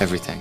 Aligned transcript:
everything. 0.00 0.40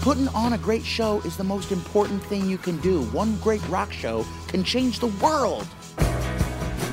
Putting 0.00 0.28
on 0.28 0.52
a 0.52 0.58
great 0.58 0.84
show 0.84 1.20
is 1.22 1.36
the 1.36 1.44
most 1.44 1.72
important 1.72 2.22
thing 2.24 2.48
you 2.48 2.58
can 2.58 2.76
do. 2.78 3.02
One 3.04 3.36
great 3.38 3.66
rock 3.68 3.90
show 3.90 4.26
can 4.48 4.62
change 4.62 5.00
the 5.00 5.06
world. 5.06 5.66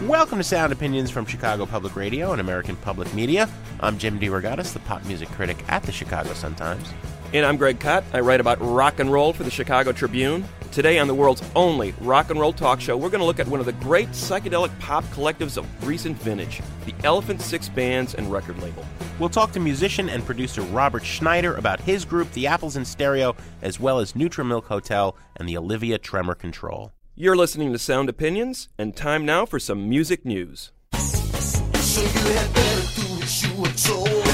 Welcome 0.08 0.39
to 0.39 0.44
Sound 0.44 0.73
Opinions 0.73 1.11
from 1.11 1.25
Chicago 1.25 1.66
Public 1.66 1.96
Radio 1.96 2.31
and 2.31 2.41
American 2.41 2.75
Public 2.78 3.13
Media. 3.13 3.50
I'm 3.81 3.97
Jim 3.97 4.19
DeRogatis, 4.19 4.73
the 4.73 4.79
pop 4.79 5.06
music 5.06 5.29
critic 5.29 5.63
at 5.67 5.84
the 5.84 5.91
Chicago 5.91 6.34
Sun-Times. 6.34 6.88
And 7.34 7.46
I'm 7.46 7.56
Greg 7.56 7.80
Kot. 7.80 8.03
I 8.12 8.19
write 8.19 8.42
about 8.42 8.59
rock 8.59 9.00
and 9.00 9.09
roll 9.09 9.31
for 9.31 9.44
the 9.44 9.52
Chicago 9.52 9.94
Tribune. 9.94 10.44
Today, 10.74 11.00
on 11.00 11.08
the 11.08 11.16
world's 11.16 11.42
only 11.56 11.94
rock 12.02 12.30
and 12.30 12.38
roll 12.38 12.52
talk 12.52 12.81
show, 12.81 12.97
we're 12.97 13.09
going 13.09 13.22
to 13.22 13.25
look 13.25 13.40
at 13.40 13.47
one 13.47 13.62
of 13.62 13.66
the 13.66 13.72
great 13.74 14.09
psychedelic 14.09 14.78
pop 14.80 15.06
collectives 15.06 15.58
of 15.58 15.88
recent 15.88 16.18
vintage, 16.18 16.62
the 16.86 16.94
Elephant 17.06 17.41
Six 17.41 17.70
Bands 17.70 18.16
and 18.16 18.30
record 18.30 18.62
label. 18.62 18.86
We'll 19.18 19.30
talk 19.30 19.53
to 19.53 19.62
musician 19.62 20.09
and 20.09 20.25
producer 20.25 20.62
Robert 20.62 21.06
Schneider 21.06 21.56
about 21.56 21.80
his 21.80 22.03
group, 22.03 22.30
the 22.34 22.47
Apples 22.47 22.75
in 22.75 22.84
Stereo, 22.84 23.38
as 23.62 23.80
well 23.80 24.00
as 24.00 24.14
Neutral 24.14 24.46
Milk 24.46 24.66
Hotel 24.66 25.16
and 25.38 25.47
the 25.47 25.56
Olivia 25.56 25.97
Tremor 25.97 26.36
Control. 26.36 26.91
You're 27.16 27.38
listening 27.38 27.72
to 27.72 27.80
Sound 27.80 28.09
Opinions, 28.09 28.68
and 28.78 28.94
time 28.94 29.25
now 29.25 29.46
for 29.46 29.59
some 29.59 29.88
music 29.88 30.25
news. 30.25 30.72
So 33.75 34.31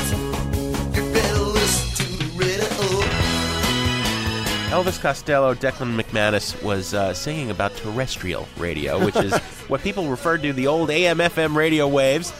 Elvis 4.67 4.99
Costello, 4.99 5.55
Declan 5.55 5.97
MacManus 5.97 6.61
was 6.61 6.93
uh, 6.93 7.13
singing 7.13 7.51
about 7.51 7.73
terrestrial 7.77 8.45
radio, 8.57 9.03
which 9.03 9.15
is 9.15 9.33
what 9.69 9.81
people 9.81 10.09
referred 10.09 10.43
to 10.43 10.51
the 10.51 10.67
old 10.67 10.91
AM/FM 10.91 11.55
radio 11.55 11.87
waves. 11.87 12.33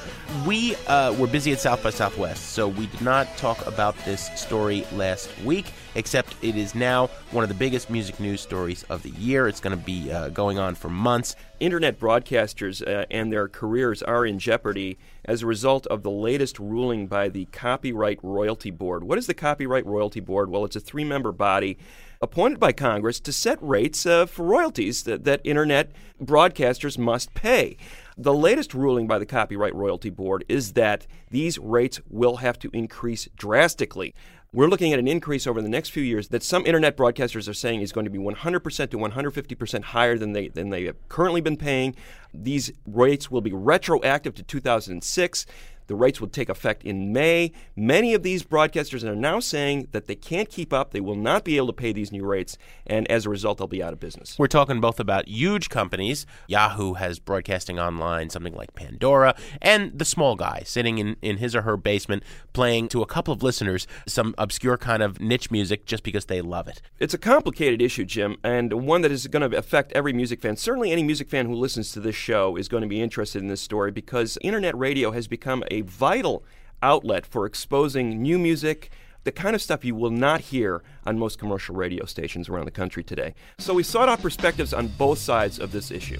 We 0.46 0.76
uh, 0.88 1.14
were 1.14 1.28
busy 1.28 1.54
at 1.54 1.62
South 1.62 1.82
by 1.82 1.90
Southwest, 1.90 2.50
so 2.50 2.68
we 2.68 2.88
did 2.88 3.00
not 3.00 3.38
talk 3.38 3.66
about 3.66 3.96
this 4.04 4.30
story 4.38 4.86
last 4.92 5.30
week. 5.46 5.68
Except 5.96 6.36
it 6.42 6.58
is 6.58 6.76
now 6.76 7.08
one 7.32 7.44
of 7.44 7.50
the 7.50 7.56
biggest 7.56 7.90
music 7.90 8.20
news 8.20 8.42
stories 8.42 8.84
of 8.84 9.04
the 9.04 9.10
year. 9.12 9.48
It's 9.48 9.62
going 9.62 9.76
to 9.76 9.84
be 9.84 10.12
uh, 10.12 10.28
going 10.28 10.60
on 10.60 10.76
for 10.76 10.90
months. 10.90 11.36
Internet 11.62 11.98
broadcasters 11.98 12.86
uh, 12.86 13.06
and 13.10 13.32
their 13.32 13.48
careers 13.48 14.04
are 14.04 14.26
in 14.26 14.38
jeopardy 14.38 14.98
as 15.24 15.42
a 15.42 15.46
result 15.48 15.88
of 15.88 16.04
the 16.04 16.12
latest 16.12 16.60
ruling 16.60 17.08
by 17.08 17.30
the 17.30 17.46
Copyright 17.46 18.20
Royalty 18.22 18.70
Board. 18.70 19.06
What 19.06 19.18
is 19.18 19.28
the 19.28 19.34
Copyright 19.34 19.86
Royalty 19.86 20.20
Board? 20.20 20.50
Well, 20.50 20.66
it's 20.66 20.76
a 20.76 20.82
three 20.82 21.06
member 21.06 21.32
body 21.32 21.78
appointed 22.22 22.60
by 22.60 22.72
Congress 22.72 23.20
to 23.20 23.32
set 23.32 23.58
rates 23.62 24.06
uh, 24.06 24.26
for 24.26 24.46
royalties 24.46 25.04
that, 25.04 25.24
that 25.24 25.42
internet 25.44 25.92
broadcasters 26.22 26.98
must 26.98 27.34
pay. 27.34 27.78
The 28.18 28.34
latest 28.34 28.74
ruling 28.74 29.08
by 29.08 29.20
the 29.20 29.26
Copyright 29.26 29.76
Royalty 29.76 30.10
Board 30.10 30.44
is 30.50 30.74
that 30.74 31.06
these 31.30 31.60
rates 31.60 32.00
will 32.10 32.38
have 32.38 32.58
to 32.60 32.70
increase 32.74 33.28
drastically. 33.36 34.16
We're 34.54 34.70
looking 34.70 34.94
at 34.94 35.00
an 35.00 35.08
increase 35.08 35.46
over 35.46 35.62
the 35.62 35.70
next 35.70 35.90
few 35.90 36.02
years 36.02 36.30
that 36.30 36.42
some 36.42 36.66
internet 36.66 36.96
broadcasters 36.96 37.50
are 37.50 37.54
saying 37.54 37.82
is 37.82 37.92
going 37.92 38.06
to 38.06 38.10
be 38.10 38.18
100% 38.18 38.90
to 38.90 38.98
150% 38.98 39.84
higher 39.84 40.18
than 40.18 40.32
they 40.32 40.48
than 40.48 40.70
they 40.70 40.86
have 40.86 40.96
currently 41.10 41.42
been 41.42 41.58
paying. 41.58 41.96
These 42.34 42.72
rates 42.86 43.30
will 43.30 43.42
be 43.42 43.52
retroactive 43.52 44.34
to 44.36 44.44
2006. 44.44 45.46
The 45.88 45.96
rates 45.96 46.22
will 46.22 46.28
take 46.28 46.50
effect 46.50 46.84
in 46.84 47.12
May. 47.12 47.52
Many 47.76 48.14
of 48.14 48.24
these 48.24 48.44
broadcasters 48.44 49.04
are 49.04 49.16
now 49.16 49.40
saying 49.40 49.88
that 49.92 50.08
they 50.08 50.16
can't 50.16 50.50
keep 50.50 50.72
up. 50.74 50.92
They 50.92 51.02
will 51.02 51.16
not 51.16 51.44
be 51.44 51.58
able 51.58 51.68
to 51.68 51.74
pay 51.74 51.92
these 51.92 52.12
new 52.12 52.26
rates, 52.26 52.58
and 52.86 53.10
as 53.10 53.26
a 53.26 53.30
result, 53.30 53.58
they'll 53.58 53.68
be 53.68 53.82
out 53.82 53.94
of 53.94 54.00
business. 54.00 54.38
We're 54.38 54.48
talking 54.48 54.82
both 54.82 55.00
about 55.00 55.28
huge 55.28 55.70
companies. 55.70 56.26
Yahoo 56.48 56.94
has 56.94 57.20
broadcasting 57.20 57.80
online, 57.80 58.30
something 58.30 58.54
like 58.54 58.76
Pandora, 58.76 59.36
and 59.62 59.98
the 59.98 60.06
small 60.06 60.36
guy 60.36 60.64
sitting 60.66 60.98
in, 60.98 61.16
in 61.22 61.38
his 61.38 61.56
or 61.56 61.64
her 61.64 61.78
basement 61.78 62.24
playing 62.54 62.90
to 62.90 63.02
a 63.02 63.06
couple 63.06 63.34
of 63.34 63.44
listeners 63.44 63.88
some 64.08 64.36
obscure 64.38 64.78
kind 64.78 65.02
of 65.02 65.22
niche 65.22 65.52
music 65.52 65.86
just 65.86 66.04
because 66.04 66.26
they 66.26 66.42
love 66.42 66.68
it. 66.68 66.82
It's 67.00 67.14
a 67.14 67.18
complicated 67.18 67.82
issue, 67.82 68.06
Jim, 68.06 68.38
and 68.44 68.74
one 68.74 69.02
that 69.02 69.12
is 69.12 69.28
going 69.28 69.50
to 69.50 69.58
affect 69.58 69.92
every 69.94 70.14
music 70.14 70.42
fan. 70.42 70.58
Certainly, 70.58 70.92
any 70.92 71.04
music 71.04 71.30
fan 71.30 71.46
who 71.46 71.56
listens 71.56 71.92
to 71.94 72.00
this 72.00 72.16
show 72.16 72.56
is 72.56 72.68
going 72.68 72.82
to 72.82 72.90
be 72.90 73.02
interested 73.02 73.42
in 73.42 73.48
this 73.48 73.62
story 73.62 73.92
because 73.92 74.38
internet 74.42 74.78
radio 74.78 75.12
has 75.12 75.28
become 75.28 75.64
a 75.72 75.77
vital 75.82 76.44
outlet 76.82 77.26
for 77.26 77.46
exposing 77.46 78.22
new 78.22 78.38
music, 78.38 78.92
the 79.24 79.32
kind 79.32 79.56
of 79.56 79.62
stuff 79.62 79.84
you 79.84 79.96
will 79.96 80.12
not 80.12 80.40
hear 80.40 80.82
on 81.06 81.20
most 81.20 81.38
commercial 81.38 81.76
radio 81.76 82.06
stations 82.06 82.48
around 82.48 82.66
the 82.66 82.72
country 82.72 83.04
today. 83.04 83.34
So 83.58 83.74
we 83.74 83.84
sought 83.84 84.10
out 84.10 84.22
perspectives 84.22 84.74
on 84.74 84.88
both 84.88 85.18
sides 85.20 85.60
of 85.60 85.72
this 85.72 85.92
issue. 85.92 86.20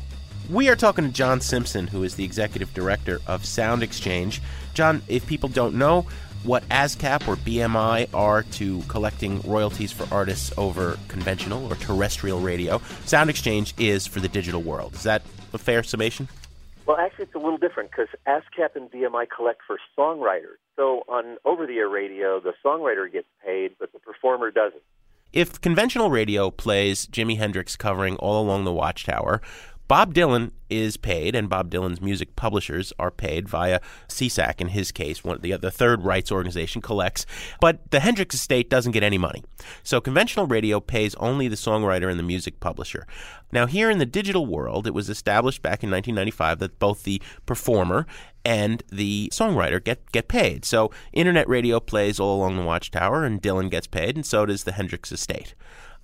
We 0.50 0.70
are 0.70 0.76
talking 0.76 1.06
to 1.06 1.12
John 1.12 1.42
Simpson, 1.42 1.88
who 1.88 2.04
is 2.04 2.16
the 2.16 2.24
executive 2.24 2.74
director 2.74 3.20
of 3.28 3.46
Sound 3.46 3.84
Exchange. 3.84 4.42
John, 4.74 5.02
if 5.08 5.26
people 5.28 5.50
don't 5.50 5.76
know 5.76 6.06
what 6.44 6.68
ASCAP 6.70 7.28
or 7.28 7.36
BMI 7.36 8.08
are 8.14 8.44
to 8.44 8.82
collecting 8.84 9.42
royalties 9.42 9.92
for 9.92 10.08
artists 10.14 10.54
over 10.58 10.98
conventional 11.10 11.66
or 11.72 11.76
terrestrial 11.76 12.40
radio, 12.40 12.82
Sound 13.06 13.30
Exchange 13.30 13.74
is 13.78 14.08
for 14.08 14.20
the 14.20 14.30
digital 14.30 14.62
world. 14.62 14.96
Is 14.96 15.04
that 15.04 15.22
a 15.54 15.58
fair 15.58 15.84
summation? 15.84 16.30
Well, 16.88 16.96
actually, 16.98 17.26
it's 17.26 17.36
a 17.36 17.40
little 17.40 17.58
different 17.58 17.92
because 17.92 18.08
ASCAP 18.26 18.76
and 18.76 18.90
BMI 18.90 19.26
collect 19.36 19.60
for 19.68 19.78
songwriters. 19.98 20.56
So 20.78 21.04
on 21.10 21.38
over-the-air 21.44 21.90
radio, 21.90 22.40
the 22.40 22.54
songwriter 22.66 23.12
gets 23.12 23.28
paid, 23.46 23.74
but 23.78 23.92
the 23.92 24.00
performer 24.00 24.52
doesn't. 24.52 24.82
If 25.34 25.60
conventional 25.60 26.10
radio 26.10 26.50
plays 26.50 27.06
Jimi 27.06 27.38
Hendrix 27.38 27.76
covering 27.76 28.16
All 28.16 28.42
Along 28.42 28.64
the 28.64 28.72
Watchtower, 28.72 29.42
Bob 29.88 30.14
Dylan 30.14 30.52
is 30.70 30.98
paid, 30.98 31.34
and 31.34 31.50
Bob 31.50 31.72
Dylan's 31.72 32.02
music 32.02 32.36
publishers 32.36 32.92
are 33.00 33.10
paid 33.10 33.48
via 33.48 33.80
SESAC. 34.10 34.60
In 34.60 34.70
his 34.70 34.92
case, 34.92 35.24
one 35.24 35.40
the 35.42 35.56
the 35.56 35.72
third 35.72 36.04
rights 36.04 36.32
organization 36.32 36.82
collects, 36.82 37.26
but 37.62 37.90
the 37.92 38.02
Hendrix 38.02 38.36
estate 38.36 38.70
doesn't 38.70 38.92
get 38.92 39.04
any 39.04 39.18
money. 39.18 39.44
So 39.84 40.02
conventional 40.02 40.46
radio 40.46 40.80
pays 40.80 41.16
only 41.16 41.48
the 41.48 41.56
songwriter 41.56 42.10
and 42.10 42.20
the 42.20 42.24
music 42.24 42.60
publisher. 42.60 43.08
Now, 43.52 43.66
here 43.66 43.90
in 43.90 43.98
the 43.98 44.06
digital 44.06 44.46
world, 44.46 44.88
it 44.88 44.94
was 44.94 45.10
established 45.10 45.62
back 45.62 45.84
in 45.84 45.90
1995 45.90 46.60
that 46.60 46.80
both 46.80 47.04
the 47.04 47.22
performer 47.46 48.06
and 48.44 48.84
the 48.92 49.30
songwriter 49.34 49.82
get 49.82 50.12
get 50.12 50.28
paid. 50.28 50.66
So 50.66 50.92
internet 51.14 51.48
radio 51.48 51.80
plays 51.80 52.20
all 52.20 52.38
along 52.38 52.58
the 52.58 52.64
Watchtower, 52.64 53.24
and 53.24 53.42
Dylan 53.42 53.72
gets 53.72 53.88
paid, 53.88 54.16
and 54.16 54.26
so 54.26 54.46
does 54.46 54.66
the 54.66 54.74
Hendrix 54.74 55.12
estate. 55.12 55.56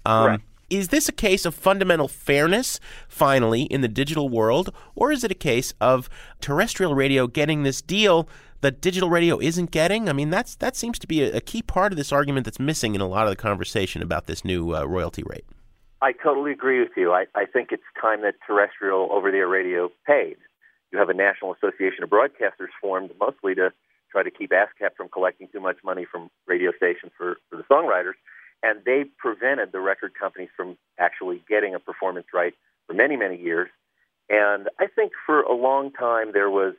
Um, 0.06 0.26
Correct. 0.26 0.44
Is 0.74 0.88
this 0.88 1.08
a 1.08 1.12
case 1.12 1.46
of 1.46 1.54
fundamental 1.54 2.08
fairness, 2.08 2.80
finally, 3.08 3.64
in 3.64 3.82
the 3.82 3.88
digital 3.88 4.28
world, 4.28 4.74
or 4.96 5.12
is 5.12 5.24
it 5.24 5.30
a 5.30 5.36
case 5.36 5.74
of 5.80 6.10
terrestrial 6.42 6.96
radio 6.96 7.28
getting 7.28 7.62
this 7.62 7.82
deal 7.82 8.28
that 8.62 8.82
digital 8.82 9.10
radio 9.10 9.40
isn't 9.40 9.70
getting? 9.70 10.10
I 10.10 10.14
mean, 10.14 10.32
that's 10.32 10.56
that 10.56 10.76
seems 10.76 10.98
to 11.00 11.08
be 11.08 11.22
a, 11.22 11.38
a 11.38 11.42
key 11.42 11.62
part 11.62 11.94
of 11.94 11.98
this 11.98 12.12
argument 12.12 12.46
that's 12.46 12.60
missing 12.60 12.96
in 12.96 13.02
a 13.02 13.08
lot 13.08 13.26
of 13.26 13.30
the 13.30 13.36
conversation 13.36 14.02
about 14.02 14.26
this 14.26 14.44
new 14.44 14.76
uh, 14.76 14.84
royalty 14.86 15.24
rate. 15.24 15.46
I 16.02 16.12
totally 16.12 16.52
agree 16.52 16.80
with 16.80 16.92
you. 16.98 17.14
I, 17.14 17.26
I 17.36 17.46
think 17.46 17.72
it's 17.72 17.84
time 18.02 18.24
that 18.24 18.36
terrestrial 18.46 19.10
over 19.12 19.32
the 19.32 19.38
air 19.38 19.48
radio 19.48 19.90
paid. 20.06 20.38
You 20.92 20.98
have 21.00 21.10
a 21.10 21.14
National 21.14 21.54
Association 21.54 22.04
of 22.04 22.10
Broadcasters 22.10 22.74
formed 22.82 23.12
mostly 23.20 23.56
to 23.56 23.72
try 24.12 24.24
to 24.24 24.32
keep 24.32 24.52
ASCAP 24.52 24.96
from 24.98 25.08
collecting 25.10 25.48
too 25.48 25.60
much 25.60 25.78
money 25.84 26.06
from 26.10 26.30
radio 26.48 26.72
stations 26.76 27.12
for, 27.18 27.38
for 27.50 27.58
the 27.58 27.64
songwriters. 27.64 28.14
And 28.64 28.80
they 28.86 29.04
prevented 29.18 29.72
the 29.72 29.80
record 29.80 30.14
companies 30.20 30.50
from 30.56 30.78
actually 30.98 31.44
getting 31.48 31.76
a 31.76 31.80
performance 31.80 32.28
right 32.34 32.54
for 32.88 32.94
many, 32.94 33.18
many 33.18 33.38
years. 33.38 33.70
And 34.30 34.70
I 34.80 34.88
think 34.88 35.12
for 35.26 35.42
a 35.42 35.54
long 35.54 35.92
time 35.92 36.32
there 36.34 36.50
was 36.50 36.74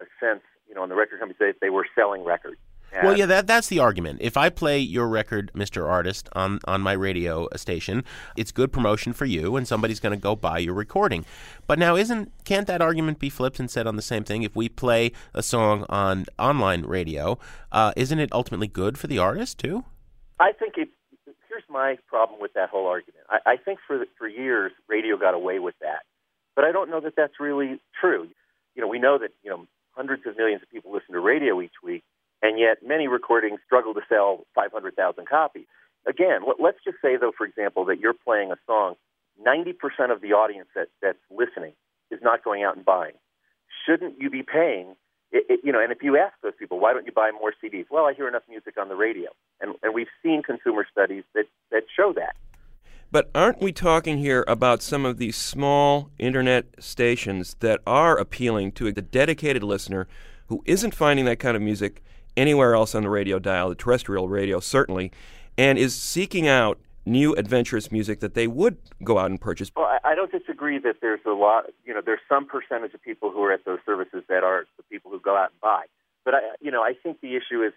a 0.00 0.04
sense, 0.20 0.42
you 0.68 0.74
know, 0.74 0.82
in 0.82 0.90
the 0.90 0.96
record 0.96 1.20
companies 1.20 1.38
that 1.38 1.54
they 1.60 1.70
were 1.70 1.86
selling 1.94 2.24
records. 2.24 2.58
Well, 3.02 3.16
yeah, 3.16 3.26
that 3.26 3.46
that's 3.46 3.68
the 3.68 3.78
argument. 3.78 4.20
If 4.22 4.36
I 4.36 4.48
play 4.48 4.78
your 4.78 5.08
record, 5.08 5.52
Mr. 5.54 5.86
Artist, 5.86 6.28
on 6.32 6.58
on 6.64 6.80
my 6.80 6.92
radio 6.92 7.48
station, 7.54 8.02
it's 8.36 8.50
good 8.50 8.72
promotion 8.72 9.12
for 9.12 9.24
you, 9.24 9.56
and 9.56 9.68
somebody's 9.68 10.00
going 10.00 10.18
to 10.18 10.20
go 10.20 10.34
buy 10.34 10.58
your 10.58 10.74
recording. 10.74 11.24
But 11.66 11.78
now, 11.78 11.96
isn't 11.96 12.32
can't 12.44 12.66
that 12.66 12.80
argument 12.80 13.18
be 13.18 13.28
flipped 13.28 13.60
and 13.60 13.70
said 13.70 13.86
on 13.86 13.96
the 13.96 14.02
same 14.02 14.24
thing? 14.24 14.42
If 14.42 14.56
we 14.56 14.68
play 14.68 15.12
a 15.34 15.42
song 15.42 15.84
on 15.88 16.24
online 16.38 16.82
radio, 16.82 17.38
uh, 17.70 17.92
isn't 17.96 18.18
it 18.18 18.32
ultimately 18.32 18.68
good 18.68 18.98
for 18.98 19.06
the 19.06 19.18
artist 19.18 19.58
too? 19.58 19.84
I 20.40 20.52
think 20.52 20.74
it, 20.78 20.88
here's 21.58 21.68
my 21.70 21.96
problem 22.08 22.40
with 22.40 22.52
that 22.54 22.68
whole 22.68 22.86
argument. 22.86 23.24
I, 23.28 23.52
I 23.52 23.56
think 23.56 23.78
for 23.86 24.04
for 24.16 24.28
years 24.28 24.72
radio 24.88 25.16
got 25.16 25.34
away 25.34 25.58
with 25.58 25.74
that, 25.80 26.02
but 26.54 26.64
I 26.64 26.72
don't 26.72 26.90
know 26.90 27.00
that 27.00 27.14
that's 27.16 27.40
really 27.40 27.80
true. 28.00 28.28
You 28.74 28.82
know, 28.82 28.88
we 28.88 28.98
know 28.98 29.18
that 29.18 29.30
you 29.42 29.50
know 29.50 29.66
hundreds 29.92 30.26
of 30.26 30.36
millions 30.36 30.62
of 30.62 30.70
people 30.70 30.92
listen 30.92 31.14
to 31.14 31.20
radio 31.20 31.60
each 31.60 31.82
week, 31.82 32.04
and 32.42 32.58
yet 32.58 32.78
many 32.86 33.08
recordings 33.08 33.60
struggle 33.66 33.94
to 33.94 34.00
sell 34.08 34.44
500,000 34.54 35.26
copies. 35.28 35.66
Again, 36.06 36.42
let, 36.46 36.56
let's 36.60 36.78
just 36.84 36.98
say 37.02 37.16
though, 37.16 37.32
for 37.36 37.46
example, 37.46 37.84
that 37.86 37.98
you're 37.98 38.14
playing 38.14 38.52
a 38.52 38.56
song, 38.66 38.94
90% 39.44 39.74
of 40.12 40.20
the 40.20 40.32
audience 40.32 40.68
that, 40.74 40.88
that's 41.02 41.18
listening 41.30 41.72
is 42.10 42.20
not 42.22 42.44
going 42.44 42.62
out 42.62 42.76
and 42.76 42.84
buying. 42.84 43.14
Shouldn't 43.86 44.20
you 44.20 44.30
be 44.30 44.42
paying? 44.42 44.94
It, 45.30 45.44
it, 45.48 45.60
you 45.62 45.72
know, 45.72 45.82
and 45.82 45.92
if 45.92 46.02
you 46.02 46.16
ask 46.16 46.34
those 46.42 46.54
people, 46.58 46.80
why 46.80 46.92
don't 46.92 47.04
you 47.04 47.12
buy 47.12 47.30
more 47.30 47.52
CDs? 47.62 47.86
Well, 47.90 48.06
I 48.06 48.14
hear 48.14 48.28
enough 48.28 48.44
music 48.48 48.78
on 48.78 48.88
the 48.88 48.96
radio, 48.96 49.30
and 49.60 49.74
and 49.82 49.94
we've 49.94 50.08
seen 50.22 50.42
consumer 50.42 50.86
studies 50.90 51.24
that 51.34 51.44
that 51.70 51.84
show 51.94 52.12
that. 52.14 52.34
But 53.10 53.30
aren't 53.34 53.62
we 53.62 53.72
talking 53.72 54.18
here 54.18 54.44
about 54.46 54.82
some 54.82 55.06
of 55.06 55.16
these 55.16 55.36
small 55.36 56.10
internet 56.18 56.66
stations 56.78 57.56
that 57.60 57.80
are 57.86 58.18
appealing 58.18 58.72
to 58.72 58.92
the 58.92 59.00
dedicated 59.00 59.62
listener 59.62 60.06
who 60.48 60.62
isn't 60.66 60.94
finding 60.94 61.24
that 61.24 61.38
kind 61.38 61.56
of 61.56 61.62
music 61.62 62.02
anywhere 62.36 62.74
else 62.74 62.94
on 62.94 63.02
the 63.02 63.08
radio 63.08 63.38
dial, 63.38 63.70
the 63.70 63.74
terrestrial 63.74 64.28
radio 64.28 64.60
certainly, 64.60 65.10
and 65.56 65.78
is 65.78 65.94
seeking 65.94 66.46
out 66.46 66.78
new 67.08 67.34
adventurous 67.34 67.90
music 67.90 68.20
that 68.20 68.34
they 68.34 68.46
would 68.46 68.76
go 69.02 69.18
out 69.18 69.30
and 69.30 69.40
purchase? 69.40 69.70
Well, 69.74 69.86
I, 69.86 70.12
I 70.12 70.14
don't 70.14 70.30
disagree 70.30 70.78
that 70.78 70.96
there's 71.00 71.20
a 71.26 71.30
lot. 71.30 71.64
You 71.84 71.94
know, 71.94 72.00
there's 72.04 72.20
some 72.28 72.46
percentage 72.46 72.94
of 72.94 73.02
people 73.02 73.30
who 73.30 73.42
are 73.42 73.52
at 73.52 73.64
those 73.64 73.78
services 73.84 74.22
that 74.28 74.44
are 74.44 74.66
the 74.76 74.82
people 74.84 75.10
who 75.10 75.20
go 75.20 75.36
out 75.36 75.50
and 75.50 75.60
buy. 75.60 75.84
But 76.24 76.34
I, 76.34 76.38
you 76.60 76.70
know, 76.70 76.82
I 76.82 76.92
think 77.02 77.20
the 77.20 77.36
issue 77.36 77.62
is, 77.62 77.72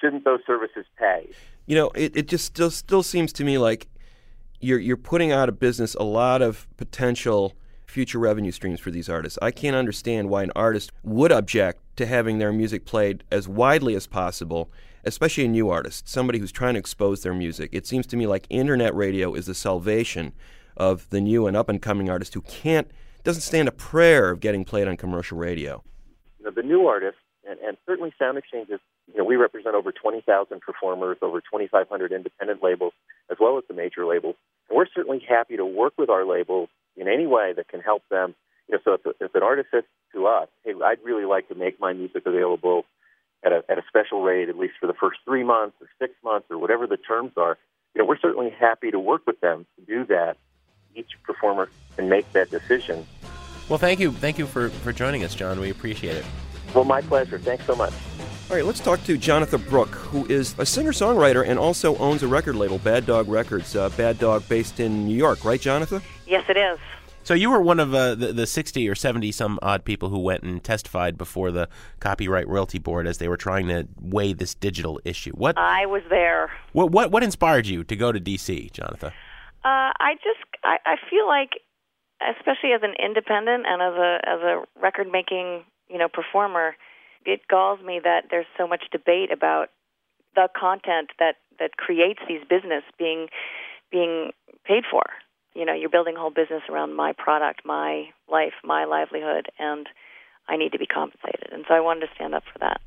shouldn't 0.00 0.24
those 0.24 0.40
services 0.46 0.84
pay? 0.98 1.30
You 1.66 1.76
know, 1.76 1.90
it, 1.94 2.16
it 2.16 2.28
just 2.28 2.44
still 2.44 2.70
still 2.70 3.02
seems 3.02 3.32
to 3.34 3.44
me 3.44 3.58
like 3.58 3.88
you're 4.60 4.78
you're 4.78 4.96
putting 4.96 5.32
out 5.32 5.48
of 5.48 5.58
business 5.58 5.94
a 5.94 6.04
lot 6.04 6.42
of 6.42 6.68
potential 6.76 7.54
future 7.86 8.18
revenue 8.18 8.52
streams 8.52 8.80
for 8.80 8.90
these 8.90 9.08
artists. 9.08 9.38
I 9.40 9.50
can't 9.50 9.76
understand 9.76 10.28
why 10.28 10.42
an 10.42 10.52
artist 10.54 10.92
would 11.02 11.32
object 11.32 11.80
to 11.96 12.06
having 12.06 12.38
their 12.38 12.52
music 12.52 12.84
played 12.84 13.24
as 13.30 13.48
widely 13.48 13.94
as 13.94 14.06
possible, 14.06 14.70
especially 15.06 15.44
a 15.44 15.48
new 15.48 15.70
artist, 15.70 16.08
somebody 16.08 16.38
who's 16.38 16.52
trying 16.52 16.74
to 16.74 16.80
expose 16.80 17.22
their 17.22 17.32
music. 17.32 17.70
It 17.72 17.86
seems 17.86 18.06
to 18.08 18.16
me 18.16 18.26
like 18.26 18.46
internet 18.50 18.94
radio 18.94 19.34
is 19.34 19.46
the 19.46 19.54
salvation 19.54 20.32
of 20.76 21.08
the 21.10 21.20
new 21.20 21.46
and 21.46 21.56
up 21.56 21.68
and 21.68 21.80
coming 21.80 22.10
artist 22.10 22.34
who 22.34 22.42
can't 22.42 22.90
doesn't 23.24 23.42
stand 23.42 23.66
a 23.66 23.72
prayer 23.72 24.30
of 24.30 24.38
getting 24.38 24.64
played 24.64 24.86
on 24.86 24.96
commercial 24.96 25.36
radio. 25.36 25.82
You 26.38 26.44
know, 26.44 26.52
the 26.52 26.62
new 26.62 26.86
artists, 26.86 27.20
and, 27.48 27.58
and 27.58 27.76
certainly 27.86 28.12
Sound 28.18 28.38
Exchange 28.38 28.68
is. 28.70 28.80
You 29.08 29.18
know, 29.18 29.24
we 29.24 29.36
represent 29.36 29.76
over 29.76 29.92
20,000 29.92 30.60
performers, 30.60 31.16
over 31.22 31.40
2,500 31.40 32.12
independent 32.12 32.60
labels, 32.60 32.92
as 33.30 33.36
well 33.40 33.56
as 33.56 33.62
the 33.68 33.74
major 33.74 34.04
labels. 34.04 34.34
And 34.68 34.76
we're 34.76 34.86
certainly 34.92 35.24
happy 35.26 35.56
to 35.56 35.64
work 35.64 35.92
with 35.96 36.10
our 36.10 36.26
labels 36.26 36.68
in 36.96 37.06
any 37.06 37.26
way 37.26 37.52
that 37.56 37.68
can 37.68 37.80
help 37.80 38.02
them. 38.10 38.34
You 38.68 38.74
know, 38.74 38.80
so 38.84 38.92
if, 38.94 39.16
if 39.20 39.34
an 39.34 39.44
artist 39.44 39.68
says 39.72 39.84
to 40.12 40.26
us, 40.26 40.48
"Hey, 40.64 40.72
I'd 40.84 40.98
really 41.04 41.24
like 41.24 41.48
to 41.48 41.54
make 41.54 41.80
my 41.80 41.92
music 41.92 42.26
available 42.26 42.84
at 43.46 43.52
a 43.52 43.64
at 43.70 43.78
a 43.78 43.82
special 43.88 44.22
rate, 44.22 44.48
at 44.48 44.58
least 44.58 44.74
for 44.80 44.86
the 44.86 44.94
first 44.94 45.20
three 45.24 45.44
months 45.44 45.76
or 45.80 45.88
six 45.98 46.12
months 46.22 46.48
or 46.50 46.58
whatever 46.58 46.86
the 46.86 46.96
terms 46.96 47.32
are," 47.36 47.56
you 47.94 48.02
know, 48.02 48.04
we're 48.04 48.18
certainly 48.18 48.50
happy 48.50 48.90
to 48.90 48.98
work 48.98 49.22
with 49.26 49.40
them 49.40 49.64
to 49.78 49.86
do 49.86 50.04
that. 50.06 50.36
Each 50.94 51.12
performer 51.22 51.70
can 51.96 52.08
make 52.08 52.30
that 52.32 52.50
decision. 52.50 53.06
Well, 53.68 53.78
thank 53.78 54.00
you, 54.00 54.12
thank 54.12 54.38
you 54.38 54.46
for 54.46 54.68
for 54.68 54.92
joining 54.92 55.24
us, 55.24 55.34
John. 55.34 55.60
We 55.60 55.70
appreciate 55.70 56.16
it. 56.16 56.24
Well, 56.74 56.84
my 56.84 57.00
pleasure. 57.00 57.38
Thanks 57.38 57.64
so 57.64 57.74
much. 57.76 57.92
All 58.48 58.54
right, 58.54 58.64
let's 58.64 58.78
talk 58.78 59.02
to 59.04 59.16
Jonathan 59.18 59.60
Brooke, 59.68 59.94
who 59.94 60.24
is 60.26 60.54
a 60.58 60.66
singer 60.66 60.92
songwriter 60.92 61.44
and 61.44 61.58
also 61.58 61.96
owns 61.96 62.22
a 62.22 62.28
record 62.28 62.54
label, 62.54 62.78
Bad 62.78 63.04
Dog 63.04 63.28
Records. 63.28 63.74
Uh, 63.74 63.88
Bad 63.90 64.20
Dog 64.20 64.48
based 64.48 64.78
in 64.78 65.04
New 65.04 65.16
York, 65.16 65.44
right, 65.44 65.60
Jonathan? 65.60 66.00
Yes, 66.26 66.44
it 66.48 66.56
is. 66.56 66.78
So 67.26 67.34
you 67.34 67.50
were 67.50 67.60
one 67.60 67.80
of 67.80 67.92
uh, 67.92 68.14
the, 68.14 68.32
the 68.32 68.46
60 68.46 68.88
or 68.88 68.94
70 68.94 69.32
some 69.32 69.58
odd 69.60 69.84
people 69.84 70.10
who 70.10 70.20
went 70.20 70.44
and 70.44 70.62
testified 70.62 71.18
before 71.18 71.50
the 71.50 71.68
Copyright 71.98 72.46
Royalty 72.46 72.78
Board 72.78 73.08
as 73.08 73.18
they 73.18 73.26
were 73.26 73.36
trying 73.36 73.66
to 73.66 73.88
weigh 74.00 74.32
this 74.32 74.54
digital 74.54 75.00
issue. 75.04 75.32
What 75.32 75.58
I 75.58 75.86
was 75.86 76.02
there. 76.08 76.52
what 76.70 76.92
what, 76.92 77.10
what 77.10 77.24
inspired 77.24 77.66
you 77.66 77.82
to 77.82 77.96
go 77.96 78.12
to 78.12 78.20
D.C., 78.20 78.70
Jonathan? 78.72 79.08
Uh, 79.64 79.90
I 79.98 80.14
just 80.22 80.38
I, 80.62 80.76
I 80.86 80.96
feel 81.10 81.26
like, 81.26 81.58
especially 82.22 82.70
as 82.70 82.82
an 82.84 82.94
independent 83.04 83.66
and 83.66 83.82
as 83.82 83.94
a 83.98 84.18
as 84.24 84.40
a 84.42 84.62
record 84.80 85.08
making 85.10 85.64
you 85.88 85.98
know 85.98 86.06
performer, 86.06 86.76
it 87.24 87.40
galls 87.50 87.80
me 87.84 88.00
that 88.04 88.26
there's 88.30 88.46
so 88.56 88.68
much 88.68 88.84
debate 88.92 89.32
about 89.32 89.70
the 90.36 90.46
content 90.56 91.10
that 91.18 91.34
that 91.58 91.76
creates 91.76 92.20
these 92.28 92.42
business 92.48 92.84
being 93.00 93.26
being 93.90 94.30
paid 94.64 94.84
for. 94.88 95.02
You 95.56 95.64
know, 95.64 95.72
you're 95.72 95.88
building 95.88 96.16
a 96.16 96.20
whole 96.20 96.30
business 96.30 96.62
around 96.68 96.94
my 96.94 97.12
product, 97.12 97.62
my 97.64 98.10
life, 98.30 98.52
my 98.62 98.84
livelihood, 98.84 99.48
and 99.58 99.88
I 100.48 100.56
need 100.56 100.72
to 100.72 100.78
be 100.78 100.86
compensated. 100.86 101.48
And 101.50 101.64
so 101.66 101.74
I 101.74 101.80
wanted 101.80 102.00
to 102.00 102.08
stand 102.14 102.34
up 102.34 102.44
for 102.52 102.58
that. 102.58 102.80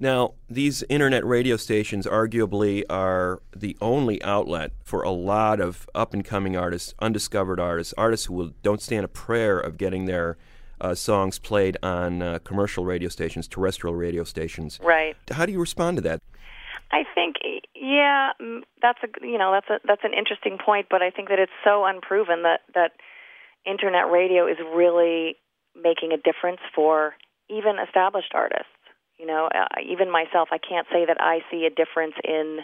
Now, 0.00 0.34
these 0.50 0.82
internet 0.88 1.24
radio 1.24 1.56
stations 1.56 2.06
arguably 2.06 2.82
are 2.90 3.40
the 3.54 3.76
only 3.80 4.20
outlet 4.24 4.72
for 4.82 5.02
a 5.02 5.10
lot 5.10 5.60
of 5.60 5.88
up 5.94 6.12
and 6.12 6.24
coming 6.24 6.56
artists, 6.56 6.92
undiscovered 6.98 7.60
artists, 7.60 7.94
artists 7.96 8.26
who 8.26 8.34
will, 8.34 8.50
don't 8.64 8.82
stand 8.82 9.04
a 9.04 9.08
prayer 9.08 9.60
of 9.60 9.78
getting 9.78 10.06
their 10.06 10.36
uh, 10.80 10.96
songs 10.96 11.38
played 11.38 11.76
on 11.84 12.20
uh, 12.20 12.40
commercial 12.40 12.84
radio 12.84 13.08
stations, 13.08 13.46
terrestrial 13.46 13.94
radio 13.94 14.24
stations. 14.24 14.80
Right. 14.82 15.16
How 15.30 15.46
do 15.46 15.52
you 15.52 15.60
respond 15.60 15.98
to 15.98 16.00
that? 16.02 16.20
I 16.92 17.04
think, 17.14 17.36
yeah, 17.74 18.32
mm, 18.40 18.60
that's 18.82 18.98
a 19.02 19.26
you 19.26 19.38
know 19.38 19.50
that's 19.50 19.70
a 19.70 19.86
that's 19.86 20.04
an 20.04 20.12
interesting 20.12 20.58
point, 20.62 20.86
but 20.90 21.00
I 21.00 21.10
think 21.10 21.30
that 21.30 21.38
it's 21.38 21.52
so 21.64 21.86
unproven 21.86 22.42
that 22.42 22.60
that 22.74 22.92
internet 23.64 24.10
radio 24.10 24.46
is 24.46 24.58
really 24.74 25.36
making 25.74 26.12
a 26.12 26.18
difference 26.18 26.60
for 26.74 27.14
even 27.48 27.76
established 27.78 28.32
artists. 28.34 28.68
You 29.18 29.26
know, 29.26 29.48
uh, 29.54 29.80
even 29.88 30.10
myself, 30.10 30.48
I 30.52 30.58
can't 30.58 30.86
say 30.92 31.06
that 31.06 31.16
I 31.20 31.40
see 31.50 31.64
a 31.64 31.70
difference 31.70 32.14
in 32.24 32.60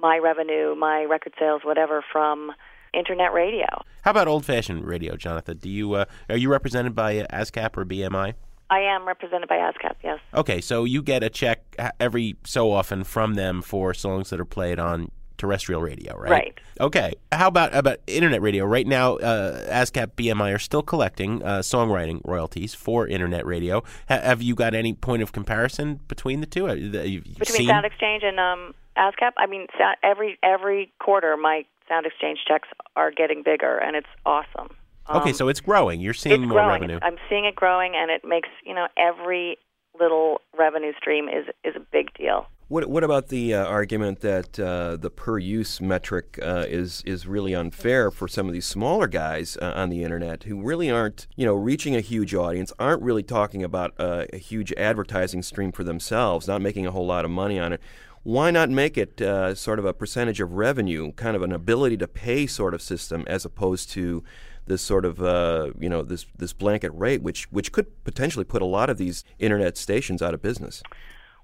my 0.00 0.18
revenue, 0.18 0.74
my 0.74 1.04
record 1.04 1.34
sales, 1.38 1.62
whatever, 1.62 2.02
from 2.10 2.52
internet 2.92 3.32
radio. 3.32 3.66
How 4.02 4.10
about 4.10 4.26
old-fashioned 4.26 4.84
radio, 4.84 5.14
Jonathan? 5.16 5.58
Do 5.58 5.68
you 5.68 5.94
uh, 5.94 6.06
are 6.28 6.36
you 6.36 6.50
represented 6.50 6.94
by 6.94 7.18
uh, 7.18 7.26
ASCAP 7.28 7.76
or 7.76 7.84
BMI? 7.84 8.34
I 8.70 8.80
am 8.80 9.06
represented 9.06 9.48
by 9.48 9.56
ASCAP, 9.56 9.96
yes. 10.02 10.20
Okay, 10.32 10.60
so 10.60 10.84
you 10.84 11.02
get 11.02 11.22
a 11.22 11.28
check 11.28 11.76
every 11.98 12.36
so 12.44 12.72
often 12.72 13.04
from 13.04 13.34
them 13.34 13.62
for 13.62 13.92
songs 13.92 14.30
that 14.30 14.40
are 14.40 14.44
played 14.44 14.78
on 14.78 15.10
terrestrial 15.40 15.80
radio, 15.80 16.16
right? 16.16 16.30
Right. 16.30 16.60
Okay. 16.80 17.14
How 17.32 17.48
about 17.48 17.74
about 17.74 17.98
internet 18.06 18.42
radio? 18.42 18.64
Right 18.64 18.86
now, 18.86 19.16
uh, 19.16 19.68
ASCAP 19.70 20.12
BMI 20.14 20.54
are 20.54 20.58
still 20.58 20.82
collecting 20.82 21.42
uh, 21.42 21.60
songwriting 21.60 22.20
royalties 22.24 22.74
for 22.74 23.08
internet 23.08 23.44
radio. 23.44 23.82
Ha- 24.08 24.20
have 24.20 24.42
you 24.42 24.54
got 24.54 24.74
any 24.74 24.92
point 24.92 25.22
of 25.22 25.32
comparison 25.32 26.00
between 26.08 26.40
the 26.40 26.46
two? 26.46 26.68
Uh, 26.68 26.74
you've 26.74 27.24
Between 27.24 27.46
seen? 27.46 27.68
Sound 27.68 27.86
Exchange 27.86 28.22
and 28.22 28.38
um, 28.38 28.74
ASCAP, 28.96 29.32
I 29.38 29.46
mean, 29.46 29.66
every 30.02 30.38
every 30.42 30.92
quarter, 31.00 31.36
my 31.36 31.64
Sound 31.88 32.06
Exchange 32.06 32.40
checks 32.46 32.68
are 32.94 33.10
getting 33.10 33.42
bigger, 33.42 33.78
and 33.78 33.96
it's 33.96 34.08
awesome. 34.26 34.68
Okay, 35.08 35.30
Um, 35.30 35.34
so 35.34 35.48
it's 35.48 35.60
growing. 35.60 36.00
You're 36.00 36.14
seeing 36.14 36.42
it's 36.42 36.48
more 36.48 36.58
growing. 36.58 36.82
revenue. 36.82 36.98
I'm 37.02 37.16
seeing 37.28 37.44
it 37.44 37.54
growing, 37.54 37.94
and 37.94 38.10
it 38.10 38.22
makes 38.24 38.48
you 38.64 38.74
know 38.74 38.88
every 38.96 39.58
little 39.98 40.40
revenue 40.58 40.92
stream 40.96 41.28
is 41.28 41.46
is 41.64 41.74
a 41.76 41.80
big 41.92 42.12
deal. 42.14 42.46
What 42.68 42.88
What 42.88 43.02
about 43.02 43.28
the 43.28 43.54
uh, 43.54 43.64
argument 43.66 44.20
that 44.20 44.58
uh, 44.60 44.96
the 44.96 45.10
per 45.10 45.38
use 45.38 45.80
metric 45.80 46.38
uh, 46.40 46.66
is 46.68 47.02
is 47.04 47.26
really 47.26 47.52
unfair 47.54 48.12
for 48.12 48.28
some 48.28 48.46
of 48.46 48.52
these 48.52 48.66
smaller 48.66 49.08
guys 49.08 49.58
uh, 49.60 49.72
on 49.74 49.90
the 49.90 50.04
internet 50.04 50.44
who 50.44 50.62
really 50.62 50.88
aren't 50.90 51.26
you 51.36 51.44
know 51.44 51.54
reaching 51.54 51.96
a 51.96 52.00
huge 52.00 52.32
audience, 52.32 52.72
aren't 52.78 53.02
really 53.02 53.24
talking 53.24 53.64
about 53.64 53.92
uh, 53.98 54.26
a 54.32 54.38
huge 54.38 54.72
advertising 54.74 55.42
stream 55.42 55.72
for 55.72 55.82
themselves, 55.82 56.46
not 56.46 56.62
making 56.62 56.86
a 56.86 56.92
whole 56.92 57.06
lot 57.06 57.24
of 57.24 57.30
money 57.30 57.58
on 57.58 57.72
it. 57.72 57.80
Why 58.22 58.50
not 58.50 58.68
make 58.68 58.96
it 58.98 59.20
uh, 59.20 59.54
sort 59.54 59.78
of 59.78 59.86
a 59.86 59.94
percentage 59.94 60.40
of 60.40 60.52
revenue, 60.52 61.10
kind 61.12 61.34
of 61.34 61.42
an 61.42 61.52
ability 61.52 61.96
to 61.96 62.06
pay 62.06 62.46
sort 62.46 62.74
of 62.74 62.82
system, 62.82 63.24
as 63.26 63.44
opposed 63.46 63.90
to 63.92 64.22
this 64.66 64.82
sort 64.82 65.04
of 65.04 65.22
uh, 65.22 65.72
you 65.78 65.88
know 65.88 66.02
this 66.02 66.26
this 66.36 66.52
blanket 66.52 66.92
rate, 66.94 67.22
which 67.22 67.50
which 67.52 67.72
could 67.72 68.04
potentially 68.04 68.44
put 68.44 68.62
a 68.62 68.66
lot 68.66 68.90
of 68.90 68.98
these 68.98 69.24
internet 69.38 69.76
stations 69.76 70.22
out 70.22 70.34
of 70.34 70.42
business. 70.42 70.82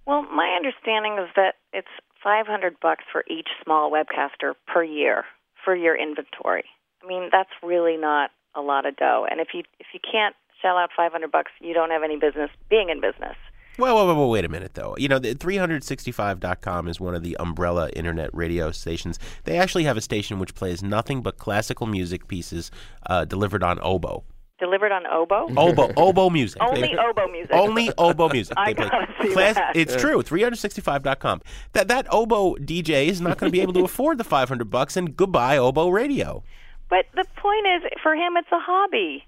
Well, 0.07 0.23
my 0.23 0.55
understanding 0.57 1.19
is 1.19 1.29
that 1.35 1.55
it's 1.73 1.89
500 2.23 2.77
bucks 2.81 3.05
for 3.11 3.25
each 3.29 3.49
small 3.65 3.91
webcaster 3.91 4.55
per 4.67 4.85
year 4.85 5.25
for 5.65 5.75
your 5.75 5.97
inventory. 5.97 6.65
I 7.03 7.07
mean, 7.07 7.29
that's 7.33 7.51
really 7.63 7.97
not 7.97 8.31
a 8.55 8.61
lot 8.61 8.87
of 8.87 8.97
dough. 8.97 9.27
And 9.31 9.41
if 9.41 9.49
you 9.53 9.63
if 9.79 9.87
you 9.93 10.01
can't 10.01 10.35
shell 10.63 10.77
out 10.77 10.91
500 10.97 11.31
bucks, 11.31 11.51
you 11.61 11.75
don't 11.75 11.91
have 11.91 12.03
any 12.03 12.17
business 12.17 12.51
being 12.71 12.89
in 12.89 13.01
business. 13.01 13.37
Well, 13.79 13.95
well, 13.95 14.07
well, 14.17 14.31
wait 14.31 14.45
a 14.45 14.49
minute, 14.49 14.75
though. 14.75 14.95
You 14.99 15.09
know, 15.09 15.19
the 15.19 15.35
365.com 15.35 16.89
is 16.89 17.01
one 17.01 17.15
of 17.15 17.23
the 17.23 17.37
umbrella 17.39 17.91
internet 17.91 18.31
radio 18.33 18.71
stations. 18.71 19.19
They 19.45 19.59
actually 19.59 19.85
have 19.85 19.97
a 19.97 20.01
station 20.01 20.39
which 20.39 20.55
plays 20.55 20.83
nothing 20.83 21.23
but 21.23 21.39
classical 21.39 21.87
music 21.87 22.29
pieces 22.29 22.71
uh, 23.07 23.25
delivered 23.25 23.63
on 23.63 23.79
oboe. 23.81 24.25
Delivered 24.59 24.91
on 24.91 25.07
oboe? 25.07 25.49
Oboe, 25.59 25.93
oboe 25.99 26.31
music. 26.31 26.63
Only 26.63 26.81
They- 26.81 26.97
oboe 26.97 27.29
music. 27.29 27.53
Only 27.53 27.91
oboe 27.99 28.31
music. 28.31 28.55
I 28.59 28.73
play 28.73 28.89
gotta 28.89 29.07
see 29.23 29.33
class- 29.35 29.55
that. 29.57 29.77
It's 29.77 29.95
true. 29.97 30.23
365.com. 30.23 31.43
That 31.75 31.89
that 31.89 32.07
oboe 32.11 32.55
DJ 32.55 33.09
is 33.09 33.21
not 33.21 33.37
going 33.37 33.53
to 33.53 33.53
be 33.53 33.61
able 33.61 33.75
to 33.75 33.85
afford 33.85 34.17
the 34.17 34.25
500 34.25 34.71
bucks, 34.71 34.97
and 34.97 35.15
goodbye 35.15 35.59
oboe 35.59 35.91
radio. 35.91 36.43
But 36.89 37.05
the 37.15 37.27
point 37.37 37.67
is, 37.77 37.83
for 38.03 38.15
him, 38.15 38.39
it's 38.39 38.49
a 38.51 38.59
hobby. 38.59 39.27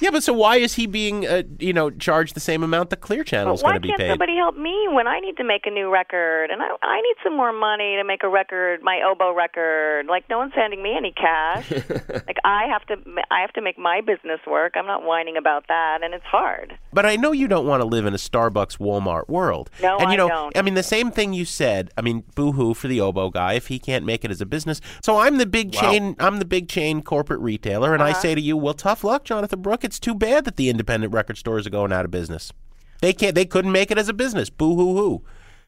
Yeah, 0.00 0.10
but 0.10 0.22
so 0.22 0.32
why 0.32 0.56
is 0.56 0.74
he 0.74 0.86
being, 0.86 1.26
uh, 1.26 1.42
you 1.58 1.72
know, 1.72 1.90
charged 1.90 2.34
the 2.34 2.40
same 2.40 2.62
amount 2.62 2.90
that 2.90 3.00
Clear 3.00 3.22
Channel 3.22 3.54
is 3.54 3.60
But 3.60 3.66
why 3.66 3.70
going 3.72 3.82
to 3.82 3.82
be 3.82 3.88
can't 3.88 3.98
paid? 4.00 4.08
somebody 4.10 4.36
help 4.36 4.56
me 4.56 4.88
when 4.90 5.06
I 5.06 5.20
need 5.20 5.36
to 5.36 5.44
make 5.44 5.66
a 5.66 5.70
new 5.70 5.90
record 5.92 6.50
and 6.50 6.62
I 6.62 6.68
I 6.82 7.00
need 7.02 7.16
some 7.22 7.36
more 7.36 7.52
money 7.52 7.96
to 7.96 8.04
make 8.04 8.22
a 8.22 8.28
record, 8.28 8.82
my 8.82 9.02
oboe 9.06 9.34
record? 9.34 10.06
Like 10.06 10.24
no 10.30 10.38
one's 10.38 10.54
handing 10.54 10.82
me 10.82 10.94
any 10.96 11.12
cash. 11.12 11.70
like 12.26 12.38
I 12.44 12.66
have 12.66 12.84
to 12.86 12.96
I 13.30 13.40
have 13.42 13.52
to 13.54 13.60
make 13.62 13.78
my 13.78 14.00
business 14.00 14.40
work. 14.46 14.72
I'm 14.76 14.86
not 14.86 15.02
whining 15.04 15.36
about 15.36 15.66
that, 15.68 16.02
and 16.02 16.14
it's 16.14 16.24
hard. 16.24 16.78
But 16.92 17.04
I 17.06 17.16
know 17.16 17.32
you 17.32 17.46
don't 17.48 17.66
want 17.66 17.80
to 17.82 17.86
live 17.86 18.06
in 18.06 18.14
a 18.14 18.18
Starbucks 18.18 18.78
Walmart 18.78 19.28
world. 19.28 19.70
No, 19.82 19.98
and 19.98 20.08
you 20.10 20.14
I 20.14 20.16
know, 20.16 20.28
don't. 20.28 20.56
I 20.56 20.62
mean 20.62 20.74
the 20.74 20.82
same 20.82 21.10
thing 21.10 21.32
you 21.32 21.44
said. 21.44 21.90
I 21.96 22.00
mean, 22.00 22.24
boo-hoo 22.34 22.74
for 22.74 22.88
the 22.88 23.00
oboe 23.00 23.30
guy 23.30 23.52
if 23.54 23.66
he 23.68 23.78
can't 23.78 24.04
make 24.04 24.24
it 24.24 24.30
as 24.30 24.40
a 24.40 24.46
business. 24.46 24.80
So 25.04 25.18
I'm 25.18 25.36
the 25.38 25.46
big 25.46 25.74
Wow. 25.74 25.80
chain 25.82 26.16
I'm 26.18 26.38
the 26.38 26.44
big 26.44 26.68
chain 26.68 27.02
corporate 27.02 27.40
retailer 27.40 27.92
and 27.94 28.02
I 28.02 28.10
Uh-huh. 28.12 28.20
say 28.20 28.34
to 28.34 28.40
you, 28.40 28.56
"Well, 28.56 28.74
tough 28.74 29.04
luck, 29.04 29.24
Jonathan 29.24 29.60
Brooke. 29.60 29.84
It's 29.90 29.98
too 29.98 30.14
bad 30.14 30.44
that 30.44 30.54
the 30.54 30.70
independent 30.70 31.12
record 31.12 31.36
stores 31.36 31.66
are 31.66 31.70
going 31.70 31.90
out 31.90 32.04
of 32.04 32.12
business. 32.12 32.52
They 33.00 33.12
can't 33.12 33.34
they 33.34 33.44
couldn't 33.44 33.72
make 33.72 33.90
it 33.90 33.98
as 33.98 34.08
a 34.08 34.12
business. 34.12 34.48
Boo-hoo-hoo." 34.48 35.20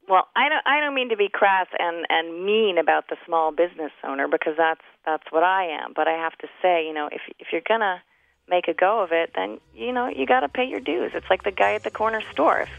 Well, 0.09 0.29
I 0.37 0.49
don't 0.49 0.63
I 0.65 0.79
don't 0.79 0.95
mean 0.95 1.09
to 1.09 1.17
be 1.17 1.29
crass 1.29 1.67
and 1.77 2.07
and 2.09 2.47
mean 2.47 2.79
about 2.79 3.09
the 3.09 3.17
small 3.27 3.51
business 3.51 3.91
owner 4.05 4.29
because 4.29 4.55
that's 4.57 4.83
that's 5.05 5.25
what 5.31 5.43
I 5.43 5.65
am. 5.65 5.93
But 5.97 6.07
I 6.07 6.13
have 6.13 6.39
to 6.39 6.47
say, 6.63 6.87
you 6.87 6.95
know, 6.95 7.09
if 7.11 7.23
if 7.41 7.49
you're 7.51 7.67
gonna 7.67 8.01
make 8.49 8.69
a 8.69 8.75
go 8.75 9.03
of 9.03 9.11
it, 9.11 9.33
then 9.35 9.59
you 9.75 9.93
know 9.93 10.07
you 10.07 10.25
got 10.25 10.41
to 10.41 10.49
pay 10.49 10.67
your 10.67 10.79
dues. 10.79 11.11
It's 11.15 11.29
like 11.29 11.43
the 11.43 11.51
guy 11.51 11.75
at 11.75 11.83
the 11.83 11.91
corner 11.91 12.23
store. 12.31 12.61
If 12.61 12.71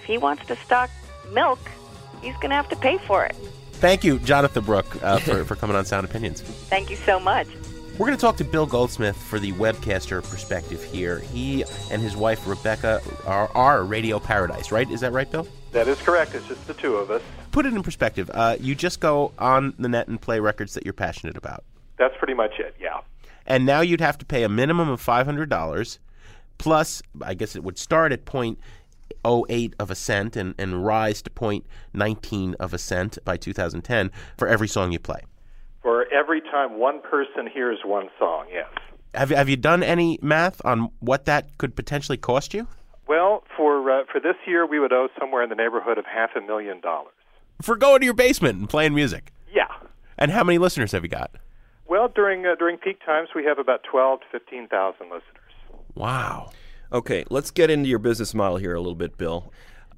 if 0.00 0.04
he 0.04 0.18
wants 0.18 0.44
to 0.48 0.56
stock 0.56 0.90
milk, 1.32 1.60
he's 2.20 2.36
gonna 2.42 2.56
have 2.56 2.68
to 2.68 2.76
pay 2.76 2.98
for 2.98 3.24
it. 3.24 3.34
Thank 3.72 4.04
you, 4.04 4.18
Jonathan 4.18 4.64
Brooke, 4.64 5.02
uh, 5.02 5.18
for, 5.20 5.44
for 5.46 5.56
coming 5.56 5.76
on 5.76 5.86
Sound 5.86 6.04
Opinions. 6.04 6.42
Thank 6.42 6.90
you 6.90 6.96
so 6.96 7.18
much. 7.18 7.46
We're 7.96 8.06
going 8.06 8.18
to 8.18 8.20
talk 8.20 8.36
to 8.38 8.44
Bill 8.44 8.66
Goldsmith 8.66 9.16
for 9.16 9.38
the 9.38 9.52
webcaster 9.52 10.20
perspective 10.28 10.82
here. 10.82 11.20
He 11.20 11.62
and 11.92 12.02
his 12.02 12.16
wife 12.16 12.44
Rebecca 12.44 13.00
are, 13.24 13.48
are 13.54 13.84
Radio 13.84 14.18
Paradise, 14.18 14.72
right? 14.72 14.90
Is 14.90 15.00
that 15.02 15.12
right, 15.12 15.30
Bill? 15.30 15.46
That 15.70 15.86
is 15.86 16.00
correct. 16.02 16.34
It's 16.34 16.48
just 16.48 16.66
the 16.66 16.74
two 16.74 16.96
of 16.96 17.12
us. 17.12 17.22
Put 17.52 17.66
it 17.66 17.72
in 17.72 17.84
perspective. 17.84 18.32
Uh, 18.34 18.56
you 18.58 18.74
just 18.74 18.98
go 18.98 19.32
on 19.38 19.74
the 19.78 19.88
net 19.88 20.08
and 20.08 20.20
play 20.20 20.40
records 20.40 20.74
that 20.74 20.84
you're 20.84 20.92
passionate 20.92 21.36
about. 21.36 21.62
That's 21.96 22.16
pretty 22.18 22.34
much 22.34 22.58
it, 22.58 22.74
yeah. 22.80 23.00
And 23.46 23.64
now 23.64 23.80
you'd 23.80 24.00
have 24.00 24.18
to 24.18 24.24
pay 24.24 24.42
a 24.42 24.48
minimum 24.48 24.88
of 24.88 25.00
$500 25.00 25.98
plus, 26.58 27.00
I 27.22 27.34
guess 27.34 27.54
it 27.54 27.62
would 27.62 27.78
start 27.78 28.10
at 28.10 28.24
point 28.24 28.58
oh 29.24 29.46
eight 29.48 29.74
of 29.78 29.92
a 29.92 29.94
cent 29.94 30.34
and, 30.34 30.56
and 30.58 30.84
rise 30.84 31.22
to 31.22 31.30
point 31.30 31.64
nineteen 31.92 32.54
of 32.58 32.74
a 32.74 32.78
cent 32.78 33.18
by 33.24 33.36
2010 33.36 34.10
for 34.36 34.48
every 34.48 34.66
song 34.66 34.90
you 34.90 34.98
play. 34.98 35.20
For 35.84 36.12
every 36.12 36.40
time 36.40 36.78
one 36.78 37.02
person 37.02 37.46
hears 37.46 37.80
one 37.84 38.08
song, 38.18 38.46
yes. 38.50 38.66
Have, 39.12 39.28
have 39.28 39.50
you 39.50 39.56
done 39.56 39.82
any 39.82 40.18
math 40.22 40.60
on 40.64 40.90
what 41.00 41.26
that 41.26 41.56
could 41.58 41.76
potentially 41.76 42.16
cost 42.16 42.54
you? 42.54 42.66
Well, 43.06 43.44
for 43.54 43.90
uh, 43.90 44.04
for 44.10 44.18
this 44.18 44.36
year, 44.46 44.66
we 44.66 44.80
would 44.80 44.94
owe 44.94 45.08
somewhere 45.20 45.42
in 45.42 45.50
the 45.50 45.54
neighborhood 45.54 45.98
of 45.98 46.06
half 46.06 46.30
a 46.34 46.40
million 46.40 46.80
dollars. 46.80 47.12
For 47.60 47.76
going 47.76 48.00
to 48.00 48.06
your 48.06 48.14
basement 48.14 48.58
and 48.58 48.68
playing 48.68 48.94
music. 48.94 49.30
Yeah. 49.54 49.68
And 50.16 50.30
how 50.30 50.42
many 50.42 50.56
listeners 50.56 50.90
have 50.92 51.04
you 51.04 51.10
got? 51.10 51.30
Well, 51.86 52.08
during 52.08 52.46
uh, 52.46 52.54
during 52.58 52.78
peak 52.78 53.04
times, 53.04 53.28
we 53.34 53.44
have 53.44 53.58
about 53.58 53.82
twelve 53.84 54.20
to 54.20 54.26
fifteen 54.32 54.66
thousand 54.68 55.10
listeners. 55.10 55.52
Wow. 55.94 56.50
Okay, 56.92 57.24
let's 57.28 57.50
get 57.50 57.70
into 57.70 57.90
your 57.90 57.98
business 57.98 58.32
model 58.34 58.56
here 58.56 58.74
a 58.74 58.80
little 58.80 58.94
bit, 58.94 59.18
Bill. 59.18 59.52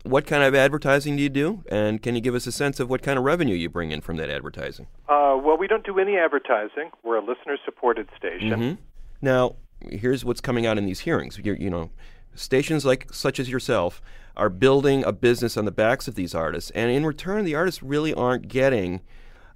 What 0.07 0.25
kind 0.25 0.45
of 0.45 0.55
advertising 0.55 1.17
do 1.17 1.23
you 1.23 1.29
do, 1.29 1.65
and 1.69 2.01
can 2.01 2.15
you 2.15 2.21
give 2.21 2.37
us 2.37 2.47
a 2.47 2.53
sense 2.53 2.79
of 2.79 2.89
what 2.89 3.03
kind 3.03 3.19
of 3.19 3.25
revenue 3.25 3.57
you 3.57 3.69
bring 3.69 3.91
in 3.91 4.01
from 4.01 4.17
that 4.19 4.31
advertising? 4.31 4.87
Uh, 5.09 5.37
well, 5.43 5.57
we 5.59 5.67
don't 5.67 5.85
do 5.85 5.99
any 5.99 6.17
advertising. 6.17 6.91
We're 7.03 7.17
a 7.17 7.25
listener-supported 7.25 8.09
station. 8.17 8.51
Mhm. 8.51 8.79
Now, 9.21 9.57
here's 9.91 10.25
what's 10.25 10.41
coming 10.41 10.65
out 10.65 10.79
in 10.79 10.87
these 10.87 11.01
hearings. 11.01 11.41
You're, 11.43 11.57
you 11.57 11.71
know, 11.71 11.91
stations 12.37 12.87
like 12.87 13.13
such 13.13 13.41
as 13.41 13.51
yourself 13.51 14.01
are 14.37 14.49
building 14.49 15.03
a 15.03 15.11
business 15.11 15.57
on 15.57 15.65
the 15.65 15.73
backs 15.73 16.07
of 16.07 16.15
these 16.15 16.37
artists, 16.37 16.71
and 16.71 16.89
in 16.89 17.05
return, 17.05 17.45
the 17.45 17.57
artists 17.57 17.83
really 17.83 18.15
aren't 18.15 18.47
getting 18.47 19.01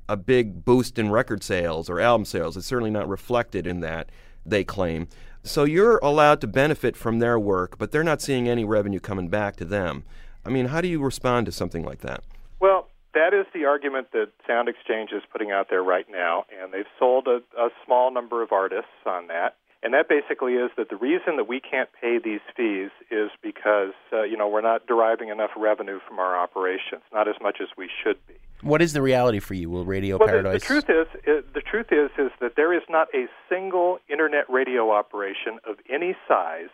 a 0.08 0.16
big 0.16 0.64
boost 0.64 0.98
in 0.98 1.12
record 1.12 1.44
sales 1.44 1.88
or 1.88 2.00
album 2.00 2.24
sales. 2.24 2.56
It's 2.56 2.66
certainly 2.66 2.90
not 2.90 3.08
reflected 3.08 3.68
in 3.68 3.78
that, 3.80 4.10
they 4.44 4.64
claim. 4.64 5.06
So 5.44 5.62
you're 5.62 6.00
allowed 6.02 6.40
to 6.40 6.48
benefit 6.48 6.96
from 6.96 7.20
their 7.20 7.38
work, 7.38 7.78
but 7.78 7.92
they're 7.92 8.02
not 8.02 8.20
seeing 8.20 8.48
any 8.48 8.64
revenue 8.64 8.98
coming 8.98 9.28
back 9.28 9.54
to 9.56 9.64
them. 9.64 10.02
I 10.44 10.50
mean, 10.50 10.66
how 10.66 10.80
do 10.80 10.88
you 10.88 11.02
respond 11.02 11.46
to 11.46 11.52
something 11.52 11.84
like 11.84 12.00
that? 12.00 12.22
Well, 12.60 12.88
that 13.14 13.34
is 13.34 13.46
the 13.52 13.64
argument 13.64 14.12
that 14.12 14.28
Sound 14.46 14.68
Exchange 14.68 15.10
is 15.12 15.22
putting 15.32 15.50
out 15.50 15.68
there 15.70 15.82
right 15.82 16.06
now, 16.10 16.44
and 16.60 16.72
they've 16.72 16.84
sold 16.98 17.26
a, 17.26 17.40
a 17.58 17.68
small 17.84 18.12
number 18.12 18.42
of 18.42 18.52
artists 18.52 18.90
on 19.04 19.26
that. 19.28 19.56
And 19.82 19.94
that 19.94 20.08
basically 20.08 20.54
is 20.54 20.70
that 20.76 20.90
the 20.90 20.96
reason 20.96 21.36
that 21.36 21.48
we 21.48 21.58
can't 21.58 21.88
pay 21.98 22.18
these 22.22 22.40
fees 22.54 22.90
is 23.10 23.30
because 23.42 23.94
uh, 24.12 24.22
you 24.22 24.36
know 24.36 24.46
we're 24.46 24.60
not 24.60 24.86
deriving 24.86 25.30
enough 25.30 25.50
revenue 25.56 26.00
from 26.06 26.18
our 26.18 26.38
operations, 26.38 27.02
not 27.14 27.28
as 27.28 27.36
much 27.40 27.58
as 27.62 27.68
we 27.78 27.88
should 28.02 28.18
be. 28.26 28.34
What 28.60 28.82
is 28.82 28.92
the 28.92 29.00
reality 29.00 29.38
for 29.38 29.54
you? 29.54 29.70
Will 29.70 29.86
Radio 29.86 30.18
well, 30.18 30.28
the, 30.28 30.32
Paradise? 30.32 30.60
the 30.60 30.66
truth 30.66 30.90
is, 30.90 31.06
uh, 31.26 31.40
the 31.54 31.62
truth 31.62 31.86
is, 31.90 32.10
is 32.18 32.30
that 32.40 32.56
there 32.56 32.74
is 32.74 32.82
not 32.90 33.08
a 33.14 33.26
single 33.48 33.98
internet 34.10 34.44
radio 34.50 34.90
operation 34.90 35.58
of 35.66 35.76
any 35.88 36.14
size, 36.28 36.68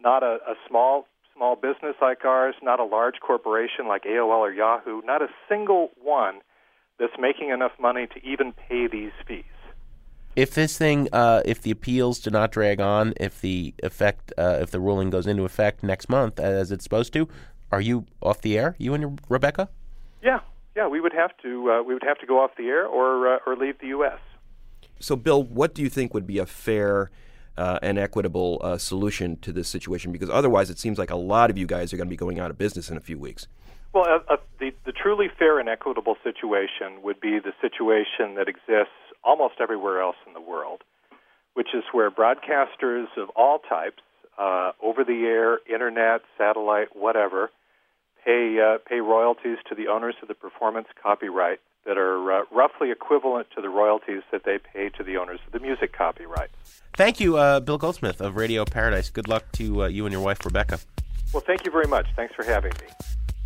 not 0.00 0.22
a, 0.22 0.38
a 0.48 0.54
small 0.66 1.06
small 1.38 1.54
business 1.54 1.94
like 2.02 2.24
ours, 2.24 2.56
not 2.62 2.80
a 2.80 2.84
large 2.84 3.20
corporation 3.24 3.86
like 3.86 4.02
AOL 4.02 4.40
or 4.40 4.52
Yahoo, 4.52 5.00
not 5.04 5.22
a 5.22 5.28
single 5.48 5.90
one 6.02 6.40
that's 6.98 7.12
making 7.18 7.50
enough 7.50 7.70
money 7.80 8.08
to 8.08 8.26
even 8.26 8.52
pay 8.52 8.88
these 8.88 9.12
fees. 9.26 9.44
if 10.36 10.54
this 10.54 10.76
thing, 10.78 11.08
uh, 11.12 11.42
if 11.44 11.62
the 11.62 11.70
appeals 11.70 12.20
do 12.20 12.30
not 12.30 12.52
drag 12.52 12.80
on, 12.80 13.14
if 13.18 13.40
the 13.40 13.74
effect, 13.82 14.32
uh, 14.36 14.58
if 14.60 14.70
the 14.70 14.78
ruling 14.80 15.10
goes 15.10 15.26
into 15.26 15.44
effect 15.44 15.82
next 15.82 16.08
month 16.08 16.38
as 16.38 16.70
it's 16.70 16.84
supposed 16.84 17.12
to, 17.12 17.28
are 17.72 17.80
you 17.80 18.04
off 18.22 18.40
the 18.40 18.58
air? 18.58 18.76
You 18.78 18.94
and 18.94 19.02
your 19.02 19.14
Rebecca? 19.28 19.68
Yeah, 20.22 20.40
yeah, 20.76 20.86
we 20.86 21.00
would 21.00 21.12
have 21.12 21.36
to 21.42 21.70
uh, 21.70 21.82
we 21.82 21.92
would 21.94 22.04
have 22.04 22.18
to 22.18 22.26
go 22.26 22.40
off 22.40 22.52
the 22.56 22.66
air 22.66 22.86
or 22.86 23.34
uh, 23.34 23.38
or 23.46 23.56
leave 23.56 23.78
the 23.80 23.88
U.S. 23.88 24.20
So, 25.00 25.16
Bill, 25.16 25.42
what 25.42 25.74
do 25.74 25.82
you 25.82 25.88
think 25.88 26.14
would 26.14 26.26
be 26.26 26.38
a 26.38 26.46
fair 26.46 27.10
uh, 27.58 27.78
and 27.82 27.98
equitable 27.98 28.60
uh, 28.62 28.78
solution 28.78 29.36
to 29.38 29.52
this 29.52 29.68
situation? 29.68 30.12
Because 30.12 30.30
otherwise, 30.30 30.70
it 30.70 30.78
seems 30.78 30.98
like 30.98 31.10
a 31.10 31.16
lot 31.16 31.50
of 31.50 31.58
you 31.58 31.66
guys 31.66 31.92
are 31.92 31.96
going 31.96 32.06
to 32.06 32.10
be 32.10 32.16
going 32.16 32.38
out 32.38 32.50
of 32.50 32.56
business 32.56 32.88
in 32.88 32.96
a 32.96 33.00
few 33.00 33.18
weeks. 33.18 33.46
Well, 33.92 34.04
uh, 34.04 34.34
uh, 34.34 34.36
the, 34.60 34.72
the 34.84 34.92
truly 34.92 35.28
fair 35.38 35.58
and 35.58 35.68
equitable 35.68 36.16
situation 36.22 37.02
would 37.02 37.20
be 37.20 37.38
the 37.38 37.52
situation 37.60 38.34
that 38.36 38.48
exists 38.48 38.92
almost 39.24 39.54
everywhere 39.60 40.00
else 40.00 40.16
in 40.26 40.32
the 40.34 40.40
world, 40.40 40.82
which 41.54 41.68
is 41.74 41.84
where 41.92 42.10
broadcasters 42.10 43.06
of 43.16 43.30
all 43.30 43.58
types, 43.58 44.02
uh, 44.38 44.72
over 44.82 45.04
the 45.04 45.24
air, 45.24 45.58
internet, 45.72 46.20
satellite, 46.36 46.94
whatever, 46.94 47.50
pay 48.24 48.58
uh, 48.60 48.78
pay 48.88 49.00
royalties 49.00 49.58
to 49.68 49.74
the 49.74 49.88
owners 49.88 50.14
of 50.22 50.28
the 50.28 50.34
performance 50.34 50.86
copyright 51.02 51.60
that 51.88 51.96
are 51.96 52.30
uh, 52.30 52.44
roughly 52.52 52.90
equivalent 52.90 53.48
to 53.56 53.62
the 53.62 53.70
royalties 53.70 54.22
that 54.30 54.44
they 54.44 54.58
pay 54.58 54.90
to 54.90 55.02
the 55.02 55.16
owners 55.16 55.40
of 55.46 55.52
the 55.52 55.58
music 55.58 55.90
copyright. 55.92 56.50
Thank 56.96 57.18
you, 57.18 57.38
uh, 57.38 57.60
Bill 57.60 57.78
Goldsmith 57.78 58.20
of 58.20 58.36
Radio 58.36 58.66
Paradise. 58.66 59.08
Good 59.08 59.26
luck 59.26 59.50
to 59.52 59.84
uh, 59.84 59.86
you 59.86 60.04
and 60.04 60.12
your 60.12 60.20
wife, 60.20 60.44
Rebecca. 60.44 60.78
Well, 61.32 61.42
thank 61.46 61.64
you 61.64 61.70
very 61.70 61.88
much. 61.88 62.06
Thanks 62.14 62.34
for 62.34 62.44
having 62.44 62.72
me. 62.72 62.88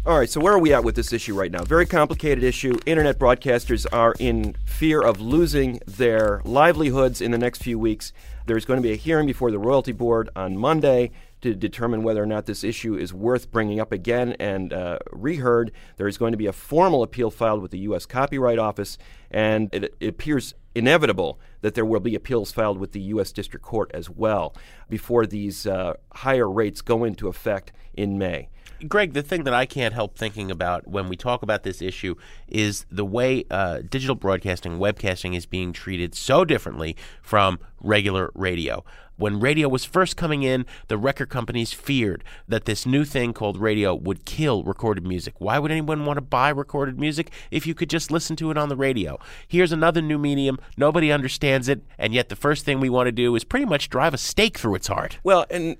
All 0.05 0.19
right, 0.19 0.29
so 0.29 0.41
where 0.41 0.53
are 0.53 0.59
we 0.59 0.75
at 0.75 0.83
with 0.83 0.97
this 0.97 1.13
issue 1.13 1.39
right 1.39 1.53
now? 1.53 1.63
Very 1.63 1.87
complicated 1.87 2.43
issue. 2.43 2.77
Internet 2.85 3.21
broadcasters 3.21 3.87
are 3.93 4.17
in 4.19 4.57
fear 4.65 5.01
of 5.01 5.21
losing 5.21 5.79
their 5.87 6.43
livelihoods 6.45 7.21
in 7.21 7.31
the 7.31 7.39
next 7.39 7.63
few 7.63 7.79
weeks. 7.79 8.13
There's 8.47 8.65
going 8.65 8.79
to 8.79 8.83
be 8.83 8.93
a 8.93 8.97
hearing 8.97 9.27
before 9.27 9.53
the 9.53 9.61
Royalty 9.61 9.93
Board 9.93 10.29
on 10.35 10.57
Monday 10.57 11.13
to 11.43 11.55
determine 11.55 12.03
whether 12.03 12.23
or 12.23 12.27
not 12.27 12.47
this 12.47 12.65
issue 12.65 12.95
is 12.95 13.13
worth 13.13 13.51
bringing 13.51 13.79
up 13.79 13.93
again 13.93 14.33
and 14.41 14.73
uh, 14.73 14.99
reheard. 15.13 15.73
There 15.97 16.09
is 16.09 16.17
going 16.17 16.33
to 16.33 16.39
be 16.39 16.47
a 16.47 16.53
formal 16.53 17.03
appeal 17.03 17.31
filed 17.31 17.61
with 17.63 17.71
the 17.71 17.81
U.S. 17.81 18.07
Copyright 18.07 18.59
Office, 18.59 18.97
and 19.31 19.69
it, 19.73 19.95
it 20.01 20.09
appears 20.09 20.55
inevitable 20.75 21.39
that 21.63 21.75
there 21.75 21.85
will 21.85 22.01
be 22.01 22.15
appeals 22.15 22.53
filed 22.53 22.79
with 22.79 22.93
the 22.93 23.01
U.S. 23.01 23.33
District 23.33 23.65
Court 23.65 23.91
as 23.95 24.11
well 24.11 24.55
before 24.89 25.27
these 25.27 25.67
uh, 25.67 25.95
higher 26.13 26.51
rates 26.51 26.83
go 26.83 27.05
into 27.05 27.29
effect 27.29 27.73
in 27.95 28.19
May. 28.19 28.49
Greg, 28.89 29.13
the 29.13 29.23
thing 29.23 29.45
that 29.45 29.55
I 29.55 29.65
can't 29.65 29.95
help 29.95 30.17
thinking 30.17 30.51
about 30.51 30.89
when 30.89 31.09
we 31.09 31.17
talk 31.17 31.43
about 31.43 31.63
this 31.63 31.81
issue 31.81 32.17
is 32.49 32.85
the 32.91 33.05
way 33.05 33.45
uh, 33.51 33.79
digital 33.89 34.17
broadcasting, 34.17 34.79
webcasting 34.79 35.37
is 35.37 35.47
being 35.47 35.73
treated 35.73 36.15
so 36.17 36.45
differently 36.45 36.97
from 37.23 37.61
regular 37.81 38.33
radio. 38.35 38.85
When 39.17 39.39
radio 39.39 39.69
was 39.69 39.85
first 39.85 40.17
coming 40.17 40.43
in, 40.43 40.67
the 40.89 40.97
record 40.99 41.29
companies 41.29 41.73
feared 41.73 42.25
that 42.49 42.65
this 42.65 42.85
new 42.85 43.05
thing 43.05 43.33
called 43.33 43.57
radio 43.57 43.95
would 43.95 44.25
kill 44.25 44.65
recorded 44.65 45.07
music. 45.07 45.35
Why 45.39 45.61
would 45.61 45.71
anyone 45.71 46.05
want 46.05 46.17
to 46.17 46.23
buy 46.23 46.49
recorded 46.49 46.99
music 46.99 47.31
if 47.51 47.65
you 47.67 47.73
could 47.73 47.91
just 47.91 48.11
listen 48.11 48.35
to 48.37 48.51
it 48.51 48.59
on 48.59 48.69
the 48.69 48.75
radio? 48.75 49.21
Here's 49.47 49.71
another 49.71 50.03
new 50.03 50.19
medium, 50.19 50.59
nobody 50.77 51.13
understands 51.13 51.52
and 51.99 52.15
yet 52.15 52.29
the 52.29 52.37
first 52.37 52.65
thing 52.65 52.81
we 52.81 52.91
want 52.91 53.07
to 53.07 53.13
do 53.13 53.35
is 53.35 53.45
pretty 53.45 53.67
much 53.67 53.89
drive 53.89 54.15
a 54.15 54.19
stake 54.19 54.59
through 54.59 54.75
its 54.75 54.87
heart. 54.87 55.19
Well, 55.23 55.47
and 55.51 55.77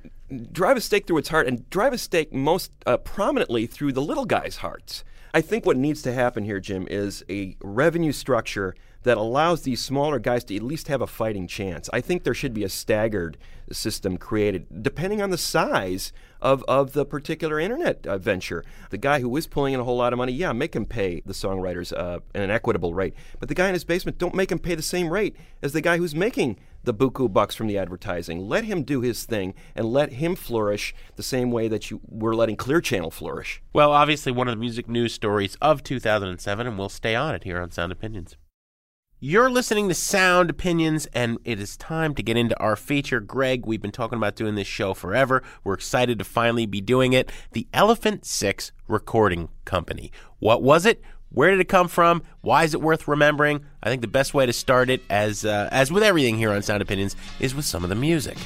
drive 0.53 0.77
a 0.77 0.81
stake 0.81 1.07
through 1.07 1.19
its 1.19 1.29
heart 1.29 1.47
and 1.47 1.69
drive 1.71 1.93
a 1.93 1.99
stake 1.99 2.33
most 2.33 2.73
uh, 2.87 2.97
prominently 2.99 3.67
through 3.67 3.93
the 3.93 4.03
little 4.03 4.25
guys' 4.25 4.57
hearts. 4.57 5.05
I 5.35 5.41
think 5.41 5.65
what 5.65 5.77
needs 5.77 6.03
to 6.03 6.13
happen 6.13 6.45
here, 6.45 6.61
Jim, 6.61 6.87
is 6.91 7.25
a 7.31 7.57
revenue 7.63 8.13
structure 8.13 8.75
that 9.03 9.19
allows 9.19 9.63
these 9.63 9.81
smaller 9.81 10.19
guys 10.19 10.45
to 10.45 10.57
at 10.57 10.63
least 10.63 10.89
have 10.89 11.01
a 11.01 11.07
fighting 11.07 11.47
chance. 11.47 11.89
I 11.93 12.01
think 12.01 12.25
there 12.25 12.35
should 12.35 12.55
be 12.55 12.65
a 12.65 12.69
staggered 12.69 13.37
system 13.71 14.17
created 14.17 14.83
depending 14.83 15.23
on 15.23 15.31
the 15.31 15.39
size 15.39 16.13
of, 16.41 16.65
of 16.67 16.93
the 16.93 17.07
particular 17.07 17.59
internet 17.59 18.07
uh, 18.07 18.19
venture. 18.19 18.65
The 18.91 18.99
guy 18.99 19.21
who 19.21 19.35
is 19.37 19.47
pulling 19.47 19.75
in 19.75 19.81
a 19.81 19.85
whole 19.85 19.97
lot 19.97 20.13
of 20.13 20.19
money, 20.19 20.33
yeah, 20.33 20.53
make 20.53 20.75
him 20.75 20.85
pay 20.85 21.23
the 21.25 21.33
songwriters 21.33 21.97
uh, 21.97 22.21
an 22.35 22.51
equitable 22.51 22.95
rate. 22.95 23.15
But 23.39 23.49
the 23.49 23.55
guy 23.55 23.69
in 23.69 23.75
his 23.75 23.85
basement, 23.85 24.19
don't 24.19 24.35
make 24.35 24.51
him 24.51 24.59
pay 24.59 24.75
the 24.75 24.83
same 24.83 25.09
rate 25.09 25.37
as 25.63 25.73
the 25.73 25.81
guy 25.81 25.97
who's 25.97 26.15
making 26.15 26.59
the 26.85 26.93
buku 26.93 27.33
bucks 27.33 27.55
from 27.55 27.69
the 27.69 27.79
advertising. 27.79 28.49
Let 28.49 28.65
him 28.65 28.83
do 28.83 29.01
his 29.01 29.25
thing 29.25 29.55
and 29.77 29.87
let 29.87 30.15
him 30.15 30.35
flourish 30.35 30.95
the 31.15 31.23
same 31.23 31.53
way 31.53 31.69
that 31.69 31.91
you 31.91 32.01
were 32.09 32.35
letting 32.35 32.57
Clear 32.57 32.81
Channel 32.81 33.13
flourish. 33.13 33.63
Well, 33.73 33.93
obviously, 33.93 34.33
one 34.33 34.49
of 34.49 34.53
the 34.53 34.61
music 34.61 34.89
news 34.89 35.15
stories 35.15 35.57
of 35.61 35.85
2007, 35.85 36.67
and 36.67 36.79
we'll 36.79 36.89
stay 36.89 37.15
on 37.15 37.37
it 37.37 37.45
here 37.45 37.61
on 37.61 37.71
Sound 37.71 37.93
Opinions. 37.93 38.37
You're 39.25 39.51
listening 39.51 39.89
to 39.89 39.95
Sound 39.95 40.51
Opinions, 40.51 41.07
and 41.15 41.39
it 41.45 41.61
is 41.61 41.77
time 41.77 42.13
to 42.17 42.25
get 42.25 42.37
into 42.37 42.59
our 42.59 42.75
feature. 42.75 43.21
Greg, 43.21 43.65
we've 43.65 43.81
been 43.81 43.93
talking 43.93 44.17
about 44.17 44.35
doing 44.35 44.57
this 44.57 44.67
show 44.67 44.95
forever. 44.95 45.45
We're 45.63 45.75
excited 45.75 46.19
to 46.19 46.25
finally 46.25 46.67
be 46.67 46.81
doing 46.81 47.13
it. 47.13 47.31
The 47.53 47.69
Elephant 47.73 48.25
Six 48.27 48.73
Recording 48.89 49.49
Company. 49.65 50.11
What 50.41 50.61
was 50.61 50.85
it? 50.87 51.01
Where 51.29 51.53
did 51.53 51.61
it 51.61 51.69
come 51.69 51.87
from? 51.87 52.25
Why 52.41 52.65
is 52.65 52.75
it 52.75 52.83
worth 52.83 53.07
remembering? 53.07 53.65
I 53.81 53.91
think 53.91 54.03
the 54.03 54.09
best 54.09 54.35
way 54.35 54.45
to 54.45 54.53
start 54.53 54.91
it, 54.91 55.03
as 55.09 55.45
uh, 55.45 55.69
as 55.71 55.93
with 55.93 56.03
everything 56.03 56.37
here 56.37 56.51
on 56.51 56.61
Sound 56.61 56.83
Opinions, 56.83 57.15
is 57.39 57.55
with 57.55 57.65
some 57.65 57.85
of 57.85 57.91
the 57.91 57.95
music. 57.95 58.37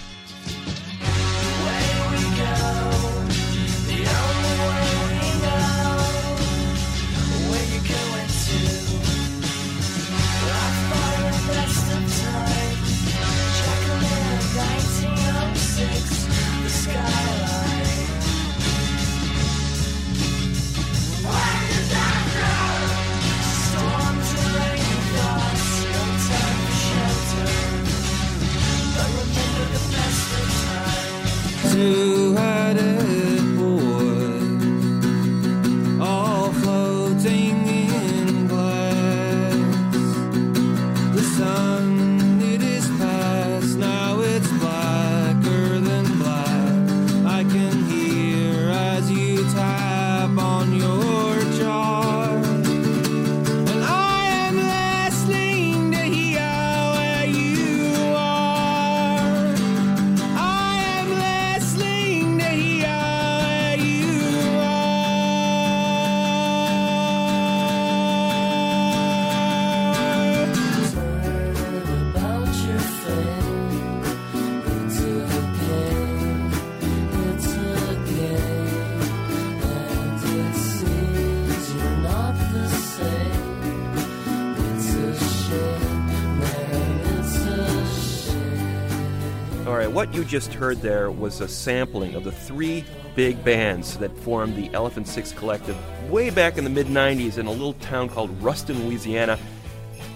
What 90.07 90.15
you 90.15 90.25
just 90.25 90.55
heard 90.55 90.81
there 90.83 91.11
was 91.11 91.41
a 91.41 91.49
sampling 91.49 92.15
of 92.15 92.23
the 92.23 92.31
three 92.31 92.85
big 93.17 93.43
bands 93.45 93.97
that 93.99 94.17
formed 94.19 94.55
the 94.55 94.73
Elephant 94.73 95.09
Six 95.09 95.33
Collective 95.33 95.77
way 96.09 96.31
back 96.31 96.59
in 96.59 96.65
the 96.65 96.71
mid 96.71 96.87
90s 96.87 97.39
in 97.39 97.47
a 97.47 97.51
little 97.51 97.73
town 97.75 98.09
called 98.09 98.31
Ruston, 98.41 98.87
Louisiana. 98.87 99.37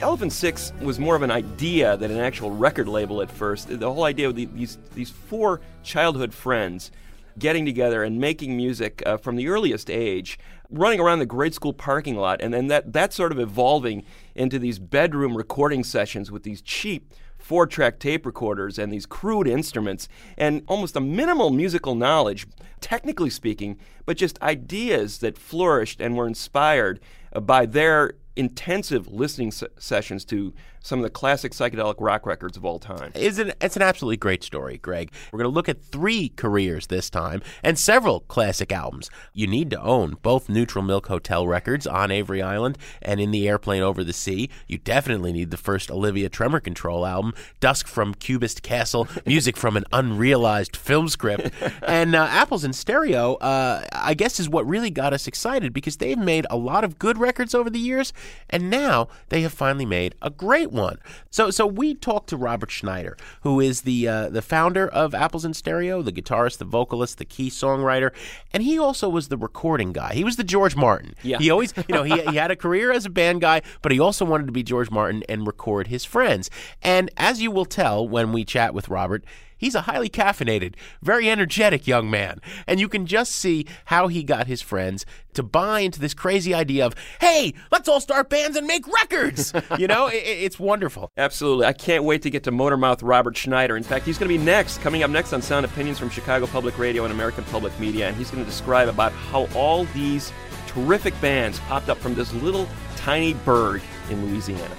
Elephant 0.00 0.32
Six 0.32 0.72
was 0.80 1.00
more 1.00 1.16
of 1.16 1.22
an 1.22 1.32
idea 1.32 1.96
than 1.96 2.12
an 2.12 2.18
actual 2.18 2.52
record 2.52 2.86
label 2.86 3.20
at 3.20 3.30
first. 3.30 3.66
The 3.68 3.92
whole 3.92 4.04
idea 4.04 4.28
of 4.28 4.36
these, 4.36 4.78
these 4.94 5.10
four 5.10 5.60
childhood 5.82 6.32
friends 6.32 6.92
getting 7.38 7.64
together 7.64 8.04
and 8.04 8.20
making 8.20 8.56
music 8.56 9.02
uh, 9.06 9.16
from 9.16 9.34
the 9.34 9.48
earliest 9.48 9.90
age, 9.90 10.38
running 10.70 11.00
around 11.00 11.18
the 11.18 11.26
grade 11.26 11.54
school 11.54 11.72
parking 11.72 12.16
lot, 12.16 12.40
and 12.40 12.54
then 12.54 12.68
that, 12.68 12.92
that 12.92 13.12
sort 13.12 13.32
of 13.32 13.40
evolving 13.40 14.04
into 14.36 14.58
these 14.58 14.78
bedroom 14.78 15.36
recording 15.36 15.82
sessions 15.82 16.30
with 16.30 16.44
these 16.44 16.62
cheap 16.62 17.12
four 17.50 17.66
track 17.66 17.98
tape 17.98 18.24
recorders 18.24 18.78
and 18.78 18.92
these 18.92 19.06
crude 19.06 19.48
instruments 19.48 20.08
and 20.38 20.62
almost 20.68 20.94
a 20.94 21.00
minimal 21.00 21.50
musical 21.50 21.96
knowledge, 21.96 22.46
technically 22.80 23.28
speaking, 23.28 23.76
but 24.06 24.16
just 24.16 24.40
ideas 24.40 25.18
that 25.18 25.36
flourished 25.36 26.00
and 26.00 26.16
were 26.16 26.28
inspired 26.28 27.00
uh, 27.32 27.40
by 27.40 27.66
their 27.66 28.12
intensive 28.36 29.08
listening 29.08 29.50
se- 29.50 29.66
sessions 29.80 30.24
to 30.24 30.54
some 30.80 30.98
of 30.98 31.02
the 31.02 31.10
classic 31.10 31.52
psychedelic 31.52 31.96
rock 31.98 32.26
records 32.26 32.56
of 32.56 32.64
all 32.64 32.78
time. 32.78 33.12
Is 33.14 33.38
it, 33.38 33.56
it's 33.60 33.76
an 33.76 33.82
absolutely 33.82 34.16
great 34.16 34.42
story, 34.42 34.78
Greg. 34.78 35.12
We're 35.32 35.38
going 35.38 35.50
to 35.50 35.54
look 35.54 35.68
at 35.68 35.82
three 35.82 36.30
careers 36.30 36.86
this 36.86 37.10
time 37.10 37.42
and 37.62 37.78
several 37.78 38.20
classic 38.20 38.72
albums. 38.72 39.10
You 39.32 39.46
need 39.46 39.70
to 39.70 39.80
own 39.80 40.16
both 40.22 40.48
Neutral 40.48 40.82
Milk 40.82 41.06
Hotel 41.08 41.46
records 41.46 41.86
on 41.86 42.10
Avery 42.10 42.42
Island 42.42 42.78
and 43.02 43.20
in 43.20 43.30
the 43.30 43.48
Aeroplane 43.48 43.82
over 43.82 44.02
the 44.02 44.12
sea. 44.12 44.50
You 44.66 44.78
definitely 44.78 45.32
need 45.32 45.50
the 45.50 45.56
first 45.56 45.90
Olivia 45.90 46.28
Tremor 46.28 46.60
Control 46.60 47.06
album, 47.06 47.34
Dusk 47.60 47.86
from 47.86 48.14
Cubist 48.14 48.62
Castle, 48.62 49.06
music 49.26 49.56
from 49.56 49.76
an 49.76 49.84
unrealized 49.92 50.76
film 50.76 51.08
script. 51.08 51.50
and 51.86 52.14
uh, 52.14 52.26
Apples 52.30 52.64
in 52.64 52.72
Stereo, 52.72 53.34
uh, 53.34 53.84
I 53.92 54.14
guess, 54.14 54.40
is 54.40 54.48
what 54.48 54.66
really 54.66 54.90
got 54.90 55.12
us 55.12 55.26
excited 55.26 55.72
because 55.72 55.98
they've 55.98 56.18
made 56.18 56.46
a 56.50 56.56
lot 56.56 56.84
of 56.84 56.98
good 56.98 57.18
records 57.18 57.54
over 57.54 57.70
the 57.70 57.78
years, 57.78 58.12
and 58.48 58.70
now 58.70 59.08
they 59.28 59.42
have 59.42 59.52
finally 59.52 59.86
made 59.86 60.14
a 60.22 60.30
great 60.30 60.69
one. 60.72 60.98
So, 61.30 61.50
so 61.50 61.66
we 61.66 61.94
talked 61.94 62.28
to 62.30 62.36
Robert 62.36 62.70
Schneider, 62.70 63.16
who 63.42 63.60
is 63.60 63.82
the 63.82 64.08
uh, 64.08 64.28
the 64.28 64.42
founder 64.42 64.88
of 64.88 65.14
Apples 65.14 65.44
in 65.44 65.54
Stereo, 65.54 66.02
the 66.02 66.12
guitarist, 66.12 66.58
the 66.58 66.64
vocalist, 66.64 67.18
the 67.18 67.24
key 67.24 67.50
songwriter, 67.50 68.12
and 68.52 68.62
he 68.62 68.78
also 68.78 69.08
was 69.08 69.28
the 69.28 69.36
recording 69.36 69.92
guy. 69.92 70.14
He 70.14 70.24
was 70.24 70.36
the 70.36 70.44
George 70.44 70.76
Martin. 70.76 71.14
Yeah. 71.22 71.38
He 71.38 71.50
always, 71.50 71.74
you 71.76 71.94
know, 71.94 72.02
he, 72.02 72.20
he 72.22 72.36
had 72.36 72.50
a 72.50 72.56
career 72.56 72.92
as 72.92 73.04
a 73.06 73.10
band 73.10 73.40
guy, 73.40 73.62
but 73.82 73.92
he 73.92 74.00
also 74.00 74.24
wanted 74.24 74.46
to 74.46 74.52
be 74.52 74.62
George 74.62 74.90
Martin 74.90 75.22
and 75.28 75.46
record 75.46 75.86
his 75.88 76.04
friends. 76.04 76.50
And 76.82 77.10
as 77.16 77.40
you 77.42 77.50
will 77.50 77.64
tell 77.64 78.06
when 78.06 78.32
we 78.32 78.44
chat 78.44 78.74
with 78.74 78.88
Robert, 78.88 79.24
He's 79.60 79.74
a 79.74 79.82
highly 79.82 80.08
caffeinated, 80.08 80.74
very 81.02 81.28
energetic 81.28 81.86
young 81.86 82.10
man. 82.10 82.40
And 82.66 82.80
you 82.80 82.88
can 82.88 83.04
just 83.04 83.32
see 83.32 83.66
how 83.84 84.08
he 84.08 84.24
got 84.24 84.46
his 84.46 84.62
friends 84.62 85.04
to 85.34 85.42
buy 85.42 85.80
into 85.80 86.00
this 86.00 86.14
crazy 86.14 86.54
idea 86.54 86.86
of, 86.86 86.94
hey, 87.20 87.52
let's 87.70 87.86
all 87.86 88.00
start 88.00 88.30
bands 88.30 88.56
and 88.56 88.66
make 88.66 88.86
records. 88.88 89.52
you 89.78 89.86
know, 89.86 90.06
it, 90.08 90.16
it's 90.16 90.58
wonderful. 90.58 91.10
Absolutely. 91.18 91.66
I 91.66 91.74
can't 91.74 92.04
wait 92.04 92.22
to 92.22 92.30
get 92.30 92.42
to 92.44 92.50
Motormouth 92.50 93.00
Robert 93.02 93.36
Schneider. 93.36 93.76
In 93.76 93.82
fact, 93.82 94.06
he's 94.06 94.16
going 94.16 94.30
to 94.30 94.38
be 94.38 94.42
next, 94.42 94.80
coming 94.80 95.02
up 95.02 95.10
next 95.10 95.34
on 95.34 95.42
Sound 95.42 95.66
Opinions 95.66 95.98
from 95.98 96.08
Chicago 96.08 96.46
Public 96.46 96.78
Radio 96.78 97.04
and 97.04 97.12
American 97.12 97.44
Public 97.44 97.78
Media. 97.78 98.08
And 98.08 98.16
he's 98.16 98.30
going 98.30 98.42
to 98.42 98.50
describe 98.50 98.88
about 98.88 99.12
how 99.12 99.46
all 99.54 99.84
these 99.86 100.32
terrific 100.66 101.18
bands 101.20 101.60
popped 101.60 101.90
up 101.90 101.98
from 101.98 102.14
this 102.14 102.32
little 102.32 102.66
tiny 102.96 103.34
burg 103.34 103.82
in 104.08 104.24
Louisiana. 104.26 104.74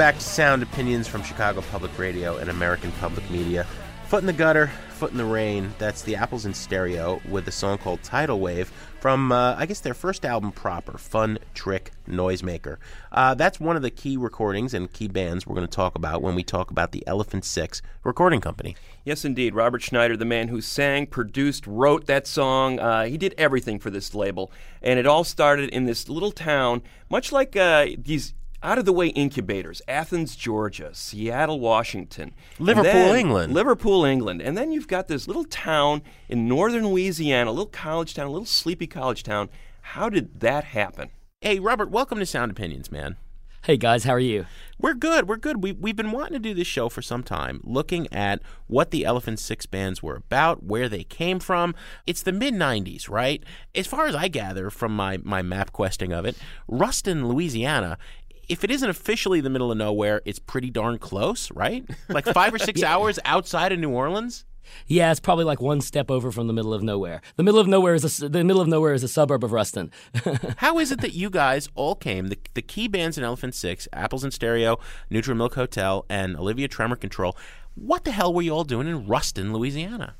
Back 0.00 0.14
to 0.14 0.24
Sound 0.24 0.62
Opinions 0.62 1.06
from 1.06 1.22
Chicago 1.22 1.60
Public 1.70 1.98
Radio 1.98 2.38
and 2.38 2.48
American 2.48 2.90
Public 2.92 3.30
Media. 3.30 3.66
Foot 4.06 4.22
in 4.22 4.26
the 4.26 4.32
Gutter, 4.32 4.68
Foot 4.92 5.10
in 5.10 5.18
the 5.18 5.24
Rain. 5.26 5.74
That's 5.78 6.00
the 6.00 6.16
Apples 6.16 6.46
in 6.46 6.54
Stereo 6.54 7.20
with 7.28 7.46
a 7.48 7.52
song 7.52 7.76
called 7.76 8.02
Tidal 8.02 8.40
Wave 8.40 8.72
from, 8.98 9.30
uh, 9.30 9.56
I 9.58 9.66
guess, 9.66 9.80
their 9.80 9.92
first 9.92 10.24
album 10.24 10.52
proper, 10.52 10.96
Fun 10.96 11.38
Trick 11.52 11.92
Noisemaker. 12.08 12.78
Uh, 13.12 13.34
that's 13.34 13.60
one 13.60 13.76
of 13.76 13.82
the 13.82 13.90
key 13.90 14.16
recordings 14.16 14.72
and 14.72 14.90
key 14.90 15.06
bands 15.06 15.46
we're 15.46 15.54
going 15.54 15.66
to 15.66 15.70
talk 15.70 15.94
about 15.96 16.22
when 16.22 16.34
we 16.34 16.44
talk 16.44 16.70
about 16.70 16.92
the 16.92 17.06
Elephant 17.06 17.44
Six 17.44 17.82
recording 18.02 18.40
company. 18.40 18.76
Yes, 19.04 19.26
indeed. 19.26 19.54
Robert 19.54 19.82
Schneider, 19.82 20.16
the 20.16 20.24
man 20.24 20.48
who 20.48 20.62
sang, 20.62 21.08
produced, 21.08 21.66
wrote 21.66 22.06
that 22.06 22.26
song, 22.26 22.80
uh, 22.80 23.04
he 23.04 23.18
did 23.18 23.34
everything 23.36 23.78
for 23.78 23.90
this 23.90 24.14
label. 24.14 24.50
And 24.80 24.98
it 24.98 25.06
all 25.06 25.24
started 25.24 25.68
in 25.68 25.84
this 25.84 26.08
little 26.08 26.32
town, 26.32 26.80
much 27.10 27.32
like 27.32 27.54
uh, 27.54 27.88
these 27.98 28.32
out 28.62 28.78
of 28.78 28.84
the 28.84 28.92
way 28.92 29.08
incubators 29.08 29.82
Athens, 29.88 30.36
Georgia, 30.36 30.90
Seattle, 30.92 31.60
Washington, 31.60 32.32
Liverpool, 32.58 32.92
then- 32.92 33.16
England. 33.16 33.54
Liverpool, 33.54 34.04
England. 34.04 34.42
And 34.42 34.56
then 34.56 34.72
you've 34.72 34.88
got 34.88 35.08
this 35.08 35.26
little 35.26 35.44
town 35.44 36.02
in 36.28 36.48
northern 36.48 36.86
Louisiana, 36.88 37.50
a 37.50 37.52
little 37.52 37.66
college 37.66 38.14
town, 38.14 38.26
a 38.26 38.30
little 38.30 38.46
sleepy 38.46 38.86
college 38.86 39.22
town. 39.22 39.48
How 39.82 40.08
did 40.08 40.40
that 40.40 40.64
happen? 40.64 41.10
Hey, 41.40 41.58
Robert, 41.58 41.90
welcome 41.90 42.18
to 42.18 42.26
Sound 42.26 42.50
Opinions, 42.50 42.92
man. 42.92 43.16
Hey 43.64 43.76
guys, 43.76 44.04
how 44.04 44.12
are 44.12 44.18
you? 44.18 44.46
We're 44.78 44.94
good. 44.94 45.28
We're 45.28 45.36
good. 45.36 45.62
We, 45.62 45.72
we've 45.72 45.94
been 45.94 46.12
wanting 46.12 46.32
to 46.32 46.38
do 46.38 46.54
this 46.54 46.66
show 46.66 46.88
for 46.88 47.02
some 47.02 47.22
time, 47.22 47.60
looking 47.62 48.10
at 48.10 48.40
what 48.68 48.90
the 48.90 49.04
Elephant 49.04 49.38
Six 49.38 49.66
bands 49.66 50.02
were 50.02 50.16
about, 50.16 50.62
where 50.62 50.88
they 50.88 51.04
came 51.04 51.38
from. 51.40 51.74
It's 52.06 52.22
the 52.22 52.32
mid 52.32 52.54
90s, 52.54 53.10
right? 53.10 53.42
As 53.74 53.86
far 53.86 54.06
as 54.06 54.14
I 54.14 54.28
gather 54.28 54.70
from 54.70 54.96
my, 54.96 55.18
my 55.24 55.42
map 55.42 55.72
questing 55.72 56.10
of 56.10 56.24
it, 56.24 56.38
Ruston, 56.68 57.28
Louisiana, 57.28 57.98
if 58.50 58.64
it 58.64 58.70
isn't 58.70 58.88
officially 58.90 59.40
the 59.40 59.50
middle 59.50 59.70
of 59.72 59.78
nowhere, 59.78 60.20
it's 60.24 60.38
pretty 60.38 60.70
darn 60.70 60.98
close, 60.98 61.50
right? 61.52 61.84
Like 62.08 62.24
five 62.34 62.52
or 62.52 62.58
six 62.58 62.80
Yeah. 62.80 62.94
hours 62.94 63.18
outside 63.24 63.72
of 63.72 63.78
New 63.78 63.90
Orleans? 63.90 64.44
Yeah, 64.86 65.10
it's 65.10 65.18
probably 65.18 65.44
like 65.44 65.60
one 65.60 65.80
step 65.80 66.10
over 66.12 66.30
from 66.30 66.46
the 66.46 66.52
middle 66.52 66.72
of 66.72 66.80
nowhere. 66.82 67.22
The 67.36 67.42
middle 67.42 67.58
of 67.58 67.66
nowhere 67.66 67.94
is 67.94 68.22
a, 68.22 68.28
the 68.28 68.44
middle 68.44 68.62
of 68.62 68.68
nowhere 68.68 68.92
is 68.94 69.02
a 69.02 69.08
suburb 69.08 69.42
of 69.42 69.50
Ruston. 69.50 69.90
How 70.58 70.78
is 70.78 70.92
it 70.92 71.00
that 71.00 71.12
you 71.12 71.28
guys 71.28 71.68
all 71.74 71.96
came, 71.96 72.28
the, 72.28 72.38
the 72.54 72.62
key 72.62 72.86
bands 72.86 73.18
in 73.18 73.24
Elephant 73.24 73.54
Six, 73.56 73.88
Apples 73.92 74.22
in 74.22 74.30
Stereo, 74.30 74.78
Neutral 75.10 75.36
Milk 75.36 75.54
Hotel, 75.54 76.04
and 76.08 76.36
Olivia 76.36 76.68
Tremor 76.68 76.94
Control, 76.96 77.36
what 77.74 78.04
the 78.04 78.12
hell 78.12 78.32
were 78.32 78.42
you 78.42 78.52
all 78.52 78.62
doing 78.64 78.86
in 78.86 79.06
Ruston, 79.08 79.52
Louisiana? 79.52 80.14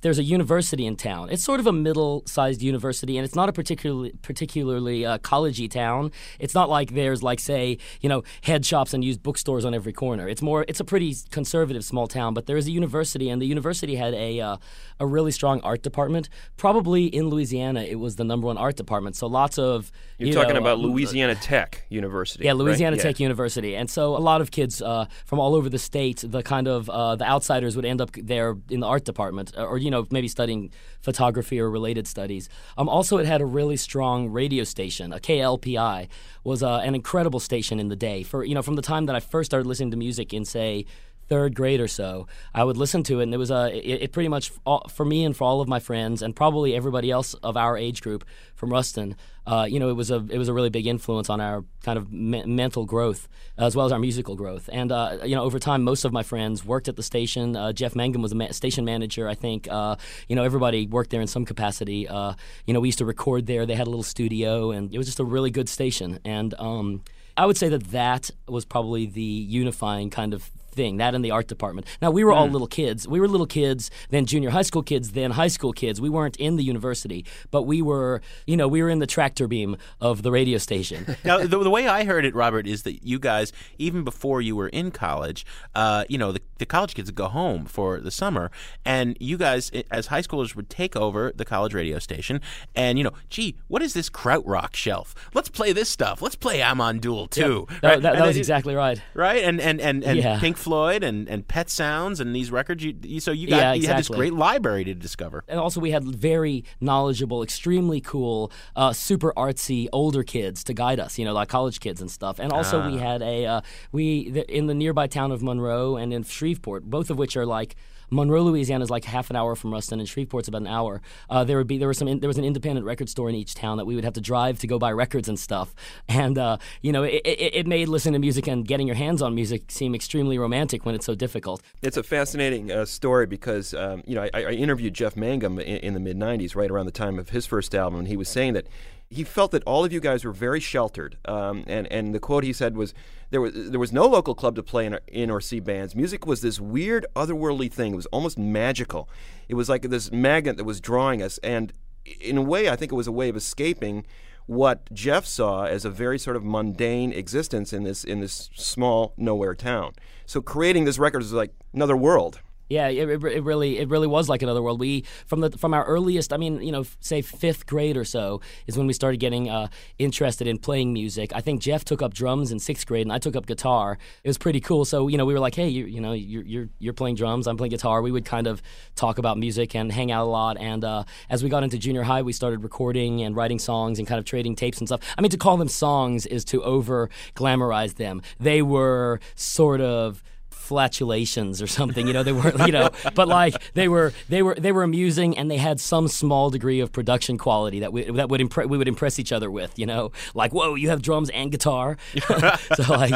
There's 0.00 0.18
a 0.18 0.22
university 0.22 0.86
in 0.86 0.96
town. 0.96 1.30
It's 1.30 1.42
sort 1.42 1.60
of 1.60 1.66
a 1.66 1.72
middle-sized 1.72 2.62
university, 2.62 3.16
and 3.18 3.24
it's 3.24 3.34
not 3.34 3.48
a 3.48 3.52
particularly 3.52 4.12
particularly 4.22 5.04
uh, 5.04 5.18
collegey 5.18 5.70
town. 5.70 6.12
It's 6.38 6.54
not 6.54 6.68
like 6.68 6.94
there's 6.94 7.22
like 7.22 7.40
say 7.40 7.78
you 8.00 8.08
know 8.08 8.22
head 8.42 8.64
shops 8.64 8.94
and 8.94 9.04
used 9.04 9.22
bookstores 9.22 9.64
on 9.64 9.74
every 9.74 9.92
corner. 9.92 10.28
It's 10.28 10.42
more 10.42 10.64
it's 10.68 10.80
a 10.80 10.84
pretty 10.84 11.16
conservative 11.30 11.84
small 11.84 12.06
town, 12.06 12.34
but 12.34 12.46
there 12.46 12.56
is 12.56 12.66
a 12.66 12.70
university, 12.70 13.28
and 13.28 13.40
the 13.42 13.46
university 13.46 13.96
had 13.96 14.14
a 14.14 14.40
uh, 14.40 14.56
a 15.00 15.06
really 15.06 15.32
strong 15.32 15.60
art 15.62 15.82
department. 15.82 16.28
Probably 16.56 17.06
in 17.06 17.28
Louisiana, 17.28 17.82
it 17.82 17.96
was 17.96 18.16
the 18.16 18.24
number 18.24 18.46
one 18.46 18.58
art 18.58 18.76
department. 18.76 19.16
So 19.16 19.26
lots 19.26 19.58
of 19.58 19.90
You're 20.18 20.28
you 20.28 20.34
talking 20.34 20.54
know, 20.54 20.60
about 20.60 20.78
uh, 20.78 20.82
Louisiana 20.82 21.34
Tech 21.34 21.84
University. 21.88 22.44
Yeah, 22.44 22.50
right? 22.50 22.58
Louisiana 22.58 22.96
Yeah. 22.96 23.02
Tech 23.02 23.20
University, 23.20 23.74
and 23.74 23.90
so 23.90 24.16
a 24.16 24.18
lot 24.18 24.40
of 24.40 24.50
kids 24.50 24.80
uh, 24.80 25.06
from 25.24 25.40
all 25.40 25.54
over 25.54 25.68
the 25.68 25.78
state, 25.78 26.24
the 26.26 26.42
kind 26.42 26.68
of 26.68 26.88
uh, 26.88 27.16
the 27.16 27.24
outsiders 27.24 27.74
would 27.76 27.84
end 27.84 28.00
up 28.00 28.10
there 28.12 28.56
in 28.70 28.80
the 28.80 28.86
art 28.86 29.04
department, 29.04 29.52
or 29.56 29.78
you 29.88 29.90
know 29.90 30.06
maybe 30.10 30.28
studying 30.28 30.70
photography 31.00 31.58
or 31.58 31.70
related 31.70 32.06
studies. 32.06 32.50
Um, 32.76 32.90
also, 32.90 33.16
it 33.16 33.24
had 33.24 33.40
a 33.40 33.46
really 33.46 33.78
strong 33.78 34.28
radio 34.28 34.64
station. 34.64 35.14
A 35.14 35.18
KLPI 35.18 36.08
was 36.44 36.62
uh, 36.62 36.80
an 36.84 36.94
incredible 36.94 37.40
station 37.40 37.80
in 37.80 37.88
the 37.88 37.96
day. 37.96 38.22
For 38.22 38.44
you 38.44 38.54
know, 38.54 38.60
from 38.60 38.76
the 38.76 38.82
time 38.82 39.06
that 39.06 39.16
I 39.16 39.20
first 39.20 39.50
started 39.50 39.66
listening 39.66 39.92
to 39.92 39.96
music 39.96 40.34
in 40.34 40.44
say 40.44 40.84
third 41.28 41.54
grade 41.54 41.80
or 41.80 41.88
so, 41.88 42.26
I 42.54 42.64
would 42.64 42.76
listen 42.76 43.02
to 43.04 43.20
it, 43.20 43.24
and 43.24 43.34
it 43.34 43.38
was 43.38 43.50
a 43.50 43.70
it, 43.76 44.02
it 44.02 44.12
pretty 44.12 44.28
much 44.28 44.52
for 44.88 45.04
me 45.04 45.24
and 45.24 45.36
for 45.36 45.44
all 45.44 45.60
of 45.60 45.68
my 45.68 45.80
friends, 45.80 46.22
and 46.22 46.34
probably 46.34 46.74
everybody 46.74 47.10
else 47.10 47.34
of 47.34 47.56
our 47.56 47.76
age 47.76 48.02
group 48.02 48.24
from 48.54 48.70
Ruston. 48.70 49.16
Uh, 49.46 49.66
you 49.68 49.80
know, 49.80 49.88
it 49.88 49.94
was 49.94 50.10
a 50.10 50.26
it 50.30 50.38
was 50.38 50.48
a 50.48 50.52
really 50.52 50.70
big 50.70 50.86
influence 50.86 51.30
on 51.30 51.40
our 51.40 51.64
kind 51.82 51.98
of 51.98 52.12
me- 52.12 52.44
mental 52.44 52.84
growth 52.84 53.28
as 53.58 53.74
well 53.74 53.86
as 53.86 53.92
our 53.92 53.98
musical 53.98 54.36
growth. 54.36 54.70
And 54.72 54.92
uh, 54.92 55.18
you 55.24 55.34
know, 55.34 55.42
over 55.42 55.58
time, 55.58 55.82
most 55.82 56.04
of 56.04 56.12
my 56.12 56.22
friends 56.22 56.64
worked 56.64 56.88
at 56.88 56.96
the 56.96 57.02
station. 57.02 57.56
Uh, 57.56 57.72
Jeff 57.72 57.94
Mangum 57.96 58.22
was 58.22 58.32
a 58.32 58.34
ma- 58.34 58.52
station 58.52 58.84
manager, 58.84 59.28
I 59.28 59.34
think. 59.34 59.68
Uh, 59.68 59.96
you 60.28 60.36
know, 60.36 60.44
everybody 60.44 60.86
worked 60.86 61.10
there 61.10 61.20
in 61.20 61.26
some 61.26 61.44
capacity. 61.44 62.06
Uh, 62.06 62.34
you 62.66 62.74
know, 62.74 62.80
we 62.80 62.88
used 62.88 62.98
to 62.98 63.04
record 63.04 63.46
there. 63.46 63.66
They 63.66 63.74
had 63.74 63.86
a 63.86 63.90
little 63.90 64.04
studio, 64.04 64.70
and 64.70 64.94
it 64.94 64.98
was 64.98 65.06
just 65.06 65.20
a 65.20 65.24
really 65.24 65.50
good 65.50 65.68
station. 65.68 66.20
And 66.24 66.54
um, 66.58 67.02
I 67.36 67.46
would 67.46 67.56
say 67.56 67.68
that 67.68 67.90
that 67.90 68.30
was 68.46 68.64
probably 68.64 69.06
the 69.06 69.22
unifying 69.22 70.10
kind 70.10 70.34
of 70.34 70.50
thing, 70.78 70.92
that 71.02 71.12
in 71.16 71.22
the 71.26 71.32
art 71.38 71.48
department. 71.54 71.84
Now, 72.04 72.10
we 72.18 72.22
were 72.26 72.32
all 72.38 72.48
Mm. 72.48 72.52
little 72.56 72.72
kids. 72.80 73.00
We 73.14 73.18
were 73.22 73.28
little 73.36 73.46
kids, 73.60 73.82
then 74.14 74.22
junior 74.32 74.50
high 74.58 74.66
school 74.70 74.84
kids, 74.92 75.06
then 75.12 75.30
high 75.42 75.52
school 75.56 75.72
kids. 75.82 75.96
We 76.00 76.10
weren't 76.16 76.36
in 76.46 76.52
the 76.60 76.64
university, 76.74 77.20
but 77.54 77.62
we 77.72 77.78
were, 77.90 78.12
you 78.50 78.56
know, 78.56 78.68
we 78.74 78.80
were 78.82 78.88
in 78.94 79.00
the 79.04 79.06
tractor 79.16 79.46
beam 79.54 79.76
of 80.00 80.22
the 80.22 80.30
radio 80.38 80.58
station. 80.68 81.00
now, 81.24 81.36
the, 81.38 81.58
the 81.68 81.74
way 81.78 81.84
I 81.98 82.04
heard 82.10 82.24
it, 82.24 82.34
Robert, 82.44 82.66
is 82.74 82.80
that 82.84 82.96
you 83.10 83.18
guys, 83.30 83.52
even 83.86 84.04
before 84.04 84.38
you 84.40 84.54
were 84.60 84.68
in 84.80 84.90
college, 84.90 85.44
uh, 85.74 86.04
you 86.08 86.18
know, 86.22 86.30
the, 86.32 86.40
the 86.58 86.66
college 86.66 86.94
kids 86.94 87.08
would 87.08 87.16
go 87.24 87.28
home 87.28 87.64
for 87.66 88.00
the 88.00 88.10
summer, 88.10 88.50
and 88.84 89.16
you 89.20 89.36
guys, 89.36 89.70
as 89.90 90.06
high 90.06 90.22
schoolers, 90.22 90.54
would 90.56 90.70
take 90.70 90.94
over 90.96 91.32
the 91.34 91.44
college 91.44 91.74
radio 91.74 91.98
station, 91.98 92.40
and 92.74 92.98
you 92.98 93.04
know, 93.04 93.12
gee, 93.30 93.56
what 93.68 93.82
is 93.82 93.92
this 93.94 94.08
krautrock 94.10 94.74
shelf? 94.74 95.14
Let's 95.34 95.48
play 95.48 95.72
this 95.72 95.88
stuff. 95.88 96.22
Let's 96.22 96.36
play 96.36 96.62
Amon 96.62 97.00
Düül 97.00 97.26
II. 97.36 97.42
Yep. 97.44 97.66
That- 97.80 97.82
right? 97.88 98.02
that- 98.02 98.16
that 98.18 98.26
was 98.26 98.36
it- 98.36 98.40
exactly 98.40 98.74
right. 98.74 99.00
Right, 99.14 99.42
and 99.44 99.60
and 99.60 99.80
and, 99.80 100.04
and 100.04 100.18
Yeah. 100.18 100.38
Pink 100.40 100.56
Floyd 100.68 101.02
and, 101.02 101.28
and 101.28 101.46
Pet 101.48 101.68
Sounds 101.70 102.20
and 102.20 102.34
these 102.34 102.50
records. 102.50 102.84
You, 102.84 102.94
you 103.02 103.20
so 103.20 103.32
you 103.32 103.48
got 103.48 103.56
Yeah, 103.56 103.72
you 103.72 103.86
had 103.88 103.98
this 103.98 104.08
great 104.08 104.32
library 104.34 104.84
to 104.84 104.94
discover. 104.94 105.44
and 105.48 105.58
also 105.58 105.80
we 105.80 105.90
had 105.90 106.04
very 106.04 106.64
knowledgeable, 106.80 107.42
extremely 107.42 108.00
cool, 108.00 108.52
uh, 108.76 108.92
super 108.92 109.32
artsy 109.36 109.88
older 109.92 110.22
kids 110.22 110.62
to 110.64 110.74
guide 110.74 111.00
us. 111.00 111.18
You 111.18 111.24
know, 111.24 111.32
like 111.32 111.48
college 111.48 111.80
kids 111.80 112.00
and 112.00 112.10
stuff. 112.10 112.38
And 112.38 112.52
also 112.52 112.86
we 112.90 112.96
Ah. 112.98 113.02
had 113.10 113.22
a 113.22 113.46
uh, 113.46 113.60
we 113.92 114.30
the, 114.30 114.44
in 114.56 114.66
the 114.66 114.74
nearby 114.74 115.06
town 115.06 115.32
of 115.32 115.42
Monroe 115.42 115.96
and 115.96 116.12
in 116.12 116.22
Shreveport, 116.24 116.84
both 116.84 117.10
of 117.10 117.18
which 117.18 117.36
are 117.36 117.46
like. 117.46 117.74
Monroe, 118.10 118.42
Louisiana 118.42 118.82
is 118.82 118.90
like 118.90 119.04
half 119.04 119.30
an 119.30 119.36
hour 119.36 119.54
from 119.54 119.72
Ruston, 119.72 120.00
and 120.00 120.08
Shreveport's 120.08 120.48
about 120.48 120.62
an 120.62 120.66
hour. 120.66 121.00
Uh, 121.28 121.44
there 121.44 121.58
would 121.58 121.66
be 121.66 121.78
there 121.78 121.88
was 121.88 121.98
some 121.98 122.08
in, 122.08 122.20
there 122.20 122.28
was 122.28 122.38
an 122.38 122.44
independent 122.44 122.86
record 122.86 123.08
store 123.08 123.28
in 123.28 123.34
each 123.34 123.54
town 123.54 123.76
that 123.78 123.84
we 123.84 123.94
would 123.94 124.04
have 124.04 124.14
to 124.14 124.20
drive 124.20 124.58
to 124.60 124.66
go 124.66 124.78
buy 124.78 124.92
records 124.92 125.28
and 125.28 125.38
stuff. 125.38 125.74
And 126.08 126.38
uh, 126.38 126.58
you 126.82 126.92
know, 126.92 127.02
it, 127.02 127.22
it, 127.24 127.54
it 127.54 127.66
made 127.66 127.88
listening 127.88 128.14
to 128.14 128.18
music 128.18 128.46
and 128.46 128.66
getting 128.66 128.86
your 128.86 128.96
hands 128.96 129.22
on 129.22 129.34
music 129.34 129.70
seem 129.70 129.94
extremely 129.94 130.38
romantic 130.38 130.84
when 130.84 130.94
it's 130.94 131.06
so 131.06 131.14
difficult. 131.14 131.62
It's 131.82 131.96
a 131.96 132.02
fascinating 132.02 132.72
uh, 132.72 132.84
story 132.84 133.26
because 133.26 133.74
um, 133.74 134.02
you 134.06 134.14
know 134.14 134.28
I, 134.34 134.44
I 134.44 134.50
interviewed 134.52 134.94
Jeff 134.94 135.16
Mangum 135.16 135.58
in, 135.58 135.78
in 135.78 135.94
the 135.94 136.00
mid 136.00 136.16
'90s, 136.16 136.56
right 136.56 136.70
around 136.70 136.86
the 136.86 136.92
time 136.92 137.18
of 137.18 137.30
his 137.30 137.46
first 137.46 137.74
album, 137.74 138.00
and 138.00 138.08
he 138.08 138.16
was 138.16 138.28
saying 138.28 138.54
that 138.54 138.66
he 139.10 139.24
felt 139.24 139.52
that 139.52 139.62
all 139.64 139.84
of 139.84 139.92
you 139.92 140.00
guys 140.00 140.24
were 140.24 140.32
very 140.32 140.60
sheltered. 140.60 141.16
Um, 141.24 141.64
and 141.66 141.86
and 141.92 142.14
the 142.14 142.20
quote 142.20 142.44
he 142.44 142.52
said 142.52 142.76
was, 142.76 142.92
"There 143.30 143.40
was 143.40 143.52
there 143.54 143.80
was 143.80 143.92
no 143.92 144.06
local 144.06 144.34
club 144.34 144.54
to 144.56 144.62
play 144.62 144.86
in 144.86 144.94
or, 144.94 145.00
in 145.08 145.30
or 145.30 145.40
see 145.40 145.60
bands. 145.60 145.94
Music 145.94 146.26
was 146.26 146.40
this 146.40 146.60
weird, 146.60 147.06
otherworldly 147.16 147.72
thing. 147.72 147.92
It 147.92 147.96
was 147.96 148.06
almost 148.06 148.38
magical. 148.38 149.08
It 149.48 149.54
was 149.54 149.68
like 149.68 149.82
this 149.82 150.12
magnet 150.12 150.56
that 150.56 150.64
was 150.64 150.80
drawing 150.80 151.22
us. 151.22 151.38
And 151.38 151.72
in 152.20 152.36
a 152.36 152.42
way, 152.42 152.68
I 152.68 152.76
think 152.76 152.92
it 152.92 152.96
was 152.96 153.06
a 153.06 153.12
way 153.12 153.28
of 153.28 153.36
escaping." 153.36 154.06
What 154.46 154.90
Jeff 154.94 155.26
saw 155.26 155.64
as 155.64 155.84
a 155.84 155.90
very 155.90 156.18
sort 156.18 156.34
of 156.34 156.42
mundane 156.42 157.12
existence 157.12 157.74
in 157.74 157.82
this 157.82 158.02
in 158.02 158.20
this 158.20 158.48
small 158.54 159.12
nowhere 159.18 159.54
town. 159.54 159.92
So 160.24 160.40
creating 160.40 160.86
this 160.86 160.98
record 160.98 161.20
is 161.20 161.34
like 161.34 161.52
another 161.74 161.98
world. 161.98 162.40
Yeah, 162.68 162.88
it, 162.88 163.08
it, 163.08 163.24
it 163.24 163.42
really 163.44 163.78
it 163.78 163.88
really 163.88 164.06
was 164.06 164.28
like 164.28 164.42
another 164.42 164.62
world. 164.62 164.78
We 164.78 165.04
from 165.26 165.40
the 165.40 165.50
from 165.50 165.72
our 165.72 165.84
earliest, 165.84 166.32
I 166.32 166.36
mean, 166.36 166.60
you 166.60 166.70
know, 166.70 166.84
say 167.00 167.22
fifth 167.22 167.66
grade 167.66 167.96
or 167.96 168.04
so 168.04 168.40
is 168.66 168.76
when 168.76 168.86
we 168.86 168.92
started 168.92 169.18
getting 169.20 169.48
uh, 169.48 169.68
interested 169.98 170.46
in 170.46 170.58
playing 170.58 170.92
music. 170.92 171.32
I 171.34 171.40
think 171.40 171.62
Jeff 171.62 171.84
took 171.84 172.02
up 172.02 172.12
drums 172.12 172.52
in 172.52 172.58
sixth 172.58 172.86
grade, 172.86 173.06
and 173.06 173.12
I 173.12 173.18
took 173.18 173.36
up 173.36 173.46
guitar. 173.46 173.98
It 174.22 174.28
was 174.28 174.36
pretty 174.36 174.60
cool. 174.60 174.84
So 174.84 175.08
you 175.08 175.16
know, 175.16 175.24
we 175.24 175.32
were 175.32 175.40
like, 175.40 175.54
hey, 175.54 175.68
you, 175.68 175.86
you 175.86 176.00
know, 176.00 176.12
you're, 176.12 176.44
you're 176.44 176.68
you're 176.78 176.92
playing 176.92 177.14
drums, 177.16 177.46
I'm 177.46 177.56
playing 177.56 177.70
guitar. 177.70 178.02
We 178.02 178.12
would 178.12 178.26
kind 178.26 178.46
of 178.46 178.60
talk 178.96 179.16
about 179.16 179.38
music 179.38 179.74
and 179.74 179.90
hang 179.90 180.12
out 180.12 180.24
a 180.24 180.30
lot. 180.30 180.58
And 180.58 180.84
uh, 180.84 181.04
as 181.30 181.42
we 181.42 181.48
got 181.48 181.62
into 181.62 181.78
junior 181.78 182.02
high, 182.02 182.20
we 182.20 182.32
started 182.34 182.62
recording 182.62 183.22
and 183.22 183.34
writing 183.34 183.58
songs 183.58 183.98
and 183.98 184.06
kind 184.06 184.18
of 184.18 184.26
trading 184.26 184.56
tapes 184.56 184.78
and 184.78 184.86
stuff. 184.86 185.00
I 185.16 185.22
mean, 185.22 185.30
to 185.30 185.38
call 185.38 185.56
them 185.56 185.68
songs 185.68 186.26
is 186.26 186.44
to 186.46 186.62
over 186.62 187.08
glamorize 187.34 187.94
them. 187.94 188.20
They 188.38 188.60
were 188.60 189.20
sort 189.36 189.80
of 189.80 190.22
flatulations 190.68 191.62
or 191.62 191.66
something 191.66 192.06
you 192.06 192.12
know 192.12 192.22
they 192.22 192.32
were 192.32 192.52
you 192.66 192.72
know 192.72 192.90
but 193.14 193.26
like 193.26 193.54
they 193.72 193.88
were 193.88 194.12
they 194.28 194.42
were 194.42 194.54
they 194.54 194.72
were 194.72 194.82
amusing 194.82 195.36
and 195.38 195.50
they 195.50 195.56
had 195.56 195.80
some 195.80 196.06
small 196.08 196.50
degree 196.50 196.80
of 196.80 196.92
production 196.92 197.38
quality 197.38 197.80
that 197.80 197.92
we 197.92 198.04
that 198.04 198.28
would 198.28 198.40
impre- 198.40 198.68
we 198.68 198.76
would 198.76 198.88
impress 198.88 199.18
each 199.18 199.32
other 199.32 199.50
with 199.50 199.78
you 199.78 199.86
know 199.86 200.12
like 200.34 200.52
whoa 200.52 200.74
you 200.74 200.90
have 200.90 201.00
drums 201.00 201.30
and 201.30 201.50
guitar 201.50 201.96
so 202.76 202.82
like 202.92 203.14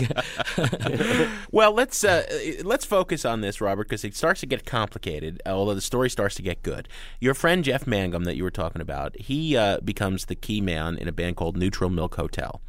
well, 1.50 1.72
let's 1.72 2.04
uh, 2.04 2.24
let's 2.64 2.84
focus 2.84 3.24
on 3.24 3.40
this, 3.40 3.60
Robert, 3.60 3.88
because 3.88 4.04
it 4.04 4.14
starts 4.14 4.40
to 4.40 4.46
get 4.46 4.64
complicated. 4.64 5.40
Although 5.46 5.74
the 5.74 5.80
story 5.80 6.10
starts 6.10 6.34
to 6.36 6.42
get 6.42 6.62
good. 6.62 6.88
Your 7.20 7.34
friend 7.34 7.64
Jeff 7.64 7.86
Mangum, 7.86 8.24
that 8.24 8.36
you 8.36 8.42
were 8.42 8.50
talking 8.50 8.80
about, 8.80 9.16
he 9.18 9.56
uh, 9.56 9.80
becomes 9.80 10.26
the 10.26 10.34
key 10.34 10.60
man 10.60 10.96
in 10.96 11.08
a 11.08 11.12
band 11.12 11.36
called 11.36 11.56
Neutral 11.56 11.90
Milk 11.90 12.16
Hotel. 12.16 12.60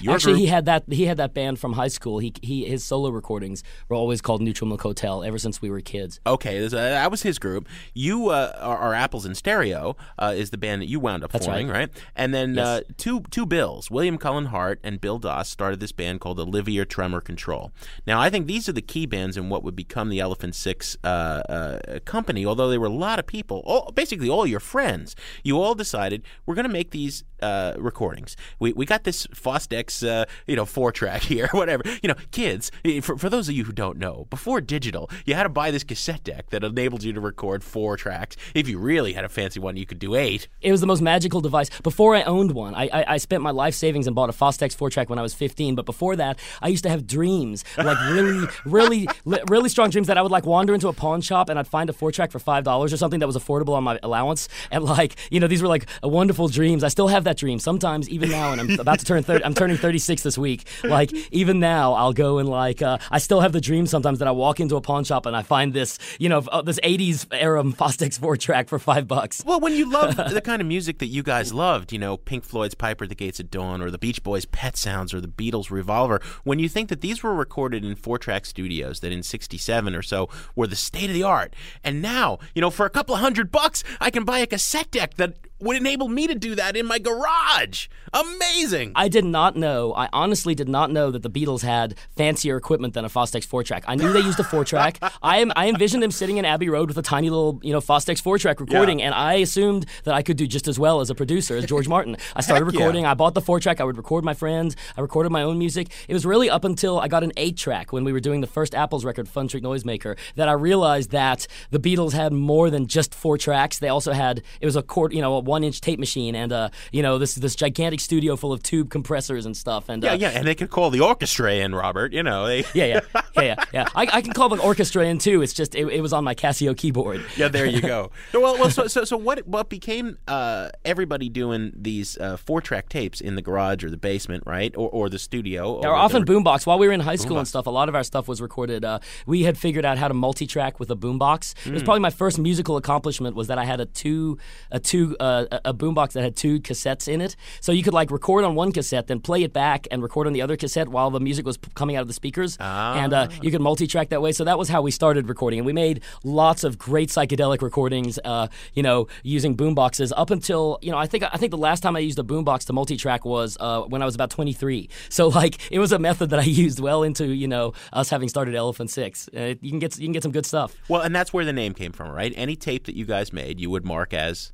Your 0.00 0.14
Actually, 0.14 0.34
group- 0.34 0.40
he 0.40 0.46
had 0.46 0.64
that 0.66 0.84
he 0.88 1.06
had 1.06 1.16
that 1.16 1.34
band 1.34 1.58
from 1.58 1.72
high 1.72 1.88
school. 1.88 2.18
He 2.18 2.32
he 2.42 2.64
his 2.64 2.84
solo 2.84 3.10
recordings 3.10 3.64
were 3.88 3.96
always 3.96 4.20
called 4.28 4.42
Neutral 4.42 4.68
Milk 4.68 4.82
Hotel 4.82 5.24
ever 5.24 5.38
since 5.38 5.62
we 5.62 5.70
were 5.70 5.80
kids. 5.80 6.20
Okay, 6.26 6.58
this, 6.58 6.74
uh, 6.74 6.76
that 6.76 7.10
was 7.10 7.22
his 7.22 7.38
group. 7.38 7.66
You 7.94 8.28
uh, 8.28 8.52
are, 8.60 8.76
are 8.76 8.92
Apples 8.92 9.24
in 9.24 9.34
Stereo 9.34 9.96
uh, 10.18 10.34
is 10.36 10.50
the 10.50 10.58
band 10.58 10.82
that 10.82 10.86
you 10.86 11.00
wound 11.00 11.24
up 11.24 11.32
That's 11.32 11.46
forming, 11.46 11.68
right. 11.68 11.88
And 12.14 12.34
then 12.34 12.54
Yes. 12.54 12.66
uh, 12.66 12.80
two 12.98 13.22
two 13.30 13.46
Bills, 13.46 13.90
William 13.90 14.18
Cullen 14.18 14.46
Hart 14.46 14.80
and 14.84 15.00
Bill 15.00 15.18
Doss, 15.18 15.48
started 15.48 15.80
this 15.80 15.92
band 15.92 16.20
called 16.20 16.38
Olivia 16.38 16.84
Tremor 16.84 17.22
Control. 17.22 17.72
Now, 18.06 18.20
I 18.20 18.28
think 18.28 18.46
these 18.46 18.68
are 18.68 18.72
the 18.72 18.82
key 18.82 19.06
bands 19.06 19.38
in 19.38 19.48
what 19.48 19.64
would 19.64 19.74
become 19.74 20.10
the 20.10 20.20
Elephant 20.20 20.54
Six 20.54 20.98
uh, 21.02 21.06
uh, 21.06 21.98
company. 22.04 22.44
Although 22.44 22.68
there 22.68 22.80
were 22.80 22.86
a 22.86 22.90
lot 22.90 23.18
of 23.18 23.26
people, 23.26 23.62
all, 23.64 23.92
basically 23.92 24.28
all 24.28 24.46
your 24.46 24.60
friends, 24.60 25.16
you 25.42 25.58
all 25.58 25.74
decided 25.74 26.22
we're 26.44 26.54
going 26.54 26.66
to 26.66 26.72
make 26.72 26.90
these 26.90 27.24
uh, 27.40 27.72
recordings. 27.78 28.36
We 28.58 28.74
we 28.74 28.84
got 28.84 29.04
this 29.04 29.26
Fostex, 29.28 30.06
uh, 30.06 30.26
you 30.46 30.56
know, 30.56 30.66
four 30.66 30.92
track 30.92 31.22
here, 31.32 31.48
whatever. 31.52 31.82
You 32.02 32.08
know, 32.10 32.16
kids. 32.30 32.70
For, 33.00 33.16
for 33.16 33.30
those 33.30 33.48
of 33.48 33.54
you 33.54 33.64
who 33.64 33.72
don't 33.72 33.96
know, 33.96 34.17
before 34.24 34.60
digital, 34.60 35.10
you 35.24 35.34
had 35.34 35.44
to 35.44 35.48
buy 35.48 35.70
this 35.70 35.84
cassette 35.84 36.24
deck 36.24 36.50
that 36.50 36.64
enabled 36.64 37.02
you 37.02 37.12
to 37.12 37.20
record 37.20 37.62
four 37.64 37.96
tracks. 37.96 38.36
If 38.54 38.68
you 38.68 38.78
really 38.78 39.12
had 39.12 39.24
a 39.24 39.28
fancy 39.28 39.60
one, 39.60 39.76
you 39.76 39.86
could 39.86 39.98
do 39.98 40.14
eight. 40.14 40.48
It 40.60 40.70
was 40.72 40.80
the 40.80 40.86
most 40.86 41.00
magical 41.02 41.40
device. 41.40 41.70
Before 41.80 42.14
I 42.14 42.22
owned 42.22 42.52
one, 42.52 42.74
I, 42.74 42.88
I, 42.92 43.14
I 43.14 43.16
spent 43.18 43.42
my 43.42 43.50
life 43.50 43.74
savings 43.74 44.06
and 44.06 44.16
bought 44.16 44.30
a 44.30 44.32
Fostex 44.32 44.74
four 44.74 44.90
track 44.90 45.10
when 45.10 45.18
I 45.18 45.22
was 45.22 45.34
15. 45.34 45.74
But 45.74 45.86
before 45.86 46.16
that, 46.16 46.38
I 46.62 46.68
used 46.68 46.84
to 46.84 46.90
have 46.90 47.06
dreams, 47.06 47.64
like 47.76 47.98
really, 48.10 48.46
really, 48.64 49.08
li- 49.24 49.42
really 49.48 49.68
strong 49.68 49.90
dreams 49.90 50.06
that 50.06 50.16
I 50.18 50.22
would 50.22 50.32
like 50.32 50.46
wander 50.46 50.74
into 50.74 50.88
a 50.88 50.92
pawn 50.92 51.20
shop 51.20 51.48
and 51.48 51.58
I'd 51.58 51.68
find 51.68 51.90
a 51.90 51.92
four 51.92 52.10
track 52.12 52.30
for 52.30 52.38
five 52.38 52.64
dollars 52.64 52.92
or 52.92 52.96
something 52.96 53.20
that 53.20 53.26
was 53.26 53.36
affordable 53.36 53.74
on 53.74 53.84
my 53.84 53.98
allowance. 54.02 54.48
And 54.70 54.84
like, 54.84 55.16
you 55.30 55.40
know, 55.40 55.46
these 55.46 55.62
were 55.62 55.68
like 55.68 55.86
wonderful 56.02 56.48
dreams. 56.48 56.82
I 56.84 56.88
still 56.88 57.08
have 57.08 57.24
that 57.24 57.36
dream 57.36 57.58
sometimes, 57.58 58.08
even 58.08 58.30
now. 58.30 58.52
And 58.52 58.60
I'm 58.60 58.70
about 58.80 58.98
to 59.00 59.04
turn 59.04 59.22
30. 59.22 59.44
I'm 59.44 59.54
turning 59.54 59.76
36 59.76 60.22
this 60.22 60.38
week. 60.38 60.66
Like 60.84 61.12
even 61.32 61.60
now, 61.60 61.92
I'll 61.92 62.12
go 62.12 62.38
and 62.38 62.48
like, 62.48 62.80
uh, 62.82 62.98
I 63.10 63.18
still 63.18 63.40
have 63.40 63.52
the 63.52 63.60
dream 63.60 63.86
sometimes 63.86 64.07
that 64.16 64.28
I 64.28 64.30
walk 64.30 64.60
into 64.60 64.76
a 64.76 64.80
pawn 64.80 65.04
shop 65.04 65.26
and 65.26 65.36
I 65.36 65.42
find 65.42 65.72
this, 65.72 65.98
you 66.18 66.28
know, 66.28 66.38
uh, 66.50 66.62
this 66.62 66.80
80s 66.80 67.26
era 67.30 67.62
Fostex 67.64 68.18
four 68.18 68.36
track 68.36 68.68
for 68.68 68.78
five 68.78 69.06
bucks. 69.06 69.42
Well, 69.44 69.60
when 69.60 69.74
you 69.74 69.90
love 69.90 70.16
the 70.32 70.40
kind 70.40 70.62
of 70.62 70.68
music 70.68 70.98
that 70.98 71.06
you 71.06 71.22
guys 71.22 71.52
loved, 71.52 71.92
you 71.92 71.98
know, 71.98 72.16
Pink 72.16 72.44
Floyd's 72.44 72.74
Piper 72.74 73.04
at 73.04 73.10
the 73.10 73.14
Gates 73.14 73.40
of 73.40 73.50
Dawn 73.50 73.82
or 73.82 73.90
the 73.90 73.98
Beach 73.98 74.22
Boys' 74.22 74.46
Pet 74.46 74.76
Sounds 74.76 75.12
or 75.12 75.20
the 75.20 75.28
Beatles' 75.28 75.70
Revolver, 75.70 76.20
when 76.44 76.58
you 76.58 76.68
think 76.68 76.88
that 76.88 77.00
these 77.00 77.22
were 77.22 77.34
recorded 77.34 77.84
in 77.84 77.94
four 77.94 78.18
track 78.18 78.46
studios 78.46 79.00
that 79.00 79.12
in 79.12 79.22
67 79.22 79.94
or 79.94 80.02
so 80.02 80.28
were 80.56 80.66
the 80.66 80.76
state 80.76 81.10
of 81.10 81.14
the 81.14 81.22
art, 81.22 81.54
and 81.84 82.00
now, 82.00 82.38
you 82.54 82.60
know, 82.60 82.70
for 82.70 82.86
a 82.86 82.90
couple 82.90 83.14
of 83.14 83.20
hundred 83.20 83.50
bucks, 83.50 83.84
I 84.00 84.10
can 84.10 84.24
buy 84.24 84.38
a 84.38 84.46
cassette 84.46 84.90
deck 84.90 85.14
that 85.14 85.36
would 85.60 85.76
enable 85.76 86.08
me 86.08 86.26
to 86.26 86.34
do 86.34 86.54
that 86.54 86.76
in 86.76 86.86
my 86.86 86.98
garage. 86.98 87.88
Amazing. 88.12 88.92
I 88.94 89.08
did 89.08 89.24
not 89.24 89.56
know. 89.56 89.92
I 89.94 90.08
honestly 90.12 90.54
did 90.54 90.68
not 90.68 90.90
know 90.90 91.10
that 91.10 91.22
the 91.22 91.30
Beatles 91.30 91.62
had 91.62 91.96
fancier 92.16 92.56
equipment 92.56 92.94
than 92.94 93.04
a 93.04 93.08
Fostex 93.08 93.44
four 93.44 93.62
track. 93.62 93.84
I 93.86 93.94
knew 93.94 94.12
they 94.12 94.20
used 94.20 94.40
a 94.40 94.44
four 94.44 94.64
track. 94.64 94.98
I 95.22 95.38
am. 95.38 95.52
I 95.56 95.68
envisioned 95.68 96.02
them 96.02 96.10
sitting 96.10 96.38
in 96.38 96.44
Abbey 96.44 96.68
Road 96.68 96.88
with 96.88 96.98
a 96.98 97.02
tiny 97.02 97.28
little, 97.30 97.60
you 97.62 97.72
know, 97.72 97.80
Fostex 97.80 98.22
four 98.22 98.38
track 98.38 98.60
recording, 98.60 99.02
and 99.02 99.14
I 99.14 99.34
assumed 99.34 99.86
that 100.04 100.14
I 100.14 100.22
could 100.22 100.36
do 100.36 100.46
just 100.46 100.68
as 100.68 100.78
well 100.78 101.00
as 101.00 101.10
a 101.10 101.14
producer 101.14 101.56
as 101.56 101.66
George 101.66 101.88
Martin. 101.88 102.16
I 102.34 102.40
started 102.40 102.64
Heck 102.64 102.74
yeah. 102.74 102.80
recording. 102.80 103.06
I 103.06 103.14
bought 103.14 103.34
the 103.34 103.40
four 103.40 103.60
track. 103.60 103.80
I 103.80 103.84
would 103.84 103.96
record 103.96 104.24
my 104.24 104.34
friends. 104.34 104.76
I 104.96 105.00
recorded 105.00 105.30
my 105.30 105.42
own 105.42 105.58
music. 105.58 105.88
It 106.08 106.14
was 106.14 106.24
really 106.24 106.48
up 106.48 106.64
until 106.64 106.98
I 106.98 107.08
got 107.08 107.24
an 107.24 107.32
eight 107.36 107.56
track 107.56 107.92
when 107.92 108.04
we 108.04 108.12
were 108.12 108.20
doing 108.20 108.40
the 108.40 108.46
first 108.46 108.74
Apples 108.74 109.04
record, 109.04 109.28
Fun 109.28 109.48
Trick 109.48 109.62
Noisemaker, 109.62 110.16
that 110.36 110.48
I 110.48 110.52
realized 110.52 111.10
that 111.10 111.46
the 111.70 111.78
Beatles 111.78 112.12
had 112.12 112.32
more 112.32 112.70
than 112.70 112.86
just 112.86 113.14
four 113.14 113.36
tracks. 113.36 113.78
They 113.78 113.88
also 113.88 114.12
had 114.12 114.42
it 114.60 114.66
was 114.66 114.76
a 114.76 114.82
chord, 114.82 115.12
you 115.12 115.20
know, 115.20 115.36
one-inch 115.48 115.80
tape 115.80 115.98
machine 115.98 116.34
and 116.36 116.52
uh, 116.52 116.68
you 116.92 117.02
know 117.02 117.18
this 117.18 117.34
this 117.34 117.56
gigantic 117.56 118.00
studio 118.00 118.36
full 118.36 118.52
of 118.52 118.62
tube 118.62 118.90
compressors 118.90 119.46
and 119.46 119.56
stuff. 119.56 119.88
And 119.88 120.02
Yeah, 120.04 120.12
uh, 120.12 120.16
yeah, 120.16 120.28
and 120.30 120.46
they 120.46 120.54
could 120.54 120.70
call 120.70 120.90
the 120.90 121.00
orchestra 121.00 121.54
in, 121.54 121.74
Robert. 121.74 122.12
You 122.12 122.22
know, 122.22 122.46
they. 122.46 122.60
yeah, 122.74 122.84
yeah, 122.84 123.00
yeah, 123.36 123.42
yeah, 123.42 123.54
yeah. 123.72 123.88
I, 123.94 124.02
I 124.12 124.20
can 124.22 124.32
call 124.32 124.48
the 124.48 124.60
orchestra 124.62 125.04
in 125.06 125.18
too. 125.18 125.42
It's 125.42 125.52
just 125.52 125.74
it, 125.74 125.86
it 125.88 126.00
was 126.02 126.12
on 126.12 126.22
my 126.24 126.34
Casio 126.34 126.76
keyboard. 126.76 127.24
Yeah, 127.36 127.48
there 127.48 127.66
you 127.66 127.80
go. 127.80 128.10
No, 128.34 128.40
well, 128.40 128.58
well, 128.58 128.70
so, 128.70 128.86
so, 128.86 129.04
so 129.04 129.16
what? 129.16 129.46
What 129.48 129.68
became 129.70 130.18
uh, 130.28 130.68
everybody 130.84 131.28
doing 131.30 131.72
these 131.74 132.18
uh, 132.18 132.36
four-track 132.36 132.88
tapes 132.90 133.20
in 133.22 133.36
the 133.36 133.42
garage 133.42 133.82
or 133.82 133.90
the 133.90 133.96
basement, 133.96 134.44
right, 134.46 134.74
or, 134.76 134.90
or 134.90 135.08
the 135.08 135.18
studio? 135.18 135.74
Or 135.76 135.88
or 135.88 135.94
often 135.94 136.24
the- 136.24 136.32
boombox. 136.32 136.66
While 136.66 136.78
we 136.78 136.86
were 136.86 136.92
in 136.92 137.00
high 137.00 137.16
school 137.16 137.36
Boombox. 137.36 137.38
and 137.38 137.48
stuff, 137.48 137.66
a 137.66 137.70
lot 137.70 137.88
of 137.88 137.94
our 137.94 138.04
stuff 138.04 138.28
was 138.28 138.40
recorded. 138.42 138.84
Uh, 138.84 138.98
we 139.26 139.44
had 139.44 139.56
figured 139.56 139.84
out 139.86 139.96
how 139.98 140.08
to 140.08 140.14
multi-track 140.14 140.78
with 140.78 140.90
a 140.90 140.96
boombox. 140.96 141.54
It 141.66 141.72
was 141.72 141.82
Mm. 141.82 141.84
probably 141.86 142.00
my 142.00 142.10
first 142.10 142.38
musical 142.38 142.76
accomplishment 142.76 143.34
was 143.34 143.46
that 143.48 143.58
I 143.58 143.64
had 143.64 143.80
a 143.80 143.86
two, 143.86 144.36
a 144.70 144.78
two, 144.80 145.16
uh, 145.20 145.37
a 145.50 145.60
a 145.66 145.74
boombox 145.74 146.12
that 146.12 146.22
had 146.22 146.36
two 146.36 146.60
cassettes 146.60 147.08
in 147.08 147.20
it. 147.20 147.36
So 147.60 147.72
you 147.72 147.82
could 147.82 147.94
like 147.94 148.10
record 148.10 148.44
on 148.44 148.54
one 148.54 148.72
cassette, 148.72 149.06
then 149.06 149.20
play 149.20 149.42
it 149.42 149.52
back 149.52 149.86
and 149.90 150.02
record 150.02 150.26
on 150.26 150.32
the 150.32 150.42
other 150.42 150.56
cassette 150.56 150.88
while 150.88 151.10
the 151.10 151.20
music 151.20 151.44
was 151.46 151.56
p- 151.58 151.70
coming 151.74 151.96
out 151.96 152.02
of 152.02 152.08
the 152.08 152.14
speakers. 152.14 152.56
And 153.02 153.12
uh, 153.12 153.28
you 153.42 153.50
could 153.50 153.60
multi-track 153.60 154.08
that 154.10 154.22
way. 154.22 154.32
So 154.32 154.44
that 154.44 154.58
was 154.58 154.68
how 154.68 154.82
we 154.82 154.90
started 154.90 155.28
recording, 155.28 155.58
and 155.60 155.66
we 155.66 155.72
made 155.72 156.02
lots 156.24 156.64
of 156.64 156.78
great 156.78 157.08
psychedelic 157.10 157.60
recordings. 157.62 158.18
Uh, 158.24 158.48
you 158.74 158.82
know, 158.82 159.06
using 159.22 159.56
boomboxes 159.56 160.12
up 160.16 160.30
until 160.30 160.78
you 160.82 160.90
know 160.90 160.98
I 160.98 161.06
think 161.06 161.24
I 161.24 161.36
think 161.36 161.50
the 161.50 161.58
last 161.58 161.82
time 161.82 161.96
I 161.96 162.00
used 162.00 162.18
a 162.18 162.22
boombox 162.22 162.64
to 162.66 162.72
multi-track 162.72 163.24
was 163.24 163.56
uh, 163.60 163.82
when 163.82 164.02
I 164.02 164.04
was 164.04 164.14
about 164.14 164.30
23. 164.30 164.88
So 165.08 165.28
like 165.28 165.58
it 165.72 165.78
was 165.78 165.92
a 165.92 165.98
method 165.98 166.30
that 166.30 166.38
I 166.40 166.44
used 166.44 166.80
well 166.80 167.02
into 167.02 167.26
you 167.26 167.48
know 167.48 167.72
us 167.92 168.10
having 168.10 168.28
started 168.28 168.54
Elephant 168.54 168.90
Six. 168.90 169.28
Uh, 169.36 169.54
you 169.60 169.70
can 169.70 169.78
get 169.78 169.98
you 169.98 170.06
can 170.06 170.12
get 170.12 170.22
some 170.22 170.32
good 170.32 170.46
stuff. 170.46 170.74
Well, 170.88 171.02
and 171.02 171.14
that's 171.14 171.32
where 171.32 171.44
the 171.44 171.52
name 171.52 171.74
came 171.74 171.92
from, 171.92 172.10
right? 172.10 172.32
Any 172.36 172.56
tape 172.56 172.86
that 172.86 172.94
you 172.94 173.04
guys 173.04 173.32
made, 173.32 173.60
you 173.60 173.70
would 173.70 173.84
mark 173.84 174.14
as. 174.14 174.52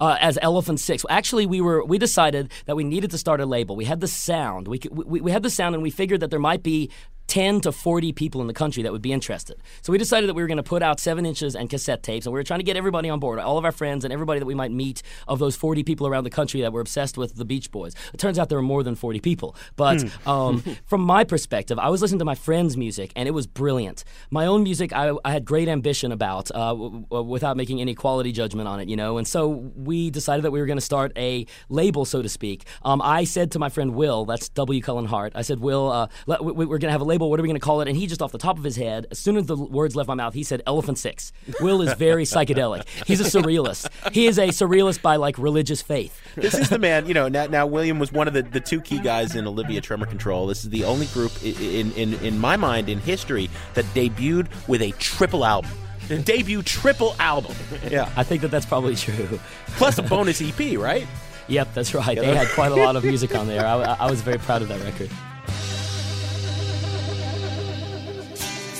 Uh, 0.00 0.16
as 0.20 0.38
Elephant 0.42 0.80
Six. 0.80 1.04
Actually, 1.08 1.46
we 1.46 1.60
were 1.60 1.84
we 1.84 1.98
decided 1.98 2.50
that 2.66 2.76
we 2.76 2.84
needed 2.84 3.10
to 3.10 3.18
start 3.18 3.40
a 3.40 3.46
label. 3.46 3.76
We 3.76 3.84
had 3.84 4.00
the 4.00 4.08
sound. 4.08 4.68
We, 4.68 4.80
we 4.90 5.20
we 5.20 5.30
had 5.30 5.42
the 5.42 5.50
sound, 5.50 5.74
and 5.74 5.82
we 5.82 5.90
figured 5.90 6.20
that 6.20 6.30
there 6.30 6.40
might 6.40 6.62
be. 6.62 6.90
10 7.26 7.62
to 7.62 7.72
40 7.72 8.12
people 8.12 8.40
in 8.40 8.46
the 8.46 8.52
country 8.54 8.82
that 8.82 8.92
would 8.92 9.02
be 9.02 9.12
interested. 9.12 9.56
So 9.82 9.92
we 9.92 9.98
decided 9.98 10.28
that 10.28 10.34
we 10.34 10.42
were 10.42 10.46
going 10.46 10.58
to 10.58 10.62
put 10.62 10.82
out 10.82 11.00
seven 11.00 11.24
inches 11.24 11.56
and 11.56 11.70
cassette 11.70 12.02
tapes, 12.02 12.26
and 12.26 12.32
we 12.32 12.38
were 12.38 12.44
trying 12.44 12.60
to 12.60 12.64
get 12.64 12.76
everybody 12.76 13.08
on 13.08 13.18
board, 13.18 13.38
all 13.38 13.58
of 13.58 13.64
our 13.64 13.72
friends 13.72 14.04
and 14.04 14.12
everybody 14.12 14.38
that 14.40 14.46
we 14.46 14.54
might 14.54 14.70
meet 14.70 15.02
of 15.26 15.38
those 15.38 15.56
40 15.56 15.82
people 15.84 16.06
around 16.06 16.24
the 16.24 16.30
country 16.30 16.60
that 16.60 16.72
were 16.72 16.80
obsessed 16.80 17.16
with 17.16 17.34
the 17.36 17.44
Beach 17.44 17.70
Boys. 17.70 17.94
It 18.12 18.18
turns 18.18 18.38
out 18.38 18.48
there 18.50 18.58
were 18.58 18.62
more 18.62 18.82
than 18.82 18.94
40 18.94 19.20
people. 19.20 19.56
But 19.76 20.02
Hmm. 20.02 20.08
um, 20.28 20.64
from 20.86 21.00
my 21.00 21.24
perspective, 21.24 21.78
I 21.78 21.88
was 21.88 22.02
listening 22.02 22.18
to 22.18 22.24
my 22.24 22.34
friends' 22.34 22.76
music, 22.76 23.12
and 23.16 23.26
it 23.28 23.32
was 23.32 23.46
brilliant. 23.46 24.04
My 24.30 24.44
own 24.46 24.62
music, 24.62 24.92
I, 24.92 25.12
I 25.24 25.32
had 25.32 25.44
great 25.44 25.68
ambition 25.68 26.12
about 26.12 26.50
uh, 26.50 26.68
w- 26.74 27.00
w- 27.10 27.28
without 27.30 27.56
making 27.56 27.80
any 27.80 27.94
quality 27.94 28.32
judgment 28.32 28.68
on 28.68 28.80
it, 28.80 28.88
you 28.88 28.96
know. 28.96 29.16
And 29.18 29.26
so 29.26 29.48
we 29.48 30.10
decided 30.10 30.44
that 30.44 30.50
we 30.50 30.60
were 30.60 30.66
going 30.66 30.78
to 30.78 30.84
start 30.84 31.12
a 31.16 31.46
label, 31.68 32.04
so 32.04 32.20
to 32.22 32.28
speak. 32.28 32.64
Um, 32.82 33.00
I 33.02 33.24
said 33.24 33.50
to 33.52 33.58
my 33.58 33.68
friend 33.70 33.94
Will, 33.94 34.24
that's 34.24 34.48
W. 34.50 34.80
Cullen 34.82 35.06
Hart, 35.06 35.32
I 35.36 35.42
said, 35.42 35.60
Will, 35.60 35.90
uh, 35.90 36.08
let, 36.26 36.44
we, 36.44 36.52
we're 36.52 36.78
going 36.78 36.88
to 36.88 36.92
have 36.92 37.00
a 37.00 37.04
label. 37.04 37.13
What 37.20 37.40
are 37.40 37.42
we 37.42 37.48
going 37.48 37.58
to 37.60 37.64
call 37.64 37.80
it? 37.80 37.88
And 37.88 37.96
he 37.96 38.06
just 38.06 38.20
off 38.22 38.32
the 38.32 38.38
top 38.38 38.58
of 38.58 38.64
his 38.64 38.76
head, 38.76 39.06
as 39.10 39.18
soon 39.18 39.36
as 39.36 39.46
the 39.46 39.56
words 39.56 39.94
left 39.96 40.08
my 40.08 40.14
mouth, 40.14 40.34
he 40.34 40.42
said 40.42 40.62
Elephant 40.66 40.98
Six. 40.98 41.32
Will 41.60 41.82
is 41.82 41.92
very 41.94 42.24
psychedelic. 42.24 42.86
He's 43.06 43.20
a 43.20 43.24
surrealist. 43.24 43.88
He 44.12 44.26
is 44.26 44.38
a 44.38 44.48
surrealist 44.48 45.02
by 45.02 45.16
like 45.16 45.38
religious 45.38 45.82
faith. 45.82 46.20
This 46.36 46.54
is 46.54 46.68
the 46.68 46.78
man, 46.78 47.06
you 47.06 47.14
know. 47.14 47.28
Now, 47.28 47.46
now 47.46 47.66
William 47.66 47.98
was 47.98 48.12
one 48.12 48.28
of 48.28 48.34
the, 48.34 48.42
the 48.42 48.60
two 48.60 48.80
key 48.80 48.98
guys 48.98 49.34
in 49.34 49.46
Olivia 49.46 49.80
Tremor 49.80 50.06
Control. 50.06 50.46
This 50.46 50.64
is 50.64 50.70
the 50.70 50.84
only 50.84 51.06
group 51.06 51.32
in, 51.44 51.92
in 51.92 52.14
in 52.14 52.38
my 52.38 52.56
mind 52.56 52.88
in 52.88 52.98
history 52.98 53.50
that 53.74 53.84
debuted 53.86 54.48
with 54.68 54.82
a 54.82 54.92
triple 54.92 55.44
album. 55.44 55.70
A 56.10 56.18
debut 56.18 56.62
triple 56.62 57.14
album. 57.18 57.54
Yeah. 57.90 58.12
I 58.16 58.24
think 58.24 58.42
that 58.42 58.48
that's 58.50 58.66
probably 58.66 58.94
true. 58.94 59.40
Plus 59.76 59.96
a 59.98 60.02
bonus 60.02 60.42
EP, 60.42 60.78
right? 60.78 61.06
Yep, 61.48 61.74
that's 61.74 61.94
right. 61.94 62.16
Yeah, 62.16 62.22
They 62.22 62.36
had 62.36 62.48
quite 62.48 62.72
a 62.72 62.76
lot 62.76 62.96
of 62.96 63.04
music 63.04 63.34
on 63.34 63.46
there. 63.46 63.66
I, 63.66 63.82
I 63.82 64.10
was 64.10 64.20
very 64.20 64.38
proud 64.38 64.62
of 64.62 64.68
that 64.68 64.80
record. 64.82 65.10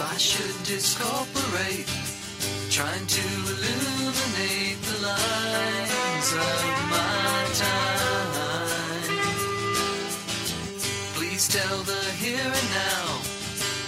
I 0.00 0.16
should 0.16 0.62
discorporate, 0.64 1.86
trying 2.70 3.06
to 3.06 3.20
illuminate 3.52 4.82
the 4.82 4.98
lines 5.06 6.32
of 6.32 6.62
my 6.90 7.46
time. 7.54 7.94
Please 11.14 11.46
tell 11.48 11.78
the 11.82 12.02
here 12.18 12.38
and 12.38 12.70
now, 12.74 13.20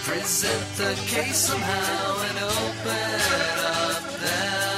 present 0.05 0.77
the 0.77 0.95
case 1.07 1.49
somehow 1.49 2.21
and 2.29 2.39
open 2.39 3.21
up 3.65 4.03
their 4.21 4.76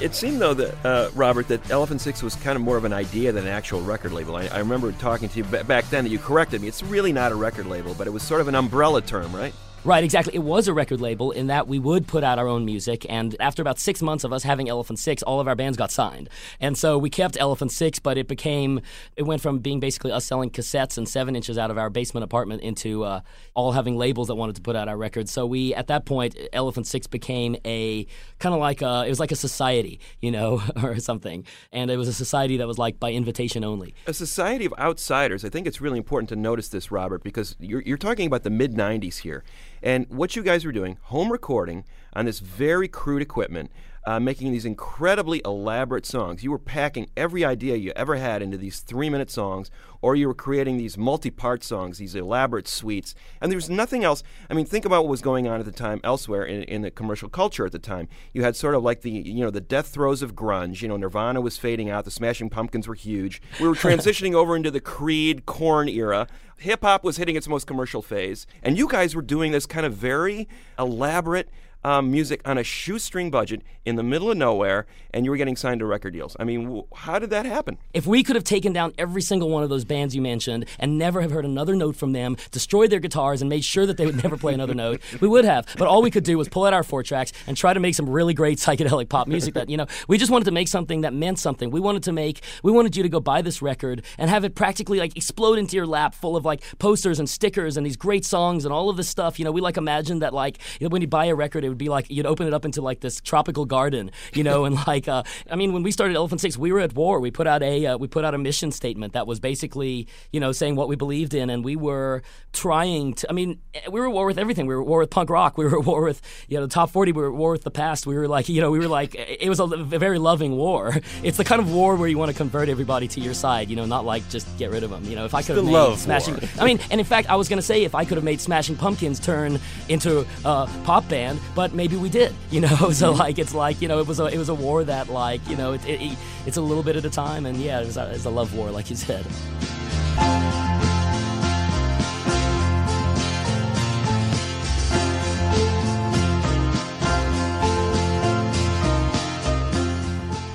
It 0.00 0.14
seemed 0.14 0.40
though 0.40 0.54
that 0.54 0.86
uh, 0.86 1.10
Robert 1.14 1.48
that 1.48 1.70
Elephant 1.70 2.00
Six 2.00 2.22
was 2.22 2.36
kind 2.36 2.54
of 2.54 2.62
more 2.62 2.76
of 2.76 2.84
an 2.84 2.92
idea 2.92 3.32
than 3.32 3.44
an 3.44 3.52
actual 3.52 3.80
record 3.80 4.12
label. 4.12 4.36
I, 4.36 4.46
I 4.46 4.58
remember 4.58 4.92
talking 4.92 5.28
to 5.28 5.38
you 5.38 5.44
ba- 5.44 5.64
back 5.64 5.90
then 5.90 6.04
that 6.04 6.10
you 6.10 6.20
corrected 6.20 6.62
me. 6.62 6.68
It's 6.68 6.84
really 6.84 7.12
not 7.12 7.32
a 7.32 7.34
record 7.34 7.66
label, 7.66 7.94
but 7.94 8.06
it 8.06 8.10
was 8.10 8.22
sort 8.22 8.40
of 8.40 8.46
an 8.46 8.54
umbrella 8.54 9.02
term, 9.02 9.34
right? 9.34 9.52
Right, 9.84 10.02
exactly. 10.02 10.34
It 10.34 10.40
was 10.40 10.66
a 10.66 10.74
record 10.74 11.00
label 11.00 11.30
in 11.30 11.46
that 11.46 11.68
we 11.68 11.78
would 11.78 12.08
put 12.08 12.24
out 12.24 12.36
our 12.36 12.48
own 12.48 12.64
music, 12.64 13.06
and 13.08 13.36
after 13.38 13.62
about 13.62 13.78
six 13.78 14.02
months 14.02 14.24
of 14.24 14.32
us 14.32 14.42
having 14.42 14.68
Elephant 14.68 14.98
Six, 14.98 15.22
all 15.22 15.38
of 15.38 15.46
our 15.46 15.54
bands 15.54 15.78
got 15.78 15.92
signed, 15.92 16.28
and 16.60 16.76
so 16.76 16.98
we 16.98 17.08
kept 17.08 17.36
Elephant 17.38 17.70
Six, 17.70 18.00
but 18.00 18.18
it 18.18 18.26
became 18.26 18.80
it 19.14 19.22
went 19.22 19.40
from 19.40 19.60
being 19.60 19.78
basically 19.78 20.10
us 20.10 20.24
selling 20.24 20.50
cassettes 20.50 20.98
and 20.98 21.08
seven 21.08 21.36
inches 21.36 21.56
out 21.58 21.70
of 21.70 21.78
our 21.78 21.90
basement 21.90 22.24
apartment 22.24 22.60
into 22.62 23.04
uh, 23.04 23.20
all 23.54 23.70
having 23.70 23.96
labels 23.96 24.26
that 24.28 24.34
wanted 24.34 24.56
to 24.56 24.62
put 24.62 24.74
out 24.74 24.88
our 24.88 24.96
records. 24.96 25.30
So 25.30 25.46
we, 25.46 25.72
at 25.74 25.86
that 25.86 26.06
point, 26.06 26.36
Elephant 26.52 26.88
Six 26.88 27.06
became 27.06 27.56
a 27.64 28.04
kind 28.40 28.56
of 28.56 28.60
like 28.60 28.82
a, 28.82 29.04
it 29.06 29.10
was 29.10 29.20
like 29.20 29.32
a 29.32 29.36
society, 29.36 30.00
you 30.20 30.32
know, 30.32 30.60
or 30.82 30.98
something, 30.98 31.46
and 31.72 31.88
it 31.88 31.96
was 31.96 32.08
a 32.08 32.12
society 32.12 32.56
that 32.56 32.66
was 32.66 32.78
like 32.78 32.98
by 32.98 33.12
invitation 33.12 33.62
only. 33.62 33.94
A 34.08 34.12
society 34.12 34.64
of 34.64 34.74
outsiders. 34.76 35.44
I 35.44 35.50
think 35.50 35.68
it's 35.68 35.80
really 35.80 35.98
important 35.98 36.28
to 36.30 36.36
notice 36.36 36.68
this, 36.68 36.90
Robert, 36.90 37.22
because 37.22 37.54
you're, 37.60 37.82
you're 37.82 37.96
talking 37.96 38.26
about 38.26 38.42
the 38.42 38.50
mid 38.50 38.74
90s 38.74 39.18
here. 39.18 39.44
And 39.82 40.06
what 40.08 40.36
you 40.36 40.42
guys 40.42 40.64
were 40.64 40.72
doing, 40.72 40.98
home 41.02 41.30
recording 41.30 41.84
on 42.12 42.24
this 42.24 42.40
very 42.40 42.88
crude 42.88 43.22
equipment, 43.22 43.70
uh, 44.06 44.18
making 44.20 44.52
these 44.52 44.64
incredibly 44.64 45.42
elaborate 45.44 46.06
songs. 46.06 46.42
You 46.42 46.50
were 46.50 46.58
packing 46.58 47.10
every 47.16 47.44
idea 47.44 47.76
you 47.76 47.92
ever 47.94 48.16
had 48.16 48.42
into 48.42 48.56
these 48.56 48.80
three 48.80 49.10
minute 49.10 49.30
songs, 49.30 49.70
or 50.00 50.14
you 50.14 50.28
were 50.28 50.34
creating 50.34 50.76
these 50.76 50.96
multi 50.96 51.30
part 51.30 51.64
songs, 51.64 51.98
these 51.98 52.14
elaborate 52.14 52.68
suites. 52.68 53.14
And 53.40 53.50
there 53.50 53.56
was 53.56 53.68
nothing 53.68 54.04
else. 54.04 54.22
I 54.48 54.54
mean, 54.54 54.66
think 54.66 54.84
about 54.84 55.04
what 55.04 55.10
was 55.10 55.22
going 55.22 55.48
on 55.48 55.60
at 55.60 55.66
the 55.66 55.72
time 55.72 56.00
elsewhere 56.04 56.44
in, 56.44 56.62
in 56.64 56.82
the 56.82 56.90
commercial 56.90 57.28
culture 57.28 57.66
at 57.66 57.72
the 57.72 57.78
time. 57.78 58.08
You 58.32 58.44
had 58.44 58.56
sort 58.56 58.74
of 58.74 58.82
like 58.82 59.02
the, 59.02 59.10
you 59.10 59.44
know, 59.44 59.50
the 59.50 59.60
death 59.60 59.88
throes 59.88 60.22
of 60.22 60.34
grunge. 60.34 60.82
You 60.82 60.88
know, 60.88 60.96
Nirvana 60.96 61.40
was 61.40 61.56
fading 61.56 61.90
out, 61.90 62.04
the 62.04 62.10
Smashing 62.10 62.50
Pumpkins 62.50 62.86
were 62.86 62.94
huge. 62.94 63.42
We 63.60 63.68
were 63.68 63.74
transitioning 63.74 64.34
over 64.34 64.56
into 64.56 64.70
the 64.70 64.80
Creed, 64.80 65.46
Korn 65.46 65.88
era. 65.88 66.28
Hip 66.58 66.82
hop 66.82 67.04
was 67.04 67.18
hitting 67.18 67.36
its 67.36 67.46
most 67.46 67.66
commercial 67.66 68.02
phase. 68.02 68.46
And 68.62 68.76
you 68.76 68.88
guys 68.88 69.14
were 69.14 69.22
doing 69.22 69.52
this 69.52 69.66
kind 69.66 69.86
of 69.86 69.94
very 69.94 70.48
elaborate 70.76 71.50
um, 71.84 72.10
music 72.10 72.40
on 72.44 72.58
a 72.58 72.64
shoestring 72.64 73.30
budget 73.30 73.62
in 73.84 73.96
the 73.96 74.02
middle 74.02 74.30
of 74.30 74.36
nowhere, 74.36 74.86
and 75.14 75.24
you 75.24 75.30
were 75.30 75.36
getting 75.36 75.56
signed 75.56 75.80
to 75.80 75.86
record 75.86 76.12
deals. 76.12 76.36
I 76.38 76.44
mean, 76.44 76.64
w- 76.64 76.86
how 76.94 77.18
did 77.18 77.30
that 77.30 77.46
happen? 77.46 77.78
If 77.94 78.06
we 78.06 78.22
could 78.22 78.36
have 78.36 78.44
taken 78.44 78.72
down 78.72 78.92
every 78.98 79.22
single 79.22 79.48
one 79.48 79.62
of 79.62 79.70
those 79.70 79.84
bands 79.84 80.14
you 80.14 80.20
mentioned 80.20 80.66
and 80.78 80.98
never 80.98 81.22
have 81.22 81.30
heard 81.30 81.44
another 81.44 81.74
note 81.74 81.96
from 81.96 82.12
them, 82.12 82.36
destroyed 82.50 82.90
their 82.90 83.00
guitars, 83.00 83.40
and 83.40 83.48
made 83.48 83.64
sure 83.64 83.86
that 83.86 83.96
they 83.96 84.04
would 84.04 84.22
never 84.22 84.36
play 84.36 84.52
another 84.52 84.74
note, 84.74 85.00
we 85.20 85.28
would 85.28 85.44
have. 85.44 85.66
But 85.78 85.88
all 85.88 86.02
we 86.02 86.10
could 86.10 86.24
do 86.24 86.36
was 86.36 86.48
pull 86.48 86.64
out 86.64 86.74
our 86.74 86.82
four 86.82 87.02
tracks 87.02 87.32
and 87.46 87.56
try 87.56 87.72
to 87.72 87.80
make 87.80 87.94
some 87.94 88.08
really 88.08 88.34
great 88.34 88.58
psychedelic 88.58 89.08
pop 89.08 89.28
music 89.28 89.54
that, 89.54 89.70
you 89.70 89.76
know, 89.76 89.86
we 90.08 90.18
just 90.18 90.30
wanted 90.30 90.44
to 90.46 90.50
make 90.50 90.68
something 90.68 91.02
that 91.02 91.14
meant 91.14 91.38
something. 91.38 91.70
We 91.70 91.80
wanted 91.80 92.02
to 92.04 92.12
make, 92.12 92.42
we 92.62 92.72
wanted 92.72 92.96
you 92.96 93.02
to 93.02 93.08
go 93.08 93.20
buy 93.20 93.42
this 93.42 93.62
record 93.62 94.02
and 94.18 94.28
have 94.28 94.44
it 94.44 94.54
practically 94.54 94.98
like 94.98 95.16
explode 95.16 95.58
into 95.58 95.76
your 95.76 95.86
lap 95.86 96.14
full 96.14 96.36
of 96.36 96.44
like 96.44 96.62
posters 96.78 97.18
and 97.18 97.28
stickers 97.28 97.76
and 97.76 97.86
these 97.86 97.96
great 97.96 98.24
songs 98.24 98.64
and 98.64 98.74
all 98.74 98.90
of 98.90 98.96
this 98.96 99.08
stuff. 99.08 99.38
You 99.38 99.44
know, 99.44 99.52
we 99.52 99.60
like 99.60 99.76
imagined 99.76 100.22
that 100.22 100.34
like 100.34 100.58
you 100.80 100.86
know, 100.86 100.92
when 100.92 101.02
you 101.02 101.08
buy 101.08 101.26
a 101.26 101.34
record, 101.34 101.64
it 101.68 101.70
would 101.70 101.78
be 101.78 101.88
like 101.88 102.10
you'd 102.10 102.26
open 102.26 102.46
it 102.46 102.54
up 102.54 102.64
into 102.64 102.80
like 102.80 103.00
this 103.00 103.20
tropical 103.20 103.66
garden, 103.66 104.10
you 104.32 104.42
know, 104.42 104.64
and 104.64 104.74
like 104.86 105.06
uh, 105.06 105.22
I 105.50 105.56
mean, 105.56 105.72
when 105.72 105.82
we 105.82 105.92
started 105.92 106.16
Elephant 106.16 106.40
Six, 106.40 106.56
we 106.56 106.72
were 106.72 106.80
at 106.80 106.94
war. 106.94 107.20
We 107.20 107.30
put 107.30 107.46
out 107.46 107.62
a 107.62 107.86
uh, 107.86 107.98
we 107.98 108.08
put 108.08 108.24
out 108.24 108.34
a 108.34 108.38
mission 108.38 108.72
statement 108.72 109.12
that 109.12 109.26
was 109.26 109.38
basically 109.38 110.08
you 110.32 110.40
know 110.40 110.52
saying 110.52 110.76
what 110.76 110.88
we 110.88 110.96
believed 110.96 111.34
in, 111.34 111.50
and 111.50 111.64
we 111.64 111.76
were 111.76 112.22
trying 112.52 113.14
to. 113.14 113.30
I 113.30 113.32
mean, 113.32 113.60
we 113.90 114.00
were 114.00 114.06
at 114.08 114.12
war 114.12 114.26
with 114.26 114.38
everything. 114.38 114.66
We 114.66 114.74
were 114.74 114.82
at 114.82 114.88
war 114.88 115.00
with 115.00 115.10
punk 115.10 115.30
rock. 115.30 115.58
We 115.58 115.64
were 115.64 115.78
at 115.78 115.84
war 115.84 116.02
with 116.02 116.22
you 116.48 116.56
know 116.56 116.66
the 116.66 116.72
top 116.72 116.90
forty. 116.90 117.12
We 117.12 117.22
were 117.22 117.28
at 117.28 117.34
war 117.34 117.52
with 117.52 117.64
the 117.64 117.70
past. 117.70 118.06
We 118.06 118.16
were 118.16 118.28
like 118.28 118.48
you 118.48 118.60
know 118.60 118.70
we 118.70 118.78
were 118.78 118.88
like 118.88 119.14
it 119.14 119.48
was 119.48 119.60
a, 119.60 119.64
a 119.64 119.98
very 119.98 120.18
loving 120.18 120.56
war. 120.56 120.96
It's 121.22 121.36
the 121.36 121.44
kind 121.44 121.60
of 121.60 121.72
war 121.72 121.96
where 121.96 122.08
you 122.08 122.16
want 122.16 122.30
to 122.30 122.36
convert 122.36 122.68
everybody 122.68 123.08
to 123.08 123.20
your 123.20 123.34
side, 123.34 123.68
you 123.68 123.76
know, 123.76 123.84
not 123.84 124.04
like 124.04 124.28
just 124.30 124.46
get 124.56 124.70
rid 124.70 124.82
of 124.82 124.90
them. 124.90 125.04
You 125.04 125.16
know, 125.16 125.24
if 125.24 125.34
I 125.34 125.42
could 125.42 125.56
have 125.56 125.64
made 125.64 125.98
Smashing, 125.98 126.34
war. 126.34 126.48
I 126.58 126.64
mean, 126.64 126.78
and 126.90 127.00
in 127.00 127.06
fact, 127.06 127.28
I 127.28 127.36
was 127.36 127.48
gonna 127.48 127.62
say 127.62 127.84
if 127.84 127.94
I 127.94 128.04
could 128.04 128.16
have 128.16 128.24
made 128.24 128.40
Smashing 128.40 128.76
Pumpkins 128.76 129.20
turn 129.20 129.58
into 129.88 130.20
a 130.44 130.68
pop 130.84 131.08
band, 131.08 131.40
but 131.58 131.74
maybe 131.74 131.96
we 131.96 132.08
did, 132.08 132.32
you 132.52 132.60
know. 132.60 132.68
So 132.92 133.10
Mm-hmm. 133.10 133.18
like, 133.18 133.38
it's 133.40 133.52
like 133.52 133.82
you 133.82 133.88
know, 133.88 133.98
it 133.98 134.06
was 134.06 134.20
a 134.20 134.26
it 134.26 134.38
was 134.38 134.48
a 134.48 134.54
war 134.54 134.84
that 134.84 135.08
like 135.08 135.40
you 135.48 135.56
know, 135.56 135.72
it, 135.72 135.84
it, 135.88 136.16
it's 136.46 136.56
a 136.56 136.60
little 136.60 136.84
bit 136.84 136.94
at 136.94 137.04
a 137.04 137.10
time, 137.10 137.46
and 137.46 137.56
yeah, 137.56 137.80
it 137.80 137.86
was 137.86 137.96
a, 137.96 138.08
it's 138.12 138.26
a 138.26 138.30
love 138.30 138.54
war, 138.54 138.70
like 138.70 138.90
you 138.90 138.94
said. 138.96 139.26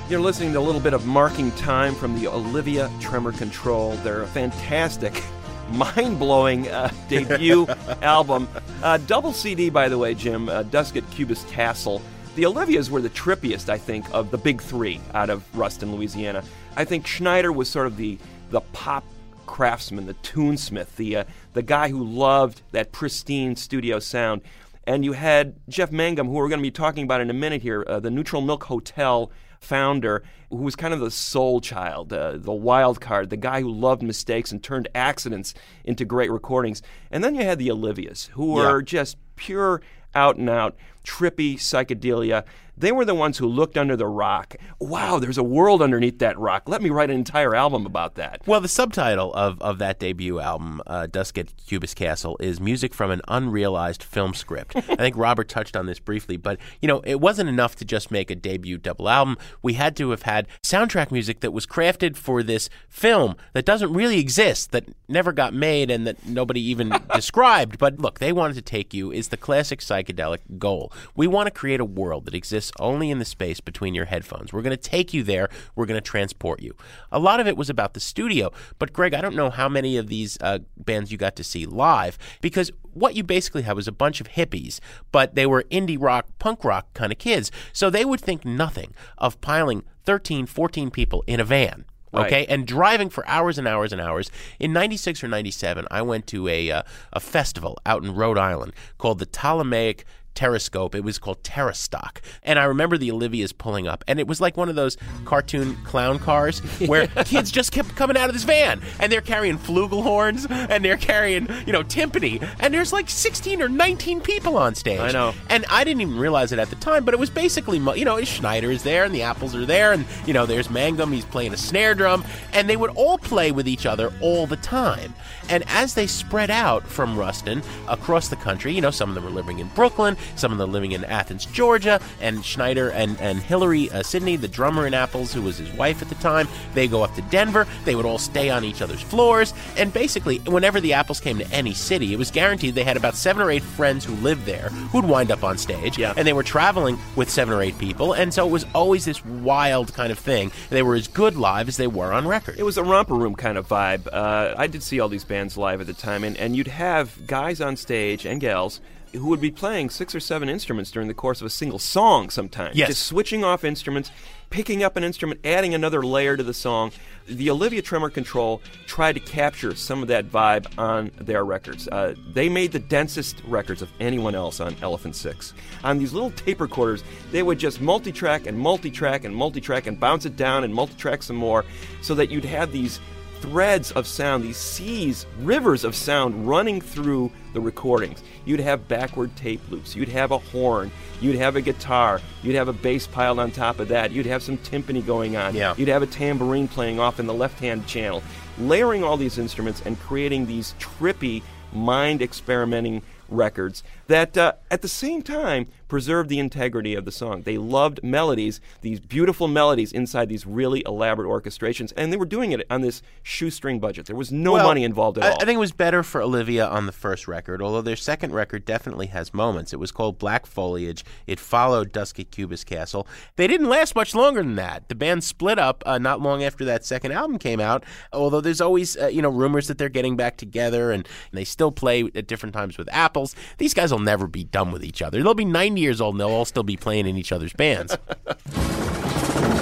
You're 0.08 0.20
listening 0.20 0.54
to 0.54 0.58
a 0.58 0.64
little 0.68 0.80
bit 0.80 0.94
of 0.94 1.04
Marking 1.04 1.50
Time 1.52 1.94
from 1.94 2.18
the 2.18 2.28
Olivia 2.28 2.90
Tremor 3.00 3.32
Control. 3.32 3.92
They're 3.96 4.22
a 4.22 4.26
fantastic, 4.26 5.22
mind 5.70 6.18
blowing 6.18 6.68
uh, 6.68 6.92
debut 7.08 7.66
album. 8.02 8.48
Uh, 8.82 8.98
double 9.06 9.32
CD, 9.32 9.70
by 9.70 9.88
the 9.88 9.98
way, 9.98 10.14
Jim, 10.14 10.48
uh, 10.48 10.62
Dusk 10.64 10.96
at 10.96 11.08
Cubist 11.10 11.48
Castle. 11.48 12.02
The 12.36 12.42
Olivias 12.44 12.90
were 12.90 13.00
the 13.00 13.10
trippiest, 13.10 13.68
I 13.68 13.78
think, 13.78 14.12
of 14.12 14.30
the 14.30 14.38
big 14.38 14.60
three 14.60 15.00
out 15.14 15.30
of 15.30 15.44
Ruston, 15.56 15.94
Louisiana. 15.94 16.42
I 16.76 16.84
think 16.84 17.06
Schneider 17.06 17.52
was 17.52 17.68
sort 17.68 17.86
of 17.86 17.96
the, 17.96 18.18
the 18.50 18.60
pop 18.60 19.04
craftsman, 19.46 20.06
the 20.06 20.14
tunesmith, 20.14 20.96
the, 20.96 21.16
uh, 21.16 21.24
the 21.52 21.62
guy 21.62 21.88
who 21.88 22.02
loved 22.02 22.62
that 22.72 22.90
pristine 22.90 23.54
studio 23.54 24.00
sound. 24.00 24.40
And 24.86 25.04
you 25.04 25.12
had 25.12 25.54
Jeff 25.68 25.92
Mangum, 25.92 26.26
who 26.26 26.34
we're 26.34 26.48
going 26.48 26.58
to 26.58 26.62
be 26.62 26.70
talking 26.70 27.04
about 27.04 27.20
in 27.20 27.30
a 27.30 27.34
minute 27.34 27.62
here, 27.62 27.84
uh, 27.86 28.00
the 28.00 28.10
Neutral 28.10 28.42
Milk 28.42 28.64
Hotel 28.64 29.30
founder, 29.64 30.22
who 30.50 30.58
was 30.58 30.76
kind 30.76 30.94
of 30.94 31.00
the 31.00 31.10
soul 31.10 31.60
child, 31.60 32.12
uh, 32.12 32.36
the 32.36 32.52
wild 32.52 33.00
card, 33.00 33.30
the 33.30 33.36
guy 33.36 33.60
who 33.60 33.70
loved 33.70 34.02
mistakes 34.02 34.52
and 34.52 34.62
turned 34.62 34.88
accidents 34.94 35.54
into 35.84 36.04
great 36.04 36.30
recordings. 36.30 36.82
And 37.10 37.24
then 37.24 37.34
you 37.34 37.44
had 37.44 37.58
the 37.58 37.68
Olivias, 37.68 38.28
who 38.28 38.52
were 38.52 38.82
just 38.82 39.16
pure 39.36 39.80
out 40.14 40.36
and 40.36 40.48
out, 40.48 40.76
trippy 41.04 41.54
psychedelia. 41.54 42.44
They 42.76 42.90
were 42.90 43.04
the 43.04 43.14
ones 43.14 43.38
who 43.38 43.46
looked 43.46 43.78
under 43.78 43.96
the 43.96 44.06
rock. 44.06 44.56
Wow, 44.80 45.18
there's 45.18 45.38
a 45.38 45.44
world 45.44 45.80
underneath 45.80 46.18
that 46.18 46.38
rock. 46.38 46.68
Let 46.68 46.82
me 46.82 46.90
write 46.90 47.10
an 47.10 47.16
entire 47.16 47.54
album 47.54 47.86
about 47.86 48.16
that. 48.16 48.42
Well, 48.46 48.60
the 48.60 48.68
subtitle 48.68 49.32
of, 49.34 49.60
of 49.62 49.78
that 49.78 50.00
debut 50.00 50.40
album, 50.40 50.82
uh, 50.86 51.06
Dusk 51.06 51.38
at 51.38 51.56
Cubist 51.66 51.94
Castle, 51.96 52.36
is 52.40 52.60
music 52.60 52.92
from 52.92 53.10
an 53.10 53.20
unrealized 53.28 54.02
film 54.02 54.34
script. 54.34 54.74
I 54.76 54.96
think 54.96 55.16
Robert 55.16 55.48
touched 55.48 55.76
on 55.76 55.86
this 55.86 56.00
briefly, 56.00 56.36
but 56.36 56.58
you 56.82 56.88
know, 56.88 57.00
it 57.04 57.20
wasn't 57.20 57.48
enough 57.48 57.76
to 57.76 57.84
just 57.84 58.10
make 58.10 58.30
a 58.30 58.34
debut 58.34 58.78
double 58.78 59.08
album. 59.08 59.36
We 59.62 59.74
had 59.74 59.96
to 59.96 60.10
have 60.10 60.22
had 60.22 60.48
soundtrack 60.62 61.12
music 61.12 61.40
that 61.40 61.52
was 61.52 61.66
crafted 61.66 62.16
for 62.16 62.42
this 62.42 62.68
film 62.88 63.36
that 63.52 63.64
doesn't 63.64 63.92
really 63.92 64.18
exist, 64.18 64.72
that 64.72 64.84
never 65.08 65.32
got 65.32 65.54
made, 65.54 65.90
and 65.90 66.06
that 66.06 66.26
nobody 66.26 66.60
even 66.60 66.92
described. 67.14 67.78
But 67.78 68.00
look, 68.00 68.18
they 68.18 68.32
wanted 68.32 68.54
to 68.54 68.62
take 68.62 68.92
you 68.92 69.12
is 69.12 69.28
the 69.28 69.36
classic 69.36 69.80
psychedelic 69.80 70.58
goal. 70.58 70.92
We 71.14 71.26
want 71.26 71.46
to 71.46 71.50
create 71.52 71.80
a 71.80 71.84
world 71.84 72.24
that 72.24 72.34
exists 72.34 72.63
only 72.78 73.10
in 73.10 73.18
the 73.18 73.24
space 73.24 73.60
between 73.60 73.94
your 73.94 74.06
headphones. 74.06 74.52
We're 74.52 74.62
going 74.62 74.76
to 74.76 74.90
take 74.90 75.14
you 75.14 75.22
there. 75.22 75.48
We're 75.74 75.86
going 75.86 76.00
to 76.00 76.10
transport 76.10 76.62
you. 76.62 76.74
A 77.10 77.18
lot 77.18 77.40
of 77.40 77.46
it 77.46 77.56
was 77.56 77.70
about 77.70 77.94
the 77.94 78.00
studio, 78.00 78.52
but 78.78 78.92
Greg, 78.92 79.14
I 79.14 79.20
don't 79.20 79.36
know 79.36 79.50
how 79.50 79.68
many 79.68 79.96
of 79.96 80.08
these 80.08 80.38
uh, 80.40 80.60
bands 80.76 81.12
you 81.12 81.18
got 81.18 81.36
to 81.36 81.44
see 81.44 81.66
live 81.66 82.18
because 82.40 82.70
what 82.92 83.14
you 83.14 83.22
basically 83.22 83.62
had 83.62 83.76
was 83.76 83.88
a 83.88 83.92
bunch 83.92 84.20
of 84.20 84.28
hippies, 84.28 84.80
but 85.12 85.34
they 85.34 85.46
were 85.46 85.64
indie 85.64 86.00
rock, 86.00 86.26
punk 86.38 86.64
rock 86.64 86.92
kind 86.94 87.12
of 87.12 87.18
kids. 87.18 87.50
So 87.72 87.90
they 87.90 88.04
would 88.04 88.20
think 88.20 88.44
nothing 88.44 88.94
of 89.18 89.40
piling 89.40 89.84
13, 90.04 90.46
14 90.46 90.90
people 90.90 91.24
in 91.26 91.40
a 91.40 91.44
van. 91.44 91.84
Right. 92.14 92.26
Okay, 92.26 92.46
and 92.46 92.64
driving 92.64 93.10
for 93.10 93.26
hours 93.26 93.58
and 93.58 93.66
hours 93.66 93.92
and 93.92 94.00
hours. 94.00 94.30
In 94.60 94.72
'96 94.72 95.24
or 95.24 95.28
'97, 95.28 95.84
I 95.90 96.00
went 96.02 96.28
to 96.28 96.46
a 96.46 96.70
uh, 96.70 96.82
a 97.12 97.18
festival 97.18 97.76
out 97.84 98.04
in 98.04 98.14
Rhode 98.14 98.38
Island 98.38 98.72
called 98.98 99.18
the 99.18 99.26
Ptolemaic 99.26 100.04
Terrascope. 100.34 100.94
It 100.94 101.04
was 101.04 101.18
called 101.18 101.42
Terrastock. 101.42 102.18
And 102.42 102.58
I 102.58 102.64
remember 102.64 102.98
the 102.98 103.10
Olivia's 103.10 103.52
pulling 103.52 103.86
up, 103.86 104.04
and 104.06 104.18
it 104.18 104.26
was 104.26 104.40
like 104.40 104.56
one 104.56 104.68
of 104.68 104.74
those 104.74 104.96
cartoon 105.24 105.76
clown 105.84 106.18
cars 106.18 106.60
where 106.86 107.06
kids 107.06 107.50
just 107.50 107.72
kept 107.72 107.94
coming 107.96 108.16
out 108.16 108.28
of 108.28 108.34
this 108.34 108.44
van, 108.44 108.80
and 109.00 109.10
they're 109.10 109.20
carrying 109.20 109.58
flugelhorns, 109.58 110.50
and 110.50 110.84
they're 110.84 110.96
carrying, 110.96 111.48
you 111.66 111.72
know, 111.72 111.82
timpani, 111.82 112.46
and 112.60 112.72
there's 112.72 112.92
like 112.92 113.08
16 113.08 113.62
or 113.62 113.68
19 113.68 114.20
people 114.20 114.56
on 114.56 114.74
stage. 114.74 115.00
I 115.00 115.12
know. 115.12 115.34
And 115.48 115.64
I 115.70 115.84
didn't 115.84 116.02
even 116.02 116.18
realize 116.18 116.52
it 116.52 116.58
at 116.58 116.70
the 116.70 116.76
time, 116.76 117.04
but 117.04 117.14
it 117.14 117.20
was 117.20 117.30
basically, 117.30 117.78
you 117.98 118.04
know, 118.04 118.22
Schneider 118.24 118.70
is 118.70 118.82
there, 118.82 119.04
and 119.04 119.14
the 119.14 119.22
Apples 119.22 119.54
are 119.54 119.66
there, 119.66 119.92
and, 119.92 120.04
you 120.26 120.32
know, 120.32 120.46
there's 120.46 120.70
Mangum, 120.70 121.12
he's 121.12 121.24
playing 121.24 121.52
a 121.52 121.56
snare 121.56 121.94
drum, 121.94 122.24
and 122.52 122.68
they 122.68 122.76
would 122.76 122.90
all 122.90 123.18
play 123.18 123.52
with 123.52 123.68
each 123.68 123.86
other 123.86 124.12
all 124.20 124.46
the 124.46 124.56
time. 124.56 125.14
And 125.48 125.64
as 125.68 125.94
they 125.94 126.06
spread 126.06 126.50
out 126.50 126.86
from 126.86 127.18
Ruston 127.18 127.62
across 127.88 128.28
the 128.28 128.36
country, 128.36 128.72
you 128.72 128.80
know, 128.80 128.90
some 128.90 129.08
of 129.08 129.14
them 129.14 129.24
were 129.24 129.30
living 129.30 129.58
in 129.58 129.68
Brooklyn, 129.68 130.16
some 130.36 130.52
of 130.52 130.58
them 130.58 130.72
living 130.72 130.92
in 130.92 131.04
Athens, 131.04 131.46
Georgia, 131.46 132.00
and 132.20 132.44
Schneider 132.44 132.90
and, 132.90 133.20
and 133.20 133.40
Hilarie 133.40 133.92
uh, 133.92 134.02
Sidney, 134.02 134.36
the 134.36 134.48
drummer 134.48 134.86
in 134.86 134.94
Apples, 134.94 135.32
who 135.32 135.42
was 135.42 135.58
his 135.58 135.70
wife 135.72 136.02
at 136.02 136.08
the 136.08 136.14
time, 136.16 136.48
they 136.74 136.88
go 136.88 137.02
up 137.02 137.14
to 137.14 137.22
Denver. 137.22 137.66
They 137.84 137.94
would 137.94 138.06
all 138.06 138.18
stay 138.18 138.50
on 138.50 138.64
each 138.64 138.82
other's 138.82 139.02
floors. 139.02 139.54
And 139.76 139.92
basically, 139.92 140.38
whenever 140.40 140.80
the 140.80 140.92
Apples 140.92 141.20
came 141.20 141.38
to 141.38 141.50
any 141.52 141.74
city, 141.74 142.12
it 142.12 142.18
was 142.18 142.30
guaranteed 142.30 142.74
they 142.74 142.84
had 142.84 142.96
about 142.96 143.14
seven 143.14 143.42
or 143.42 143.50
eight 143.50 143.62
friends 143.62 144.04
who 144.04 144.14
lived 144.16 144.44
there 144.46 144.68
who'd 144.92 145.04
wind 145.04 145.30
up 145.30 145.44
on 145.44 145.58
stage. 145.58 145.98
Yeah. 145.98 146.14
And 146.16 146.26
they 146.26 146.32
were 146.32 146.42
traveling 146.42 146.98
with 147.16 147.30
seven 147.30 147.54
or 147.54 147.62
eight 147.62 147.78
people. 147.78 148.12
And 148.12 148.32
so 148.32 148.46
it 148.46 148.50
was 148.50 148.66
always 148.74 149.04
this 149.04 149.24
wild 149.24 149.94
kind 149.94 150.12
of 150.12 150.18
thing. 150.18 150.52
They 150.70 150.82
were 150.82 150.94
as 150.94 151.08
good 151.08 151.36
live 151.36 151.68
as 151.68 151.76
they 151.76 151.86
were 151.86 152.12
on 152.12 152.26
record. 152.26 152.58
It 152.58 152.62
was 152.64 152.76
a 152.76 152.84
romper 152.84 153.14
room 153.14 153.34
kind 153.34 153.58
of 153.58 153.68
vibe. 153.68 154.06
Uh, 154.12 154.54
I 154.56 154.66
did 154.66 154.82
see 154.82 155.00
all 155.00 155.08
these 155.08 155.24
bands 155.24 155.56
live 155.56 155.80
at 155.80 155.86
the 155.86 155.94
time, 155.94 156.24
and, 156.24 156.36
and 156.36 156.56
you'd 156.56 156.68
have 156.68 157.26
guys 157.26 157.60
on 157.60 157.76
stage 157.76 158.24
and 158.24 158.40
gals 158.40 158.80
who 159.14 159.28
would 159.28 159.40
be 159.40 159.50
playing 159.50 159.90
six 159.90 160.14
or 160.14 160.20
seven 160.20 160.48
instruments 160.48 160.90
during 160.90 161.08
the 161.08 161.14
course 161.14 161.40
of 161.40 161.46
a 161.46 161.50
single 161.50 161.78
song 161.78 162.30
sometimes. 162.30 162.76
Yes. 162.76 162.88
Just 162.88 163.06
switching 163.06 163.44
off 163.44 163.64
instruments, 163.64 164.10
picking 164.50 164.82
up 164.82 164.96
an 164.96 165.04
instrument, 165.04 165.40
adding 165.44 165.74
another 165.74 166.02
layer 166.02 166.36
to 166.36 166.42
the 166.42 166.54
song. 166.54 166.90
The 167.26 167.48
Olivia 167.50 167.80
Tremor 167.80 168.10
Control 168.10 168.60
tried 168.86 169.14
to 169.14 169.20
capture 169.20 169.74
some 169.74 170.02
of 170.02 170.08
that 170.08 170.30
vibe 170.30 170.66
on 170.78 171.10
their 171.16 171.44
records. 171.44 171.88
Uh, 171.88 172.14
they 172.32 172.48
made 172.48 172.72
the 172.72 172.78
densest 172.78 173.42
records 173.46 173.82
of 173.82 173.90
anyone 174.00 174.34
else 174.34 174.60
on 174.60 174.76
Elephant 174.82 175.16
Six. 175.16 175.54
On 175.84 175.98
these 175.98 176.12
little 176.12 176.30
tape 176.32 176.60
recorders, 176.60 177.02
they 177.30 177.42
would 177.42 177.58
just 177.58 177.80
multi-track 177.80 178.46
and 178.46 178.58
multi-track 178.58 179.24
and 179.24 179.34
multi-track 179.34 179.86
and 179.86 179.98
bounce 179.98 180.26
it 180.26 180.36
down 180.36 180.64
and 180.64 180.74
multi-track 180.74 181.22
some 181.22 181.36
more, 181.36 181.64
so 182.02 182.14
that 182.14 182.30
you'd 182.30 182.44
have 182.44 182.72
these 182.72 183.00
threads 183.44 183.92
of 183.92 184.06
sound, 184.06 184.42
these 184.42 184.56
seas, 184.56 185.26
rivers 185.40 185.84
of 185.84 185.94
sound 185.94 186.48
running 186.48 186.80
through 186.80 187.30
the 187.52 187.60
recordings. 187.60 188.22
You'd 188.46 188.60
have 188.60 188.88
backward 188.88 189.36
tape 189.36 189.60
loops, 189.70 189.94
you'd 189.94 190.08
have 190.08 190.30
a 190.30 190.38
horn, 190.38 190.90
you'd 191.20 191.36
have 191.36 191.54
a 191.54 191.60
guitar, 191.60 192.22
you'd 192.42 192.54
have 192.54 192.68
a 192.68 192.72
bass 192.72 193.06
piled 193.06 193.38
on 193.38 193.50
top 193.50 193.80
of 193.80 193.88
that, 193.88 194.12
you'd 194.12 194.24
have 194.24 194.42
some 194.42 194.56
timpani 194.56 195.04
going 195.04 195.36
on, 195.36 195.54
Yeah. 195.54 195.74
you'd 195.76 195.88
have 195.88 196.02
a 196.02 196.06
tambourine 196.06 196.68
playing 196.68 196.98
off 196.98 197.20
in 197.20 197.26
the 197.26 197.34
left 197.34 197.60
hand 197.60 197.86
channel. 197.86 198.22
Layering 198.58 199.04
all 199.04 199.18
these 199.18 199.36
instruments 199.36 199.82
and 199.84 200.00
creating 200.00 200.46
these 200.46 200.74
trippy, 200.80 201.42
mind 201.70 202.22
experimenting 202.22 203.02
records 203.28 203.82
that 204.06 204.36
uh, 204.36 204.52
at 204.70 204.82
the 204.82 204.88
same 204.88 205.22
time 205.22 205.66
preserved 205.88 206.28
the 206.28 206.38
integrity 206.40 206.94
of 206.94 207.04
the 207.04 207.12
song. 207.12 207.42
They 207.42 207.56
loved 207.56 208.00
melodies, 208.02 208.60
these 208.80 208.98
beautiful 208.98 209.46
melodies 209.46 209.92
inside 209.92 210.28
these 210.28 210.44
really 210.44 210.82
elaborate 210.86 211.28
orchestrations, 211.28 211.92
and 211.96 212.12
they 212.12 212.16
were 212.16 212.26
doing 212.26 212.50
it 212.50 212.66
on 212.68 212.80
this 212.80 213.00
shoestring 213.22 213.78
budget. 213.78 214.06
There 214.06 214.16
was 214.16 214.32
no 214.32 214.52
Well, 214.54 214.66
money 214.66 214.82
involved 214.82 215.18
at 215.18 215.24
I, 215.24 215.30
all. 215.30 215.36
I 215.40 215.44
think 215.44 215.56
it 215.56 215.60
was 215.60 215.70
better 215.72 216.02
for 216.02 216.20
Olivia 216.20 216.66
on 216.66 216.86
the 216.86 216.92
first 216.92 217.28
record, 217.28 217.62
although 217.62 217.82
their 217.82 217.94
second 217.94 218.32
record 218.32 218.64
definitely 218.64 219.06
has 219.08 219.32
moments. 219.32 219.72
It 219.72 219.78
was 219.78 219.92
called 219.92 220.18
Black 220.18 220.46
Foliage. 220.46 221.04
It 221.28 221.38
followed 221.38 221.92
Dusky 221.92 222.24
Cubist 222.24 222.66
Castle. 222.66 223.06
They 223.36 223.46
didn't 223.46 223.68
last 223.68 223.94
much 223.94 224.14
longer 224.16 224.42
than 224.42 224.56
that. 224.56 224.88
The 224.88 224.96
band 224.96 225.22
split 225.22 225.58
up 225.60 225.84
uh, 225.86 225.98
not 225.98 226.20
long 226.20 226.42
after 226.42 226.64
that 226.64 226.84
second 226.84 227.12
album 227.12 227.38
came 227.38 227.60
out, 227.60 227.84
although 228.12 228.40
there's 228.40 228.60
always, 228.60 228.96
uh, 228.96 229.06
you 229.06 229.22
know, 229.22 229.30
rumors 229.30 229.68
that 229.68 229.78
they're 229.78 229.88
getting 229.88 230.16
back 230.16 230.36
together 230.36 230.90
and 230.90 231.06
they 231.32 231.44
still 231.44 231.70
play 231.70 232.10
at 232.16 232.26
different 232.26 232.52
times 232.52 232.76
with 232.78 232.88
Apples. 232.90 233.36
These 233.58 233.74
guys 233.74 233.92
will 233.94 234.00
never 234.00 234.26
be 234.26 234.44
done 234.44 234.72
with 234.72 234.84
each 234.84 235.00
other. 235.02 235.22
They'll 235.22 235.34
be 235.34 235.44
90 235.44 235.80
years 235.80 236.00
old 236.00 236.14
and 236.14 236.20
they'll 236.20 236.28
all 236.28 236.44
still 236.44 236.64
be 236.64 236.76
playing 236.76 237.06
in 237.06 237.16
each 237.16 237.30
other's 237.30 237.52
bands. 237.52 237.96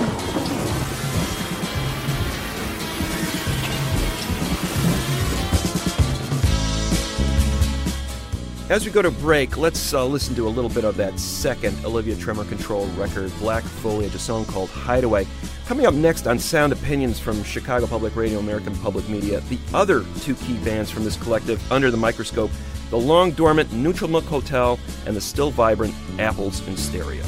As 8.72 8.86
we 8.86 8.90
go 8.90 9.02
to 9.02 9.10
break, 9.10 9.58
let's 9.58 9.92
uh, 9.92 10.02
listen 10.06 10.34
to 10.34 10.46
a 10.46 10.48
little 10.48 10.70
bit 10.70 10.86
of 10.86 10.96
that 10.96 11.20
second 11.20 11.76
Olivia 11.84 12.16
Tremor 12.16 12.46
Control 12.46 12.86
record, 12.96 13.30
Black 13.38 13.62
Foliage, 13.62 14.14
a 14.14 14.18
song 14.18 14.46
called 14.46 14.70
Hideaway. 14.70 15.26
Coming 15.66 15.84
up 15.84 15.92
next 15.92 16.26
on 16.26 16.38
Sound 16.38 16.72
Opinions 16.72 17.20
from 17.20 17.44
Chicago 17.44 17.86
Public 17.86 18.16
Radio, 18.16 18.38
American 18.38 18.74
Public 18.76 19.06
Media, 19.10 19.40
the 19.50 19.58
other 19.74 20.06
two 20.22 20.34
key 20.36 20.56
bands 20.64 20.90
from 20.90 21.04
this 21.04 21.18
collective, 21.18 21.60
Under 21.70 21.90
the 21.90 21.98
Microscope, 21.98 22.50
the 22.88 22.96
long 22.96 23.32
dormant 23.32 23.70
Neutral 23.74 24.08
Milk 24.08 24.24
Hotel, 24.24 24.80
and 25.04 25.14
the 25.14 25.20
still 25.20 25.50
vibrant 25.50 25.94
Apples 26.18 26.66
in 26.66 26.74
Stereo. 26.74 27.24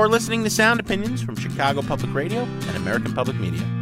You're 0.00 0.08
listening 0.08 0.42
to 0.44 0.48
Sound 0.48 0.80
Opinions 0.80 1.20
from 1.20 1.36
Chicago 1.36 1.82
Public 1.82 2.14
Radio 2.14 2.40
and 2.40 2.76
American 2.78 3.12
Public 3.12 3.36
Media. 3.36 3.79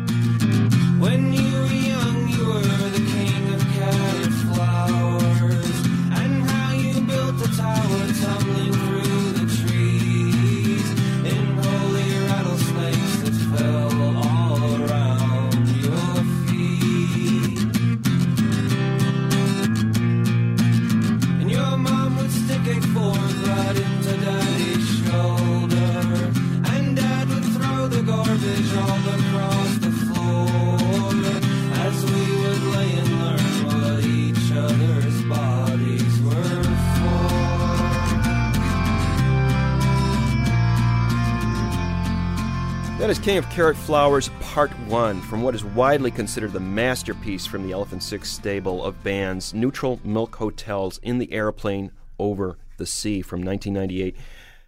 King 43.29 43.37
of 43.37 43.51
Carrot 43.51 43.76
Flowers 43.76 44.31
Part 44.41 44.70
1 44.89 45.20
from 45.20 45.43
what 45.43 45.55
is 45.55 45.62
widely 45.62 46.11
considered 46.11 46.55
the 46.55 46.61
masterpiece 46.61 47.45
from 47.45 47.62
the 47.62 47.72
Elephant 47.72 48.03
Six 48.03 48.33
stable 48.33 48.83
of 48.83 49.05
bands, 49.05 49.53
Neutral 49.53 50.01
Milk 50.03 50.37
Hotels 50.37 50.99
in 51.03 51.18
the 51.18 51.31
Airplane 51.31 51.91
Over 52.18 52.57
the 52.79 52.87
Sea 52.87 53.20
from 53.20 53.43
1998. 53.43 54.16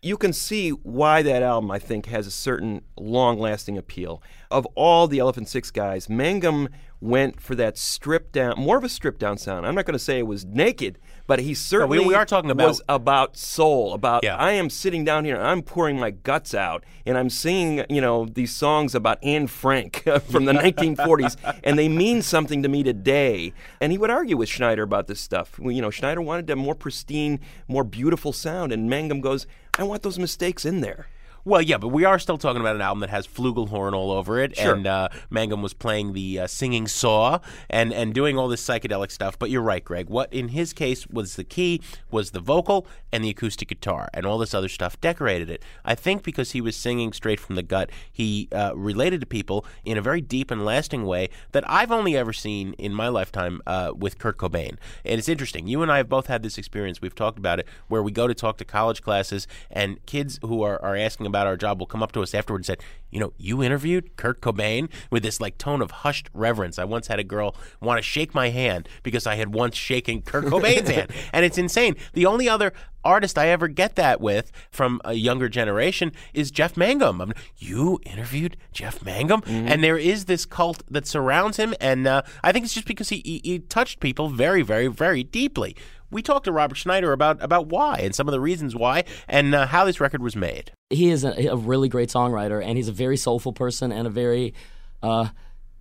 You 0.03 0.19
can 0.19 0.35
see 0.35 0.73
why 0.73 1.23
that 1.23 1.43
album, 1.43 1.71
I 1.71 1.79
think, 1.79 2.05
has 2.05 2.27
a 2.27 2.31
certain 2.31 2.83
long 2.99 3.41
lasting 3.41 3.79
appeal. 3.79 4.23
Of 4.51 4.67
all 4.75 5.09
the 5.09 5.21
Elephant 5.21 5.49
Six 5.49 5.71
guys, 5.71 6.11
Mangum 6.11 6.69
went 7.01 7.41
for 7.41 7.55
that 7.55 7.79
stripped 7.79 8.33
down, 8.33 8.59
more 8.59 8.77
of 8.77 8.85
a 8.85 8.91
stripped 8.91 9.21
down 9.21 9.39
sound. 9.39 9.67
I'm 9.67 9.75
not 9.75 9.87
going 9.87 9.95
to 9.95 9.99
say 9.99 10.19
it 10.19 10.27
was 10.27 10.45
naked, 10.45 10.99
but 11.31 11.39
he 11.39 11.55
certainly 11.55 12.05
we 12.05 12.13
are 12.13 12.27
talking 12.27 12.51
about- 12.51 12.67
was 12.67 12.83
about 12.89 13.37
soul, 13.37 13.95
about 13.95 14.25
I 14.37 14.51
am 14.51 14.69
sitting 14.69 15.05
down 15.05 15.25
here 15.25 15.37
and 15.37 15.47
I'm 15.47 15.63
pouring 15.63 15.97
my 15.97 16.11
guts 16.11 16.55
out 16.55 16.83
and 17.07 17.17
I'm 17.17 17.31
singing, 17.31 17.87
you 17.89 18.01
know, 18.01 18.27
these 18.27 18.53
songs 18.53 18.97
about 18.97 19.23
Anne 19.23 19.47
Frank 19.47 20.03
from 20.29 20.47
the 20.47 20.53
1940s 20.53 21.37
and 21.63 21.79
they 21.79 21.89
mean 21.89 22.21
something 22.23 22.65
to 22.65 22.69
me 22.69 22.83
today. 22.83 23.53
And 23.81 23.93
he 23.93 23.99
would 23.99 24.11
argue 24.11 24.37
with 24.37 24.49
Schneider 24.49 24.83
about 24.83 25.07
this 25.07 25.21
stuff. 25.21 25.61
You 25.63 25.81
know, 25.81 25.91
Schneider 25.91 26.21
wanted 26.21 26.51
a 26.51 26.57
more 26.57 26.75
pristine, 26.75 27.39
more 27.69 27.85
beautiful 27.85 28.33
sound 28.33 28.73
and 28.73 28.91
Mangum 28.91 29.21
goes, 29.21 29.47
I 29.79 29.85
want 29.85 30.03
those 30.03 30.19
mistakes 30.19 30.65
in 30.65 30.81
there. 30.81 31.07
Well, 31.45 31.63
yeah, 31.63 31.79
but 31.79 31.89
we 31.89 32.05
are 32.05 32.19
still 32.19 32.39
talking 32.39 32.61
about 32.61 32.77
an 32.77 32.83
album 32.83 33.01
that 33.01 33.11
has 33.11 33.27
flugelhorn 33.27 33.93
all 33.95 34.11
over 34.11 34.39
it, 34.39 34.57
Sure. 34.57 34.75
and 34.75 34.87
uh, 34.87 35.09
Mangum 35.31 35.63
was 35.63 35.73
playing 35.75 36.13
the 36.13 36.41
uh, 36.41 36.47
singing 36.47 36.87
saw 36.87 37.39
and 37.69 37.93
and 37.93 38.13
doing 38.15 38.39
all 38.39 38.49
this 38.49 38.63
psychedelic 38.67 39.11
stuff. 39.11 39.39
But 39.39 39.51
you're 39.51 39.63
right, 39.63 39.83
Greg. 39.85 40.09
What 40.09 40.33
in 40.33 40.49
his 40.49 40.73
case 40.73 41.07
was 41.07 41.37
the 41.37 41.45
key 41.45 41.81
was 42.11 42.33
the 42.33 42.41
vocal 42.41 42.87
and 43.13 43.25
the 43.25 43.31
acoustic 43.31 43.69
guitar, 43.69 44.09
and 44.13 44.27
all 44.27 44.39
this 44.39 44.55
other 44.55 44.69
stuff 44.69 45.01
decorated 45.01 45.49
it. 45.51 45.63
I 45.85 45.95
think 45.95 46.23
because 46.23 46.53
he 46.53 46.61
was 46.61 46.77
singing 46.77 47.13
straight 47.13 47.41
from 47.41 47.55
the 47.57 47.63
gut, 47.63 47.91
he 48.11 48.49
uh, 48.53 48.73
related 48.77 49.21
to 49.21 49.27
people 49.27 49.65
in 49.85 49.97
a 49.99 50.03
very 50.03 50.21
deep 50.21 50.51
and 50.51 50.65
lasting 50.65 51.05
way 51.05 51.29
that 51.53 51.69
I've 51.69 51.91
only 51.91 52.17
ever 52.17 52.33
seen 52.33 52.75
in 52.75 52.93
my 52.93 53.09
lifetime 53.09 53.63
uh, 53.67 53.93
with 53.97 54.19
Kurt 54.19 54.37
Cobain. 54.37 54.77
And 55.05 55.19
it's 55.19 55.29
interesting. 55.29 55.67
You 55.67 55.83
and 55.83 55.91
I 55.91 55.97
have 55.99 56.09
both 56.09 56.27
had 56.27 56.43
this 56.43 56.59
experience. 56.59 57.01
We've 57.01 57.15
talked 57.15 57.39
about 57.39 57.59
it, 57.59 57.67
where 57.89 58.03
we 58.03 58.13
go 58.13 58.27
to 58.29 58.35
talk 58.35 58.59
to 58.59 58.65
college 58.65 59.03
classes, 59.03 59.47
and 59.71 60.05
kids 60.07 60.39
who 60.43 60.63
are, 60.63 60.81
are 60.83 60.97
asking 60.97 61.27
about 61.31 61.47
our 61.47 61.57
job 61.57 61.81
will 61.81 61.87
come 61.87 62.03
up 62.03 62.13
to 62.13 62.23
us 62.23 62.35
afterwards 62.35 62.69
and 62.69 62.79
say, 62.79 62.85
"You 63.11 63.21
know, 63.21 63.33
you 63.39 63.63
interviewed 63.63 64.17
Kurt 64.17 64.41
Cobain 64.41 64.89
with 65.11 65.23
this 65.23 65.41
like 65.41 65.57
tone 65.57 65.81
of 65.81 65.91
hushed 65.91 66.29
reverence." 66.35 66.79
I 66.79 66.85
once 66.85 67.07
had 67.07 67.19
a 67.19 67.25
girl 67.25 67.57
want 67.81 67.99
to 67.99 68.03
shake 68.03 68.35
my 68.35 68.51
hand 68.51 68.89
because 69.03 69.27
I 69.27 69.37
had 69.37 69.55
once 69.55 69.77
shaken 69.77 70.23
Kurt 70.23 70.45
Cobain's 70.45 70.91
hand, 70.97 71.11
and 71.33 71.45
it's 71.45 71.59
insane. 71.59 71.97
The 72.13 72.27
only 72.27 72.49
other 72.49 72.73
artist 73.05 73.39
I 73.39 73.49
ever 73.49 73.69
get 73.69 73.95
that 73.97 74.21
with 74.21 74.53
from 74.71 75.01
a 75.05 75.15
younger 75.15 75.49
generation 75.49 76.13
is 76.35 76.51
Jeff 76.51 76.77
Mangum. 76.77 77.21
I'm, 77.21 77.33
you 77.57 77.99
interviewed 78.05 78.57
Jeff 78.73 79.03
Mangum, 79.05 79.43
and 79.47 79.83
there 79.83 79.97
is 79.97 80.27
this 80.27 80.45
cult 80.45 80.83
that 80.91 81.07
surrounds 81.07 81.57
him, 81.57 81.75
and 81.81 82.07
uh, 82.07 82.23
I 82.43 82.53
think 82.53 82.65
it's 82.65 82.75
just 82.75 82.87
because 82.87 83.09
he, 83.09 83.23
he 83.25 83.41
he 83.43 83.59
touched 83.61 84.01
people 84.01 84.29
very, 84.29 84.63
very, 84.63 84.89
very 84.89 85.23
deeply. 85.23 85.77
We 86.11 86.23
talked 86.23 86.45
to 86.45 86.53
Robert 86.53 86.77
Schneider 86.77 87.13
about 87.13 87.43
about 87.43 87.69
why 87.69 87.99
and 87.99 88.15
some 88.15 88.29
of 88.29 88.33
the 88.33 88.41
reasons 88.41 88.75
why 88.75 89.05
and 89.29 89.55
uh, 89.55 89.67
how 89.67 89.85
this 89.85 90.01
record 90.01 90.23
was 90.23 90.37
made. 90.37 90.73
He 90.91 91.11
is 91.11 91.25
a, 91.25 91.47
a 91.47 91.57
really 91.57 91.89
great 91.89 92.09
songwriter, 92.09 92.63
and 92.63 92.77
he's 92.77 92.89
a 92.89 92.93
very 92.93 93.17
soulful 93.17 93.53
person 93.53 93.93
and 93.93 94.07
a 94.07 94.11
very, 94.11 94.55
uh, 95.03 95.29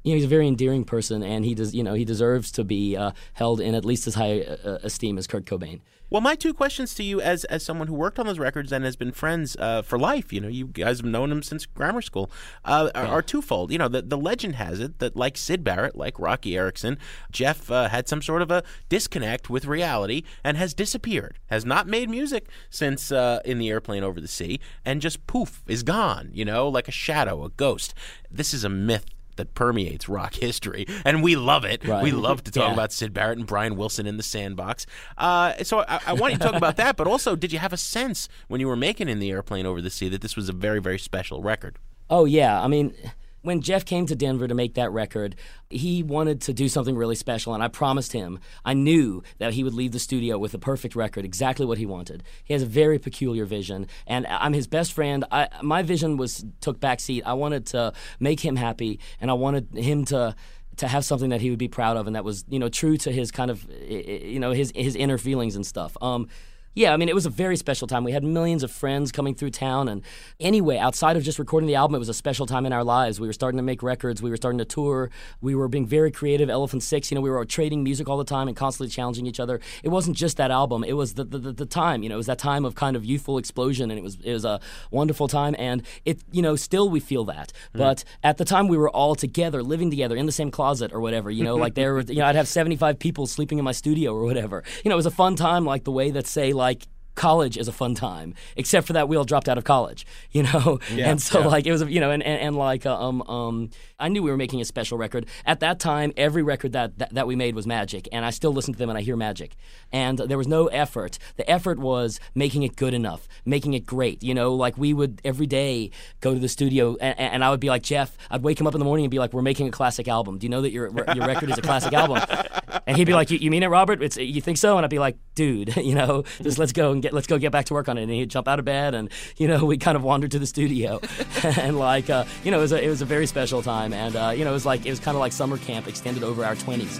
you 0.04 0.14
know, 0.14 0.16
he's 0.16 0.26
a 0.26 0.30
very 0.30 0.48
endearing 0.48 0.86
person, 0.86 1.24
and 1.24 1.44
he 1.44 1.56
does, 1.56 1.74
you 1.74 1.84
know, 1.84 1.96
he 1.96 2.06
deserves 2.06 2.52
to 2.54 2.64
be 2.64 2.96
uh, 2.96 3.12
held 3.34 3.60
in 3.60 3.76
at 3.76 3.84
least 3.84 4.08
as 4.08 4.14
high 4.16 4.42
uh, 4.42 4.78
esteem 4.84 5.18
as 5.18 5.28
Kurt 5.28 5.46
Cobain. 5.46 5.82
Well, 6.10 6.22
my 6.22 6.34
two 6.34 6.56
questions 6.56 6.96
to 6.96 7.04
you, 7.04 7.22
as 7.22 7.44
as 7.46 7.64
someone 7.64 7.88
who 7.88 7.94
worked 7.94 8.18
on 8.18 8.26
those 8.26 8.40
records 8.40 8.72
and 8.72 8.84
has 8.84 8.96
been 8.96 9.12
friends 9.12 9.56
uh, 9.60 9.84
for 9.84 10.00
life, 10.00 10.34
you 10.34 10.42
know, 10.42 10.48
you 10.48 10.68
guys 10.68 11.00
have 11.00 11.06
known 11.06 11.32
him 11.32 11.44
since 11.44 11.68
grammar 11.68 12.02
school, 12.02 12.32
uh, 12.66 12.90
are, 12.96 13.06
are 13.06 13.22
twofold. 13.22 13.72
You 13.72 13.78
know, 13.78 13.88
the, 13.88 14.02
the 14.02 14.18
legend 14.18 14.56
has 14.56 14.80
it 14.80 14.98
that, 15.00 15.16
like 15.16 15.38
Syd 15.38 15.64
Barrett, 15.64 15.96
like 15.96 16.18
Roky 16.18 16.58
Erickson, 16.58 16.98
Jeff 17.32 17.70
uh, 17.70 17.90
had 17.90 18.08
some 18.08 18.24
sort 18.24 18.42
of 18.42 18.50
a 18.50 18.64
disconnect 18.90 19.52
with 19.52 19.66
reality 19.66 20.24
and 20.44 20.58
has 20.58 20.74
disappeared, 20.74 21.38
has 21.48 21.64
not 21.64 21.88
made 21.88 22.10
music 22.10 22.48
since 22.72 23.12
uh, 23.12 23.42
in 23.46 23.60
the 23.60 23.70
airplane 23.70 24.04
over 24.04 24.20
the 24.20 24.28
sea, 24.28 24.60
and 24.84 25.02
just 25.02 25.28
poof 25.28 25.62
is 25.68 25.84
gone. 25.84 26.32
You 26.34 26.46
know, 26.46 26.68
like 26.68 26.88
a 26.88 26.92
shadow, 26.92 27.44
a 27.44 27.50
ghost. 27.50 27.94
This 28.32 28.54
is 28.54 28.64
a 28.64 28.70
myth 28.70 29.06
that 29.40 29.56
permeates 29.56 30.08
rock 30.08 30.36
history, 30.48 30.86
and 31.04 31.24
we 31.24 31.36
love 31.36 31.66
it. 31.66 31.84
Right. 31.88 32.04
We 32.04 32.12
love 32.12 32.44
to 32.44 32.52
talk 32.52 32.68
Yeah. 32.68 32.74
about 32.74 32.92
Syd 32.92 33.14
Barrett 33.14 33.38
and 33.40 33.48
Brian 33.48 33.76
Wilson 33.76 34.06
in 34.06 34.18
the 34.18 34.24
Sandbox. 34.24 34.86
Uh, 35.18 35.54
so 35.64 35.80
I, 35.88 36.00
I 36.08 36.14
want 36.14 36.34
you 36.34 36.38
to 36.40 36.46
talk 36.46 36.56
about 36.56 36.76
that, 36.78 36.96
but 36.98 37.08
also, 37.08 37.36
did 37.36 37.52
you 37.52 37.60
have 37.60 37.74
a 37.74 37.78
sense 37.78 38.30
when 38.48 38.62
you 38.62 38.68
were 38.68 38.76
making 38.76 39.10
in 39.10 39.20
the 39.20 39.32
airplane 39.32 39.66
over 39.66 39.82
the 39.82 39.90
sea 39.90 40.10
that 40.10 40.22
this 40.22 40.36
was 40.36 40.50
a 40.50 40.54
very, 40.54 40.80
very 40.80 41.00
special 41.00 41.42
record? 41.42 41.78
Oh 42.10 42.26
yeah, 42.26 42.62
I 42.62 42.68
mean, 42.68 42.94
when 43.42 43.62
Jeff 43.62 43.86
came 43.86 44.06
to 44.08 44.16
Denver 44.16 44.48
to 44.48 44.54
make 44.54 44.74
that 44.76 44.92
record, 44.92 45.36
he 45.70 46.04
wanted 46.04 46.42
to 46.42 46.54
do 46.54 46.68
something 46.68 46.96
really 46.96 47.16
special, 47.16 47.54
and 47.54 47.64
I 47.64 47.68
promised 47.68 48.14
him. 48.14 48.40
I 48.66 48.74
knew 48.74 49.24
that 49.38 49.54
he 49.54 49.64
would 49.64 49.74
leave 49.74 49.92
the 49.92 50.00
studio 50.00 50.38
with 50.38 50.54
a 50.54 50.60
perfect 50.60 50.96
record, 50.96 51.26
exactly 51.26 51.66
what 51.66 51.78
he 51.78 51.86
wanted. 51.86 52.24
He 52.44 52.54
has 52.54 52.64
a 52.64 52.68
very 52.68 53.00
peculiar 53.00 53.46
vision, 53.46 53.88
and 54.08 54.28
I'm 54.28 54.54
his 54.54 54.68
best 54.68 54.94
friend. 54.94 55.26
I, 55.32 55.48
my 55.62 55.82
vision 55.84 56.18
was 56.18 56.46
took 56.62 56.80
backseat. 56.80 57.22
I 57.26 57.34
wanted 57.34 57.66
to 57.68 57.94
make 58.20 58.40
him 58.42 58.56
happy, 58.56 59.00
and 59.22 59.30
I 59.32 59.36
wanted 59.36 59.68
him 59.76 60.06
to 60.06 60.36
to 60.78 60.88
have 60.88 61.04
something 61.04 61.30
that 61.30 61.42
he 61.42 61.50
would 61.50 61.60
be 61.60 61.68
proud 61.68 61.98
of, 61.98 62.08
and 62.08 62.16
that 62.16 62.24
was 62.24 62.46
you 62.50 62.60
know 62.60 62.70
true 62.70 62.98
to 62.98 63.12
his 63.12 63.32
kind 63.32 63.52
of 63.52 63.66
you 63.88 64.40
know 64.40 64.52
his 64.52 64.72
his 64.76 64.96
inner 64.96 65.18
feelings 65.18 65.56
and 65.56 65.66
stuff. 65.66 65.96
Um, 66.02 66.28
yeah, 66.76 66.94
I 66.94 66.98
mean, 66.98 67.10
it 67.10 67.16
was 67.16 67.26
a 67.26 67.30
very 67.30 67.58
special 67.58 67.88
time. 67.88 68.04
We 68.04 68.12
had 68.12 68.24
millions 68.24 68.64
of 68.64 68.72
friends 68.72 69.12
coming 69.12 69.36
through 69.36 69.50
town. 69.50 69.88
And 69.88 70.04
anyway, 70.40 70.78
outside 70.78 71.18
of 71.18 71.24
just 71.24 71.40
recording 71.40 71.68
the 71.68 71.76
album, 71.76 71.96
it 71.96 72.00
was 72.00 72.10
a 72.10 72.14
special 72.14 72.46
time 72.46 72.66
in 72.66 72.74
our 72.74 72.84
lives. 72.84 73.20
We 73.20 73.28
were 73.28 73.34
starting 73.34 73.58
to 73.58 73.64
make 73.64 73.82
records. 73.82 74.22
We 74.22 74.30
were 74.30 74.38
starting 74.38 74.60
to 74.60 74.66
tour. 74.66 75.10
We 75.42 75.56
were 75.56 75.68
being 75.68 75.88
very 75.88 76.12
creative. 76.12 76.50
Elephant 76.50 76.84
Six, 76.84 77.10
you 77.10 77.16
know, 77.16 77.22
we 77.22 77.30
were 77.30 77.44
trading 77.46 77.84
music 77.84 78.08
all 78.08 78.18
the 78.18 78.24
time 78.24 78.48
and 78.48 78.56
constantly 78.56 78.92
challenging 78.92 79.26
each 79.26 79.40
other. 79.40 79.60
It 79.84 79.90
wasn't 79.90 80.16
just 80.16 80.38
that 80.38 80.52
album, 80.52 80.84
it 80.84 80.94
was 80.94 81.16
the, 81.16 81.24
the, 81.24 81.38
the, 81.40 81.52
the 81.52 81.66
time. 81.66 82.04
You 82.04 82.10
know, 82.10 82.16
it 82.16 82.18
was 82.18 82.28
that 82.28 82.40
time 82.40 82.66
of 82.66 82.76
kind 82.76 82.96
of 82.96 83.04
youthful 83.04 83.38
explosion. 83.38 83.90
And 83.90 84.00
it 84.00 84.04
was, 84.04 84.18
it 84.24 84.34
was 84.34 84.46
a 84.46 84.60
wonderful 84.92 85.28
time. 85.28 85.56
And 85.58 85.84
it, 86.06 86.22
you 86.32 86.42
know, 86.42 86.56
still 86.56 86.90
we 86.90 87.00
feel 87.00 87.26
that. 87.26 87.52
Hmm. 87.74 87.80
But 87.80 88.04
at 88.24 88.38
the 88.38 88.46
time, 88.46 88.68
we 88.68 88.78
were 88.78 88.90
all 88.90 89.16
together, 89.16 89.64
living 89.64 89.90
together 89.90 90.16
in 90.16 90.28
the 90.28 90.32
same 90.32 90.52
closet 90.52 90.94
or 90.94 91.02
whatever. 91.02 91.32
You 91.32 91.44
know, 91.44 91.56
like 91.56 91.74
there 91.74 91.94
were, 91.94 92.02
you 92.08 92.20
know, 92.20 92.26
I'd 92.26 92.36
have 92.36 92.48
75 92.48 93.00
people 93.00 93.26
sleeping 93.26 93.58
in 93.58 93.66
my 93.66 93.72
studio 93.72 94.14
or 94.14 94.24
whatever. 94.24 94.64
You 94.84 94.90
know, 94.90 94.96
it 94.96 94.98
was 94.98 95.06
a 95.08 95.12
fun 95.12 95.36
time, 95.36 95.66
like 95.66 95.84
the 95.84 95.92
way 95.92 96.12
that, 96.12 96.28
say, 96.28 96.54
like, 96.60 96.88
college 97.20 97.58
is 97.58 97.68
a 97.68 97.74
fun 97.74 97.94
time, 97.94 98.34
except 98.56 98.88
for 98.88 98.94
that 98.94 99.10
we 99.10 99.18
all 99.18 99.26
dropped 99.26 99.50
out 99.50 99.58
of 99.58 99.66
college, 99.66 100.06
you 100.32 100.42
know. 100.42 100.80
Yeah, 100.92 101.12
and 101.12 101.22
so 101.22 101.42
yeah. 101.42 101.48
like 101.48 101.66
it 101.68 101.72
was, 101.72 101.84
you 101.84 102.00
know, 102.00 102.12
and, 102.12 102.24
and, 102.24 102.42
and 102.42 102.56
like 102.56 102.86
uh, 102.86 102.98
um 102.98 103.22
um, 103.24 103.70
I 104.00 104.08
knew 104.08 104.24
we 104.24 104.32
were 104.32 104.38
making 104.38 104.62
a 104.62 104.66
special 104.66 104.98
record 104.98 105.26
at 105.46 105.60
that 105.60 105.80
time. 105.80 106.14
Every 106.16 106.42
record 106.42 106.72
that, 106.72 106.98
that 107.00 107.14
that 107.14 107.28
we 107.28 107.36
made 107.36 107.56
was 107.56 107.68
magic, 107.68 108.08
and 108.12 108.26
I 108.26 108.30
still 108.30 108.54
listen 108.54 108.74
to 108.74 108.80
them 108.80 108.90
and 108.90 108.98
I 108.98 109.02
hear 109.02 109.18
magic. 109.18 109.56
And 109.92 110.18
there 110.18 110.38
was 110.38 110.48
no 110.48 110.68
effort. 110.68 111.20
The 111.36 111.50
effort 111.50 111.78
was 111.78 112.20
making 112.34 112.64
it 112.64 112.78
good 112.78 112.94
enough, 112.94 113.28
making 113.46 113.74
it 113.74 113.86
great. 113.86 114.24
You 114.24 114.34
know, 114.34 114.54
like 114.54 114.78
we 114.78 114.94
would 114.94 115.22
every 115.26 115.48
day 115.48 115.92
go 116.22 116.34
to 116.34 116.40
the 116.40 116.50
studio, 116.50 116.96
and, 117.02 117.20
and 117.20 117.44
I 117.44 117.50
would 117.50 117.60
be 117.60 117.70
like 117.70 117.84
Jeff. 117.84 118.18
I'd 118.32 118.44
wake 118.44 118.60
him 118.60 118.68
up 118.68 118.76
in 118.76 118.80
the 118.80 118.86
morning 118.86 119.04
and 119.06 119.12
be 119.12 119.20
like, 119.20 119.34
"We're 119.34 119.42
making 119.42 119.68
a 119.68 119.72
classic 119.72 120.08
album. 120.08 120.38
Do 120.38 120.46
you 120.46 120.50
know 120.50 120.62
that 120.62 120.72
your 120.72 120.90
your 121.14 121.28
record 121.28 121.50
is 121.50 121.58
a 121.58 121.62
classic 121.62 121.92
album?" 121.92 122.24
And 122.86 122.98
he'd 122.98 123.06
be 123.06 123.14
like, 123.14 123.32
"You, 123.32 123.50
mean 123.52 123.64
it, 123.64 123.68
Robert? 123.68 124.02
It's 124.02 124.18
you 124.18 124.42
think 124.42 124.58
so?" 124.58 124.78
And 124.78 124.86
I'd 124.86 124.90
be 124.90 125.00
like, 125.00 125.18
"Dude, 125.36 125.76
you 125.78 125.96
know, 125.96 126.24
just 126.42 126.58
let's 126.58 126.72
go 126.72 126.92
and 126.92 127.02
get 127.02 127.14
let's 127.14 127.28
go 127.28 127.38
get 127.38 127.52
back 127.52 127.66
to 127.66 127.74
work 127.74 127.90
on 127.90 127.98
it." 127.98 128.04
And 128.04 128.12
he'd 128.12 128.30
jump 128.30 128.48
out 128.48 128.60
of 128.60 128.66
bed, 128.66 128.94
and 128.94 129.10
you 129.38 129.48
know, 129.48 129.66
we 129.66 129.78
kind 129.78 129.96
of 129.96 130.04
wandered 130.04 130.32
to 130.32 130.40
the 130.40 130.48
studio, 130.48 131.00
and 131.44 131.78
like, 131.78 132.10
uh, 132.10 132.26
you 132.44 132.52
know, 132.52 132.60
it 132.60 132.62
was 132.62 132.72
a, 132.72 132.84
it 132.84 132.90
was 132.90 133.02
a 133.02 133.06
very 133.06 133.26
special 133.28 133.62
time, 133.62 133.94
and 133.94 134.16
uh, 134.16 134.34
you 134.36 134.44
know, 134.44 134.52
it 134.52 134.54
was 134.54 134.66
like 134.66 134.86
it 134.86 134.90
was 134.90 135.00
kind 135.00 135.16
of 135.16 135.20
like 135.20 135.32
summer 135.32 135.58
camp 135.58 135.88
extended 135.88 136.24
over 136.24 136.46
our 136.46 136.56
twenties. 136.56 137.00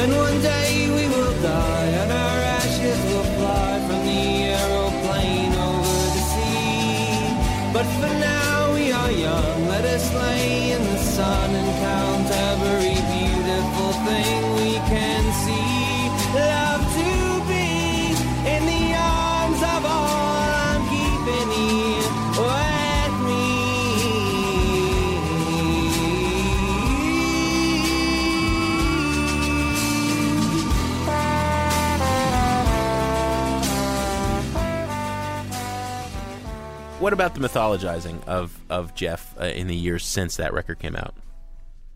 And 0.00 0.12
one 0.14 0.40
day 0.40 0.88
we 0.96 1.04
will 1.14 1.34
die, 1.42 1.90
and 2.00 2.10
our 2.12 2.40
ashes 2.60 2.98
will 3.10 3.28
fly 3.36 3.70
from 3.86 4.00
the 4.06 4.24
aeroplane 4.56 5.52
over 5.68 5.98
the 6.16 6.24
sea. 6.32 7.72
But 7.72 7.86
for 7.98 8.12
now 8.34 8.72
we 8.74 8.92
are 8.92 9.10
young, 9.10 9.68
let 9.68 9.84
us 9.84 10.06
lay 10.14 10.70
in 10.70 10.82
the 10.92 10.98
sun 10.98 11.50
What 37.08 37.14
about 37.14 37.34
the 37.34 37.40
mythologizing 37.40 38.22
of 38.26 38.60
of 38.68 38.94
Jeff 38.94 39.34
uh, 39.40 39.44
in 39.44 39.66
the 39.66 39.74
years 39.74 40.04
since 40.04 40.36
that 40.36 40.52
record 40.52 40.78
came 40.78 40.94
out? 40.94 41.14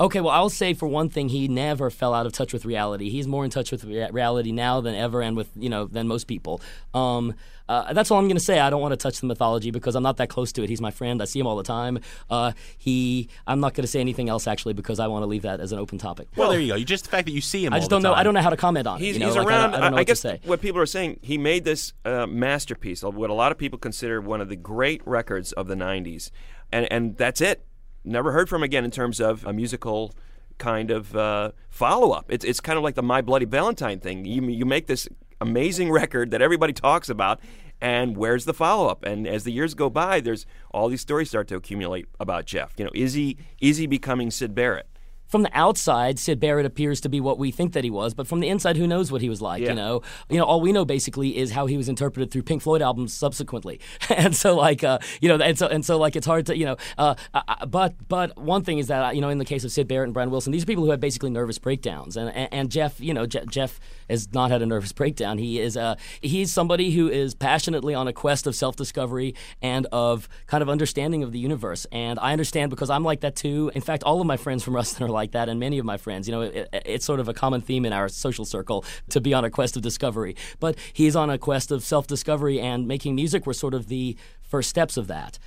Okay, 0.03 0.21
well, 0.21 0.35
I'll 0.35 0.51
say 0.51 0.75
for 0.75 0.89
one 0.89 1.09
thing, 1.09 1.29
he 1.29 1.47
never 1.47 1.89
fell 1.89 2.13
out 2.13 2.27
of 2.27 2.33
touch 2.33 2.53
with 2.53 2.65
reality. 2.65 3.09
He's 3.09 3.29
more 3.29 3.45
in 3.45 3.53
touch 3.53 3.71
with 3.71 3.85
rea- 3.85 4.11
reality 4.11 4.51
now 4.51 4.81
than 4.81 4.97
ever, 4.97 5.23
and 5.23 5.37
with 5.37 5.49
you 5.55 5.69
know 5.69 5.87
than 5.87 6.09
most 6.09 6.25
people. 6.27 6.61
Um, 6.93 7.35
uh, 7.69 7.93
that's 7.93 8.11
all 8.11 8.19
I'm 8.19 8.27
going 8.27 8.37
to 8.37 8.43
say. 8.43 8.59
I 8.59 8.69
don't 8.69 8.81
want 8.83 8.91
to 8.91 8.97
touch 8.97 9.21
the 9.21 9.27
mythology 9.27 9.71
because 9.71 9.95
I'm 9.95 10.03
not 10.03 10.17
that 10.17 10.29
close 10.29 10.51
to 10.55 10.65
it. 10.65 10.69
He's 10.69 10.81
my 10.81 10.91
friend. 10.91 11.23
I 11.23 11.25
see 11.25 11.39
him 11.39 11.47
all 11.47 11.57
the 11.57 11.63
time. 11.63 12.01
Uh, 12.29 12.51
he, 12.77 13.29
I'm 13.47 13.61
not 13.61 13.75
going 13.75 13.85
to 13.85 13.89
say 13.89 14.01
anything 14.01 14.29
else 14.29 14.49
actually 14.49 14.75
because 14.75 14.99
I 14.99 15.07
want 15.07 15.23
to 15.23 15.27
leave 15.27 15.43
that 15.43 15.61
as 15.61 15.71
an 15.71 15.79
open 15.79 15.99
topic. 15.99 16.27
Well, 16.35 16.51
there 16.51 16.59
you 16.61 16.73
go. 16.73 16.75
You 16.75 16.85
just 16.85 17.05
the 17.05 17.11
fact 17.11 17.27
that 17.27 17.33
you 17.33 17.41
see 17.41 17.65
him. 17.65 17.73
I 17.73 17.79
just 17.79 17.89
don't 17.89 18.03
know. 18.03 18.13
I 18.13 18.25
don't 18.25 18.35
know 18.35 18.43
how 18.43 18.51
to 18.51 18.57
comment 18.57 18.89
on 18.89 18.99
He's, 18.99 19.15
it. 19.15 19.21
You 19.21 19.21
know, 19.21 19.27
he's 19.27 19.37
like, 19.37 19.47
around. 19.47 19.61
I, 19.61 19.63
don't- 19.63 19.75
I 19.75 19.81
don't 19.85 19.91
know 19.93 19.97
what 19.99 20.07
guess 20.09 20.23
to 20.23 20.29
say. 20.31 20.41
what 20.45 20.61
people 20.61 20.81
are 20.81 20.87
saying, 20.87 21.21
he 21.23 21.39
made 21.39 21.63
this 21.63 21.93
uh, 22.05 22.27
masterpiece, 22.27 23.05
of 23.05 23.15
what 23.15 23.31
a 23.31 23.35
lot 23.35 23.53
of 23.53 23.59
people 23.59 23.79
consider 23.79 24.21
one 24.21 24.41
of 24.41 24.49
the 24.49 24.57
great 24.57 25.01
records 25.07 25.53
of 25.53 25.69
the 25.69 25.77
'90s, 25.77 26.33
and 26.73 26.91
and 26.93 27.17
that's 27.17 27.41
it. 27.41 27.65
Never 28.05 28.33
heard 28.33 28.49
from 28.49 28.63
again 28.63 28.85
in 28.85 28.91
terms 28.91 29.21
of 29.21 29.45
a 29.45 29.53
musical 29.53 30.15
kind 30.59 30.91
of 30.91 31.17
uh, 31.17 31.53
follow 31.71 32.13
up. 32.13 32.27
It's 32.29 32.45
it's 32.45 32.61
kind 32.61 32.77
of 32.77 32.83
like 32.83 32.95
the 32.95 33.03
My 33.03 33.21
Bloody 33.21 33.47
Valentine 33.47 34.01
thing. 34.01 34.25
You 34.25 34.43
you 34.49 34.65
make 34.65 34.87
this 34.87 35.09
amazing 35.41 35.91
record 35.91 36.31
that 36.31 36.43
everybody 36.43 36.73
talks 36.73 37.09
about. 37.09 37.41
And 37.81 38.17
where's 38.17 38.45
the 38.45 38.55
follow 38.55 38.87
up? 38.87 39.05
And 39.05 39.27
as 39.27 39.43
the 39.43 39.51
years 39.51 39.75
go 39.75 39.91
by, 39.91 40.21
there's 40.21 40.47
all 40.71 40.89
these 40.89 41.01
stories 41.01 41.31
start 41.31 41.49
to 41.49 41.57
accumulate 41.57 42.07
about 42.21 42.45
Jeff. 42.45 42.75
You 42.79 42.85
know, 42.85 42.93
is 42.95 43.15
he 43.15 43.37
is 43.61 43.79
he 43.79 43.89
becoming 43.89 44.31
Syd 44.31 44.55
Barrett? 44.55 44.87
From 45.33 45.45
the 45.45 45.51
outside, 45.55 46.19
Syd 46.19 46.39
Barrett 46.41 46.67
appears 46.67 47.01
to 47.01 47.09
be 47.09 47.19
what 47.19 47.39
we 47.39 47.51
think 47.51 47.73
that 47.73 47.85
he 47.85 47.91
was, 47.91 48.13
but 48.13 48.27
from 48.27 48.41
the 48.41 48.49
inside, 48.51 48.77
who 48.77 48.87
knows 48.87 49.11
what 49.11 49.23
he 49.23 49.31
was 49.31 49.41
like? 49.41 49.63
Yeah. 49.63 49.71
You 49.71 49.75
know, 49.77 50.03
you 50.29 50.37
know, 50.37 50.45
all 50.45 50.61
we 50.61 50.73
know 50.73 50.85
basically 50.85 51.39
is 51.39 51.53
how 51.53 51.65
he 51.65 51.79
was 51.79 51.89
interpreted 51.89 52.31
through 52.31 52.43
Pink 52.43 52.61
Floyd 52.61 52.83
albums 52.83 53.15
subsequently, 53.15 53.81
and 54.11 54.37
so 54.37 54.55
like, 54.55 54.85
uh, 54.85 54.99
you 55.23 55.31
know, 55.31 55.43
and 55.43 55.59
so 55.59 55.69
and 55.69 55.87
so 55.87 55.97
like, 55.97 56.17
it's 56.17 56.27
hard 56.27 56.45
to, 56.49 56.55
you 56.59 56.67
know, 56.67 56.77
uh, 56.99 57.15
uh, 57.33 57.65
but 57.65 57.95
but 58.09 58.37
one 58.37 58.63
thing 58.63 58.77
is 58.77 58.89
that 58.89 59.03
uh, 59.03 59.11
you 59.11 59.23
know, 59.23 59.31
in 59.31 59.39
the 59.39 59.47
case 59.47 59.65
of 59.65 59.73
Syd 59.73 59.89
Barrett 59.89 60.09
and 60.09 60.13
Brian 60.13 60.31
Wilson, 60.31 60.53
these 60.53 60.65
are 60.65 60.67
people 60.67 60.85
who 60.85 60.91
have 60.91 61.01
basically 61.01 61.31
nervous 61.31 61.59
breakdowns, 61.59 62.15
and 62.19 62.29
and, 62.29 62.53
and 62.53 62.71
Jeff, 62.71 63.01
you 63.01 63.15
know, 63.15 63.25
Je- 63.25 63.47
Jeff 63.49 63.81
has 64.13 64.33
not 64.33 64.51
had 64.53 64.63
a 64.63 64.67
nervous 64.67 64.93
breakdown. 64.93 65.39
He 65.39 65.59
is 65.59 65.77
uh, 65.77 65.97
he's 66.21 66.53
somebody 66.53 66.93
who 66.93 67.09
is 67.09 67.35
passionately 67.35 67.95
on 67.95 68.07
a 68.07 68.13
quest 68.13 68.47
of 68.47 68.55
self 68.55 68.77
discovery 68.77 69.35
and 69.61 69.87
of 69.91 70.29
kind 70.47 70.63
of 70.63 70.69
understanding 70.69 71.23
of 71.25 71.33
the 71.33 71.39
universe, 71.41 71.87
and 71.91 72.19
I 72.21 72.33
understand 72.33 72.71
because 72.71 72.91
I'm 72.91 73.03
like 73.05 73.21
that 73.21 73.35
too. 73.37 73.73
In 73.75 73.81
fact, 73.83 74.05
all 74.05 74.21
of 74.21 74.27
my 74.27 74.37
friends 74.37 74.63
from 74.63 74.75
Ruston 74.81 75.05
are 75.07 75.09
like 75.09 75.33
that, 75.33 75.49
and 75.49 75.59
many 75.59 75.79
of 75.79 75.85
my 75.85 75.97
friends. 75.97 76.29
You 76.29 76.33
know, 76.33 76.43
it- 76.43 76.69
it's 76.85 77.05
sort 77.05 77.21
of 77.21 77.29
a 77.29 77.35
common 77.35 77.61
theme 77.61 77.85
in 77.85 77.93
our 77.93 78.09
social 78.09 78.45
circle 78.45 78.85
to 79.11 79.21
be 79.21 79.35
on 79.35 79.45
a 79.45 79.51
quest 79.51 79.77
of 79.77 79.83
discovery. 79.83 80.37
But 80.61 80.77
he's 80.93 81.17
on 81.17 81.31
a 81.31 81.39
quest 81.39 81.71
of 81.73 81.83
self 81.83 82.07
discovery, 82.07 82.61
and 82.61 82.87
making 82.87 83.15
music 83.15 83.47
were 83.47 83.55
sort 83.55 83.75
of 83.75 83.89
the 83.89 84.17
first 84.53 84.69
steps 84.69 84.99
of 84.99 85.07
that. 85.07 85.39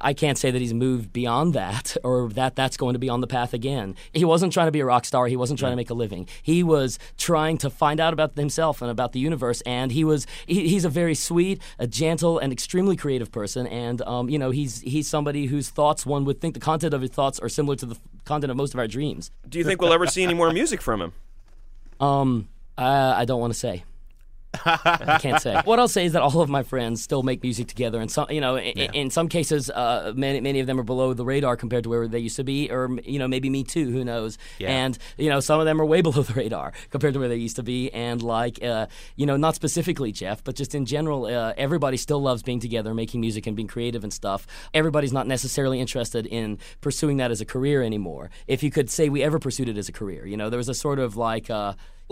I 0.00 0.14
can't 0.14 0.38
say 0.38 0.52
that 0.52 0.60
he's 0.60 0.72
moved 0.72 1.12
beyond 1.12 1.52
that 1.54 1.96
or 2.04 2.28
that 2.30 2.54
that's 2.54 2.76
going 2.76 2.92
to 2.92 3.00
be 3.00 3.08
on 3.08 3.20
the 3.20 3.26
path 3.26 3.52
again. 3.52 3.96
He 4.12 4.24
wasn't 4.24 4.52
trying 4.52 4.68
to 4.68 4.72
be 4.72 4.78
a 4.78 4.84
rock 4.84 5.04
star. 5.04 5.26
He 5.26 5.36
wasn't 5.36 5.58
trying 5.58 5.72
to 5.72 5.76
make 5.76 5.90
a 5.90 5.94
living. 5.94 6.28
He 6.40 6.62
was 6.62 6.96
trying 7.18 7.58
to 7.58 7.68
find 7.68 7.98
out 7.98 8.12
about 8.12 8.36
himself 8.36 8.80
and 8.80 8.88
about 8.88 9.10
the 9.12 9.18
universe. 9.18 9.62
And 9.62 9.90
he 9.90 10.04
was 10.04 10.28
he, 10.46 10.68
he's 10.68 10.84
a 10.84 10.88
very 10.88 11.16
sweet, 11.16 11.60
a 11.80 11.88
gentle, 11.88 12.38
and 12.38 12.52
extremely 12.52 12.94
creative 12.94 13.32
person. 13.32 13.66
And 13.66 14.00
um, 14.02 14.30
you 14.30 14.38
know 14.38 14.50
he's 14.52 14.80
he's 14.82 15.08
somebody 15.08 15.46
whose 15.46 15.68
thoughts 15.68 16.06
one 16.06 16.24
would 16.26 16.40
think 16.40 16.54
the 16.54 16.60
content 16.60 16.94
of 16.94 17.00
his 17.00 17.10
thoughts 17.10 17.40
are 17.40 17.48
similar 17.48 17.74
to 17.76 17.86
the 17.86 17.96
content 18.24 18.52
of 18.52 18.56
most 18.56 18.74
of 18.74 18.78
our 18.78 18.86
dreams. 18.86 19.32
Do 19.48 19.58
you 19.58 19.64
think 19.64 19.82
we'll 19.82 19.92
ever 19.92 20.06
see 20.06 20.22
any 20.22 20.34
more 20.34 20.52
music 20.52 20.80
from 20.80 21.02
him? 21.02 21.12
Um, 21.98 22.48
I, 22.78 23.22
I 23.22 23.24
don't 23.24 23.40
want 23.40 23.52
to 23.52 23.58
say. 23.58 23.82
I 24.64 25.18
can't 25.20 25.40
say. 25.40 25.60
What 25.64 25.78
I'll 25.78 25.88
say 25.88 26.04
is 26.04 26.12
that 26.12 26.22
all 26.22 26.40
of 26.40 26.48
my 26.48 26.62
friends 26.62 27.02
still 27.02 27.22
make 27.22 27.42
music 27.42 27.68
together, 27.68 28.00
and 28.00 28.10
some, 28.10 28.26
you 28.30 28.40
know, 28.40 28.58
in, 28.58 28.94
in 28.94 29.10
some 29.10 29.28
cases, 29.28 29.70
uh, 29.70 30.12
many 30.14 30.40
many 30.40 30.60
of 30.60 30.66
them 30.66 30.78
are 30.78 30.84
below 30.84 31.14
the 31.14 31.24
radar 31.24 31.56
compared 31.56 31.84
to 31.84 31.90
where 31.90 32.06
they 32.06 32.18
used 32.18 32.36
to 32.36 32.44
be, 32.44 32.70
or 32.70 32.98
you 33.04 33.18
know, 33.18 33.28
maybe 33.28 33.48
me 33.48 33.64
too. 33.64 33.90
Who 33.90 34.04
knows? 34.04 34.38
Yeah. 34.58 34.70
And 34.70 34.98
you 35.16 35.30
know, 35.30 35.40
some 35.40 35.60
of 35.60 35.66
them 35.66 35.80
are 35.80 35.84
way 35.86 36.00
below 36.02 36.22
the 36.22 36.34
radar 36.34 36.72
compared 36.90 37.14
to 37.14 37.20
where 37.20 37.28
they 37.28 37.36
used 37.36 37.56
to 37.56 37.62
be, 37.62 37.90
and 37.92 38.22
like, 38.22 38.62
uh, 38.62 38.86
you 39.16 39.26
know, 39.26 39.36
not 39.36 39.54
specifically 39.54 40.12
Jeff, 40.12 40.44
but 40.44 40.54
just 40.54 40.74
in 40.74 40.84
general, 40.84 41.26
uh, 41.26 41.54
everybody 41.56 41.96
still 41.96 42.20
loves 42.20 42.42
being 42.42 42.60
together, 42.60 42.94
making 42.94 43.20
music, 43.20 43.46
and 43.46 43.56
being 43.56 43.68
creative 43.68 44.04
and 44.04 44.12
stuff. 44.12 44.46
Everybody's 44.74 45.12
not 45.12 45.26
necessarily 45.26 45.80
interested 45.80 46.26
in 46.26 46.58
pursuing 46.80 47.16
that 47.16 47.30
as 47.30 47.40
a 47.40 47.46
career 47.46 47.82
anymore. 47.82 48.30
If 48.46 48.62
you 48.62 48.70
could 48.70 48.90
say 48.90 49.08
we 49.08 49.22
ever 49.22 49.38
pursued 49.38 49.68
it 49.68 49.78
as 49.78 49.88
a 49.88 49.92
career, 49.92 50.26
you 50.26 50.36
know, 50.36 50.50
there 50.50 50.58
was 50.58 50.68
a 50.68 50.74
sort 50.74 50.98
of 50.98 51.16
like. 51.16 51.50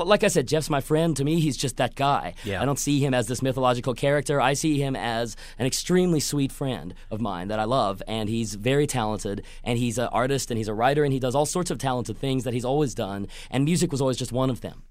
Like 0.06 0.24
I 0.24 0.28
said, 0.28 0.46
Jeff's 0.46 0.70
my 0.70 0.80
friend. 0.80 1.16
To 1.16 1.24
me, 1.24 1.40
he's 1.40 1.56
just 1.56 1.76
that 1.76 1.94
guy. 1.94 2.34
Yeah. 2.44 2.62
I 2.62 2.64
don't 2.64 2.78
see 2.78 3.00
him 3.00 3.14
as 3.14 3.26
this 3.26 3.42
mythological 3.42 3.94
character. 3.94 4.40
I 4.40 4.54
see 4.54 4.80
him 4.80 4.96
as 4.96 5.36
an 5.58 5.66
extremely 5.66 6.20
sweet 6.20 6.52
friend 6.52 6.94
of 7.10 7.20
mine 7.20 7.48
that 7.48 7.58
I 7.58 7.64
love, 7.64 8.02
and 8.06 8.28
he's 8.28 8.54
very 8.54 8.86
talented, 8.86 9.44
and 9.64 9.78
he's 9.78 9.98
an 9.98 10.08
artist, 10.12 10.50
and 10.50 10.58
he's 10.58 10.68
a 10.68 10.74
writer, 10.74 11.04
and 11.04 11.12
he 11.12 11.20
does 11.20 11.34
all 11.34 11.46
sorts 11.46 11.70
of 11.70 11.78
talented 11.78 12.18
things 12.18 12.44
that 12.44 12.54
he's 12.54 12.64
always 12.64 12.94
done, 12.94 13.26
and 13.50 13.64
music 13.64 13.92
was 13.92 14.00
always 14.00 14.16
just 14.16 14.32
one 14.32 14.50
of 14.50 14.60
them. 14.60 14.82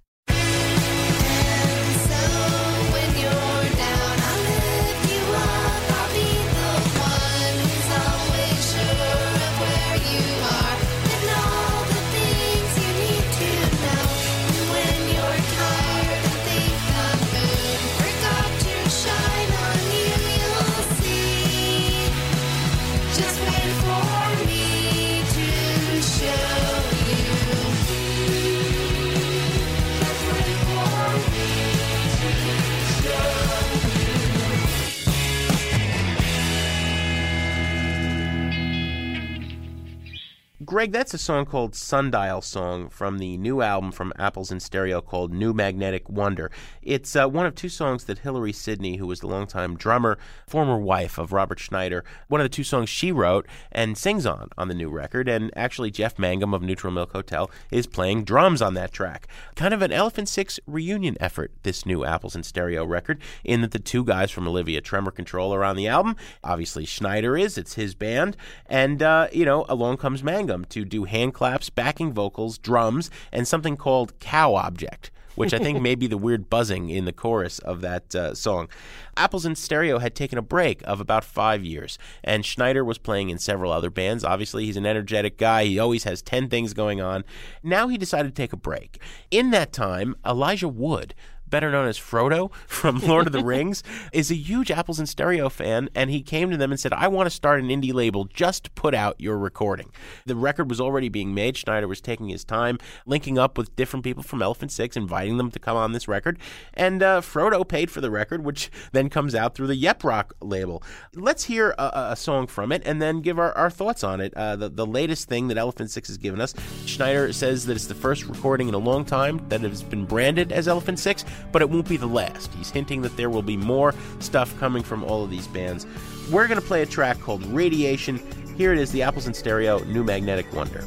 Greg, 40.70 40.91
that's 40.91 41.15
a 41.15 41.17
song 41.17 41.47
called 41.47 41.74
Sundial 41.74 42.43
Song 42.43 42.89
from 42.89 43.17
the 43.17 43.38
new 43.38 43.63
album 43.63 43.91
from 43.91 44.13
Apples 44.20 44.51
in 44.51 44.59
Stereo 44.59 45.01
called 45.01 45.34
New 45.34 45.51
Magnetic 45.51 46.07
Wonder. 46.07 46.51
It's 46.84 47.15
uh, 47.15 47.28
one 47.28 47.47
of 47.47 47.55
two 47.55 47.70
songs 47.70 48.03
that 48.03 48.22
Hilarie 48.22 48.53
Sidney, 48.53 48.97
who 48.97 49.07
was 49.07 49.20
the 49.20 49.26
longtime 49.26 49.78
drummer, 49.78 50.20
former 50.45 50.78
wife 50.78 51.17
of 51.17 51.34
Robert 51.34 51.57
Schneider, 51.57 52.03
one 52.28 52.39
of 52.39 52.45
the 52.45 52.55
two 52.55 52.63
songs 52.63 52.88
she 52.88 53.11
wrote 53.11 53.47
and 53.72 53.97
sings 53.97 54.28
on 54.28 54.49
on 54.59 54.67
the 54.67 54.76
new 54.76 54.91
record. 54.91 55.28
And 55.28 55.51
actually, 55.55 55.89
Jeff 55.89 56.20
Mangum 56.20 56.53
of 56.53 56.61
Neutral 56.61 56.93
Milk 56.93 57.13
Hotel 57.13 57.49
is 57.72 57.88
playing 57.88 58.24
drums 58.24 58.61
on 58.61 58.76
that 58.76 58.91
track. 58.91 59.28
Kind 59.55 59.74
of 59.74 59.82
an 59.82 59.91
Elephant 59.91 60.30
Six 60.30 60.59
reunion 60.67 61.17
effort, 61.20 61.51
this 61.63 61.84
new 61.84 62.05
Apples 62.05 62.36
in 62.36 62.43
Stereo 62.43 62.86
record, 62.86 63.20
in 63.43 63.61
that 63.61 63.72
the 63.72 63.80
two 63.80 64.03
guys 64.03 64.30
from 64.30 64.47
Olivia 64.47 64.82
Tremor 64.82 65.09
Control 65.09 65.51
are 65.51 65.63
on 65.63 65.76
the 65.76 65.88
album. 65.88 66.15
Obviously, 66.43 66.86
Schneider 66.86 67.36
is, 67.36 67.57
it's 67.57 67.74
his 67.74 67.95
band. 67.95 68.38
And, 68.67 69.01
uh, 69.01 69.30
you 69.34 69.45
know, 69.45 69.65
along 69.67 69.97
comes 69.97 70.22
Mangum 70.22 70.59
to 70.66 70.86
do 70.86 71.03
hand 71.05 71.34
claps, 71.34 71.70
backing 71.70 72.14
vocals, 72.14 72.57
drums, 72.57 73.10
and 73.32 73.47
something 73.47 73.78
called 73.78 74.20
Cow 74.20 74.55
Object. 74.55 75.12
Which 75.36 75.53
I 75.53 75.60
think 75.60 75.82
may 75.82 75.95
be 75.95 76.07
the 76.07 76.18
weird 76.18 76.49
buzzing 76.49 76.89
in 76.89 77.05
the 77.05 77.14
chorus 77.14 77.60
of 77.60 77.80
that 77.80 78.14
uh, 78.14 78.36
song. 78.36 78.68
Apples 79.16 79.45
in 79.45 79.55
Stereo 79.55 79.99
had 79.99 80.14
taken 80.14 80.38
a 80.38 80.41
break 80.41 80.82
of 80.84 80.99
about 80.99 81.24
five 81.24 81.64
years, 81.64 81.97
and 82.26 82.45
Schneider 82.45 82.84
was 82.84 82.97
playing 82.97 83.30
in 83.30 83.38
several 83.38 83.72
other 83.72 83.89
bands. 83.89 84.26
Obviously, 84.26 84.66
he's 84.66 84.76
an 84.76 84.86
energetic 84.86 85.38
guy. 85.38 85.64
He 85.64 85.80
always 85.80 86.03
has 86.03 86.22
10 86.22 86.49
things 86.49 86.74
going 86.74 86.99
on. 86.99 87.24
Now 87.64 87.88
he 87.88 87.97
decided 87.97 88.36
to 88.36 88.41
take 88.41 88.51
a 88.51 88.57
break. 88.57 89.01
In 89.32 89.51
that 89.51 89.72
time, 89.72 90.18
Elijah 90.26 90.68
Wood, 90.68 91.16
better 91.50 91.72
known 91.72 91.88
as 91.88 91.97
Frodo 92.00 92.54
from 92.68 93.00
Lord 93.00 93.28
of 93.28 93.34
the 93.34 93.43
Rings, 93.43 93.84
is 94.14 94.32
a 94.32 94.36
huge 94.36 94.72
Apples 94.72 95.00
in 95.00 95.06
Stereo 95.06 95.50
fan, 95.50 95.89
and 95.95 96.10
he 96.10 96.22
came 96.22 96.50
to 96.52 96.58
them 96.58 96.72
and 96.72 96.80
said, 96.80 96.93
I 96.93 97.08
want 97.08 97.28
to 97.28 97.32
start 97.32 97.60
an 97.60 97.70
indie 97.70 97.93
label 97.93 98.26
just 98.26 98.74
put 98.76 98.93
out 98.93 99.16
your 99.20 99.38
recording. 99.38 99.91
The 100.26 100.36
record 100.36 100.70
was 100.70 100.80
already 100.80 101.10
being 101.10 101.34
made. 101.34 101.58
Schneider 101.58 101.88
was 101.88 102.02
taking 102.02 102.30
his 102.30 102.43
time, 102.43 102.78
linking 103.06 103.38
up 103.38 103.58
with 103.58 103.76
different 103.76 104.04
people 104.04 104.24
from 104.24 104.41
Elephant 104.41 104.72
Six, 104.72 104.95
inviting 104.95 105.38
them 105.38 105.52
to 105.52 105.60
come 105.60 105.78
on 105.78 105.91
this 105.91 106.08
record, 106.08 106.39
and 106.74 107.02
uh, 107.04 107.22
Frodo 107.22 107.68
paid 107.68 107.91
for 107.91 108.02
the 108.02 108.12
record, 108.12 108.43
which 108.43 108.70
then 108.91 109.10
comes 109.10 109.36
out 109.36 109.56
through 109.56 109.68
the 109.68 109.76
Yep 109.76 110.04
Roc 110.04 110.34
label. 110.41 110.84
Let's 111.16 111.45
hear 111.45 111.76
a, 111.78 112.10
a 112.12 112.16
song 112.16 112.47
from 112.47 112.72
it 112.72 112.82
and 112.86 113.02
then 113.02 113.22
give 113.22 113.39
our, 113.39 113.56
our 113.58 113.70
thoughts 113.70 114.04
on 114.04 114.22
it. 114.22 114.34
Uh, 114.34 114.56
the, 114.56 114.70
the 114.70 114.86
latest 114.86 115.28
thing 115.28 115.47
that 115.47 115.58
Elephant 115.58 115.91
Six 115.91 116.08
has 116.08 116.18
given 116.18 116.41
us, 116.41 116.54
Schneider 116.86 117.34
says 117.34 117.66
that 117.66 117.74
it's 117.74 117.88
the 117.88 117.95
first 117.95 118.26
recording 118.26 118.68
in 118.68 118.74
a 118.74 118.80
long 118.80 119.06
time 119.06 119.41
that 119.50 119.62
has 119.62 119.84
been 119.84 120.06
branded 120.06 120.52
as 120.52 120.68
Elephant 120.68 121.00
Six, 121.00 121.26
but 121.52 121.62
it 121.62 121.70
won't 121.70 121.88
be 121.88 121.98
the 121.98 122.08
last. 122.08 122.54
He's 122.54 122.70
hinting 122.70 123.02
that 123.02 123.16
there 123.18 123.30
will 123.30 123.42
be 123.42 123.58
more 123.58 123.94
stuff 124.20 124.58
coming 124.60 124.84
from 124.84 125.04
all 125.04 125.24
of 125.24 125.30
these 125.30 125.48
bands. 125.48 125.86
We're 126.32 126.48
going 126.48 126.60
to 126.60 126.66
play 126.66 126.82
a 126.82 126.86
track 126.86 127.20
called 127.20 127.46
Radiation. 127.48 128.20
Here 128.58 128.74
it 128.74 128.80
is 128.80 128.92
the 128.92 129.02
Apples 129.04 129.28
in 129.28 129.34
Stereo 129.34 129.80
New 129.86 130.04
Magnetic 130.04 130.52
Wonder. 130.54 130.84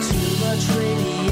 Too 0.00 0.36
much. 0.40 1.23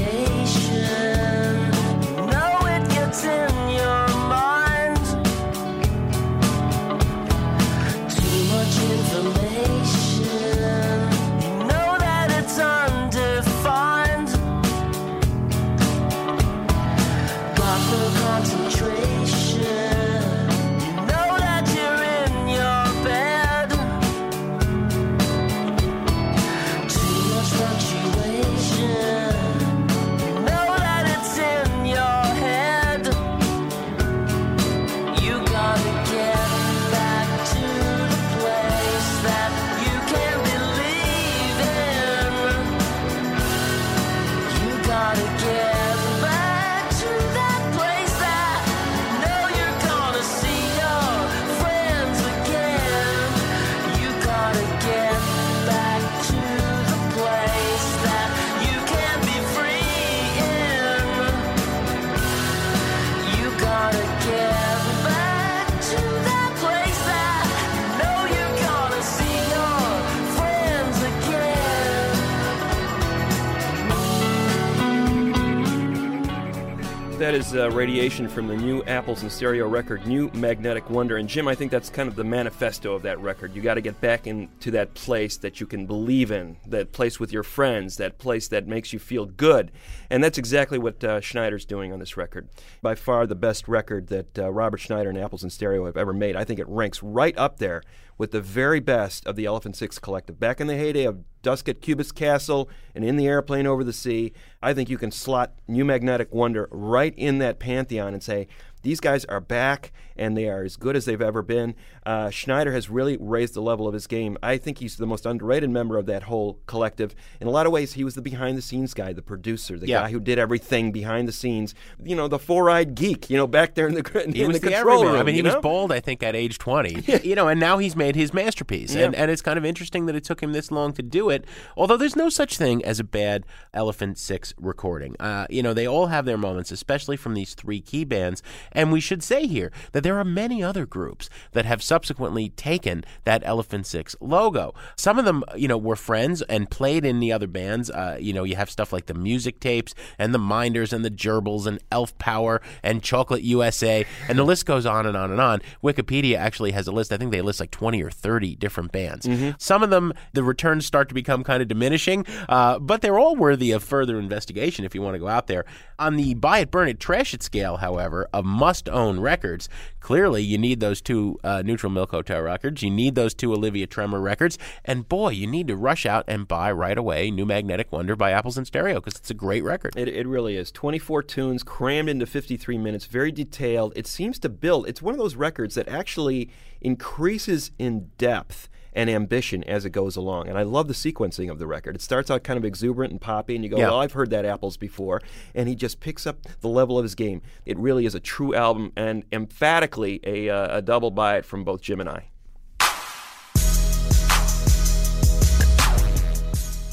Uh, 77.55 77.69
radiation 77.69 78.27
from 78.27 78.47
the 78.47 78.55
new 78.55 78.83
Apples 78.85 79.21
in 79.21 79.29
Stereo 79.29 79.67
record, 79.67 80.07
New 80.07 80.31
Magnetic 80.33 80.89
Wonder. 80.89 81.17
And 81.17 81.29
Jim, 81.29 81.47
I 81.47 81.53
think 81.53 81.71
that's 81.71 81.87
kind 81.87 82.09
of 82.09 82.15
the 82.15 82.23
manifesto 82.23 82.95
of 82.95 83.03
that 83.03 83.19
record. 83.19 83.55
You 83.55 83.61
got 83.61 83.75
to 83.75 83.81
get 83.81 84.01
back 84.01 84.25
into 84.25 84.71
that 84.71 84.95
place 84.95 85.37
that 85.37 85.59
you 85.59 85.67
can 85.67 85.85
believe 85.85 86.31
in, 86.31 86.57
that 86.65 86.93
place 86.93 87.19
with 87.19 87.31
your 87.31 87.43
friends, 87.43 87.97
that 87.97 88.17
place 88.17 88.47
that 88.47 88.65
makes 88.65 88.91
you 88.91 88.97
feel 88.97 89.27
good. 89.27 89.71
And 90.09 90.23
that's 90.23 90.39
exactly 90.39 90.79
what 90.79 91.03
uh, 91.03 91.21
Schneider's 91.21 91.63
doing 91.63 91.93
on 91.93 91.99
this 91.99 92.17
record. 92.17 92.49
By 92.81 92.95
far 92.95 93.27
the 93.27 93.35
best 93.35 93.67
record 93.67 94.07
that 94.07 94.39
uh, 94.39 94.51
Robert 94.51 94.79
Schneider 94.79 95.09
and 95.09 95.17
Apples 95.19 95.43
in 95.43 95.51
Stereo 95.51 95.85
have 95.85 95.97
ever 95.97 96.13
made. 96.13 96.35
I 96.35 96.45
think 96.45 96.59
it 96.59 96.67
ranks 96.67 97.03
right 97.03 97.37
up 97.37 97.59
there 97.59 97.83
with 98.17 98.31
the 98.31 98.41
very 98.41 98.79
best 98.79 99.25
of 99.25 99.35
the 99.35 99.45
Elephant 99.45 99.75
Six 99.75 99.99
Collective. 99.99 100.39
Back 100.39 100.61
in 100.61 100.67
the 100.67 100.77
heyday 100.77 101.05
of 101.05 101.23
Dusk 101.41 101.67
at 101.67 101.81
Cubist 101.81 102.15
Castle 102.15 102.69
and 102.95 103.03
In 103.03 103.17
the 103.17 103.27
Airplane 103.27 103.67
Over 103.67 103.83
the 103.83 103.93
Sea, 103.93 104.33
I 104.61 104.73
think 104.73 104.89
you 104.89 104.97
can 104.97 105.11
slot 105.11 105.53
New 105.67 105.85
Magnetic 105.85 106.33
Wonder 106.33 106.67
right 106.71 107.13
in 107.17 107.39
that 107.39 107.59
pantheon 107.59 108.13
and 108.13 108.23
say, 108.23 108.47
these 108.81 108.99
guys 108.99 109.25
are 109.25 109.39
back 109.39 109.91
and 110.17 110.37
they 110.37 110.47
are 110.49 110.63
as 110.63 110.75
good 110.75 110.95
as 110.95 111.05
they've 111.05 111.21
ever 111.21 111.41
been. 111.41 111.75
Uh, 112.05 112.29
Schneider 112.29 112.73
has 112.73 112.89
really 112.89 113.17
raised 113.19 113.53
the 113.53 113.61
level 113.61 113.87
of 113.87 113.93
his 113.93 114.07
game. 114.07 114.37
I 114.43 114.57
think 114.57 114.79
he's 114.79 114.97
the 114.97 115.05
most 115.05 115.25
underrated 115.25 115.69
member 115.69 115.97
of 115.97 116.05
that 116.07 116.23
whole 116.23 116.59
collective. 116.65 117.15
In 117.39 117.47
a 117.47 117.51
lot 117.51 117.65
of 117.65 117.71
ways, 117.71 117.93
he 117.93 118.03
was 118.03 118.15
the 118.15 118.21
behind 118.21 118.57
the 118.57 118.61
scenes 118.61 118.93
guy, 118.93 119.13
the 119.13 119.21
producer, 119.21 119.77
the 119.79 119.87
Yeah. 119.87 120.01
guy 120.03 120.11
who 120.11 120.19
did 120.19 120.37
everything 120.39 120.91
behind 120.91 121.27
the 121.27 121.31
scenes. 121.31 121.73
You 122.03 122.15
know, 122.15 122.27
the 122.27 122.39
four 122.39 122.69
eyed 122.69 122.95
geek. 122.95 123.29
You 123.29 123.37
know, 123.37 123.47
back 123.47 123.75
there 123.75 123.87
in 123.87 123.95
the 123.95 124.23
in 124.25 124.33
He 124.33 124.45
was 124.45 124.59
the 124.59 124.67
the, 124.69 124.75
control 124.75 125.05
room. 125.05 125.15
I 125.15 125.23
mean, 125.23 125.35
he 125.35 125.41
you 125.41 125.45
was 125.45 125.55
bald, 125.61 125.91
I 125.91 125.99
think, 125.99 126.21
at 126.23 126.35
age 126.35 126.57
20. 126.59 127.19
you 127.23 127.35
know, 127.35 127.47
and 127.47 127.59
now 127.59 127.77
he's 127.77 127.95
made 127.95 128.15
his 128.15 128.33
masterpiece. 128.33 128.95
And, 128.95 129.15
and 129.15 129.31
it's 129.31 129.41
kind 129.41 129.57
of 129.57 129.65
interesting 129.65 130.05
that 130.07 130.15
it 130.15 130.23
took 130.23 130.41
him 130.41 130.53
this 130.53 130.71
long 130.71 130.93
to 130.93 131.01
do 131.01 131.29
it, 131.29 131.45
although 131.77 131.97
there's 131.97 132.15
no 132.15 132.29
such 132.29 132.57
thing 132.57 132.83
as 132.83 132.99
a 132.99 133.03
bad 133.03 133.45
Elephant 133.73 134.17
6 134.17 134.53
recording. 134.59 135.15
Uh, 135.19 135.47
you 135.49 135.63
know, 135.63 135.73
they 135.73 135.87
all 135.87 136.07
have 136.07 136.25
their 136.25 136.37
moments, 136.37 136.71
especially 136.71 137.17
from 137.17 137.33
these 137.33 137.53
three 137.53 137.81
key 137.81 138.03
bands. 138.03 138.43
And 138.71 138.91
we 138.91 138.99
should 138.99 139.23
say 139.23 139.47
here 139.47 139.71
that 139.93 140.02
there 140.03 140.17
are 140.19 140.23
many 140.23 140.63
other 140.63 140.85
groups 140.85 141.29
that 141.53 141.65
have 141.65 141.81
subsequently 141.81 142.49
taken 142.49 143.03
that 143.23 143.41
Elephant 143.45 143.85
6 143.85 144.15
logo. 144.19 144.73
Some 144.95 145.19
of 145.19 145.25
them, 145.25 145.43
you 145.55 145.67
know, 145.67 145.77
were 145.77 145.95
friends 145.95 146.41
and 146.43 146.69
played 146.69 147.05
in 147.05 147.19
the 147.19 147.31
other 147.31 147.47
bands. 147.47 147.89
Uh, 147.89 148.17
you 148.19 148.33
know, 148.33 148.43
you 148.43 148.55
have 148.55 148.69
stuff 148.69 148.93
like 148.93 149.05
the 149.07 149.13
music 149.13 149.59
tapes 149.59 149.93
and 150.17 150.33
the 150.33 150.39
Minders 150.39 150.93
and 150.93 151.03
the 151.03 151.11
Gerbils 151.11 151.65
and 151.65 151.79
Elf 151.91 152.17
Power 152.17 152.61
and 152.81 153.01
Chocolate 153.01 153.43
USA, 153.43 154.05
and 154.27 154.37
the 154.37 154.43
list 154.43 154.65
goes 154.65 154.85
on 154.85 155.05
and 155.05 155.15
on 155.17 155.31
and 155.31 155.41
on. 155.41 155.61
Wikipedia 155.83 156.37
actually 156.37 156.71
has 156.71 156.87
a 156.87 156.91
list. 156.91 157.11
I 157.11 157.17
think 157.17 157.31
they 157.31 157.41
list 157.41 157.59
like 157.59 157.71
20 157.71 158.01
or 158.03 158.11
30 158.11 158.55
different 158.55 158.91
bands. 158.91 159.27
Some 159.57 159.83
of 159.83 159.89
them, 159.89 160.13
the 160.33 160.43
returns 160.43 160.85
start 160.85 161.09
to 161.09 161.15
become 161.15 161.43
kind 161.43 161.61
of 161.61 161.67
diminishing, 161.67 162.25
uh, 162.49 162.79
but 162.79 163.01
they're 163.01 163.19
all 163.19 163.35
worthy 163.35 163.71
of 163.71 163.83
further 163.83 164.19
investigation 164.19 164.85
if 164.85 164.93
you 164.93 165.01
want 165.01 165.15
to 165.15 165.19
go 165.19 165.27
out 165.27 165.47
there. 165.47 165.65
On 165.99 166.17
the 166.17 166.33
buy 166.33 166.59
it, 166.59 166.71
burn 166.71 166.87
it, 166.89 166.99
trash 166.99 167.33
it 167.33 167.43
scale, 167.43 167.77
however, 167.77 168.27
of 168.33 168.45
must 168.45 168.89
own 168.89 169.19
records, 169.19 169.69
clearly 170.03 170.43
you 170.43 170.57
need 170.57 170.81
those 170.81 171.01
two 171.01 171.39
uh, 171.43 171.63
Neutral 171.65 171.91
Milk 171.91 172.11
Hotel 172.11 172.41
records. 172.41 172.83
You 172.83 172.91
need 172.91 173.15
those 173.15 173.33
two 173.33 173.53
Olivia 173.53 173.87
Tremor 173.87 174.19
records. 174.19 174.59
And 174.83 175.07
boy, 175.07 175.29
you 175.29 175.47
need 175.47 175.67
to 175.69 175.77
rush 175.77 176.05
out 176.05 176.25
and 176.27 176.45
buy 176.45 176.71
right 176.73 176.97
away 176.97 177.31
New 177.31 177.45
Magnetic 177.45 177.91
Wonder 177.91 178.15
by 178.15 178.31
Apples 178.31 178.57
in 178.57 178.65
Stereo 178.65 178.95
because 178.95 179.15
it's 179.15 179.31
a 179.31 179.33
great 179.33 179.63
record. 179.63 179.95
It, 179.95 180.09
it 180.09 180.27
really 180.27 180.57
is. 180.57 180.71
24 180.71 181.23
tunes 181.23 181.63
crammed 181.63 182.09
into 182.09 182.25
53 182.25 182.77
minutes, 182.77 183.05
very 183.05 183.31
detailed. 183.31 183.93
It 183.95 184.05
seems 184.05 184.37
to 184.39 184.49
build. 184.49 184.87
It's 184.89 185.01
one 185.01 185.13
of 185.13 185.19
those 185.19 185.35
records 185.35 185.75
that 185.75 185.87
actually 185.87 186.49
increases 186.81 187.71
in 187.79 188.11
depth 188.17 188.67
and 188.95 189.09
ambition 189.09 189.63
as 189.65 189.85
it 189.85 189.91
goes 189.91 190.15
along. 190.15 190.47
And 190.47 190.57
I 190.57 190.63
love 190.63 190.87
the 190.87 190.93
sequencing 190.93 191.49
of 191.51 191.59
the 191.59 191.67
record. 191.67 191.95
It 191.95 192.01
starts 192.01 192.29
out 192.31 192.43
kind 192.43 192.57
of 192.57 192.65
exuberant 192.65 193.11
and 193.11 193.19
poppy, 193.21 193.55
and 193.55 193.63
you 193.63 193.69
go, 193.69 193.77
Yeah. 193.77 193.89
well, 193.89 193.99
I've 193.99 194.13
heard 194.13 194.29
that 194.31 194.45
Apples 194.45 194.77
before. 194.77 195.21
And 195.55 195.67
he 195.67 195.75
just 195.75 195.99
picks 195.99 196.25
up 196.27 196.37
the 196.61 196.69
level 196.69 196.97
of 196.97 197.03
his 197.03 197.15
game. 197.15 197.41
It 197.65 197.77
really 197.77 198.05
is 198.05 198.15
a 198.15 198.19
true 198.19 198.53
album 198.55 198.91
and 198.95 199.23
emphatically 199.31 200.19
a, 200.23 200.49
uh, 200.49 200.77
a 200.77 200.81
double 200.81 201.11
buy 201.11 201.37
it 201.37 201.45
from 201.45 201.63
both 201.63 201.81
Jim 201.81 201.99
and 201.99 202.09
I. 202.09 202.29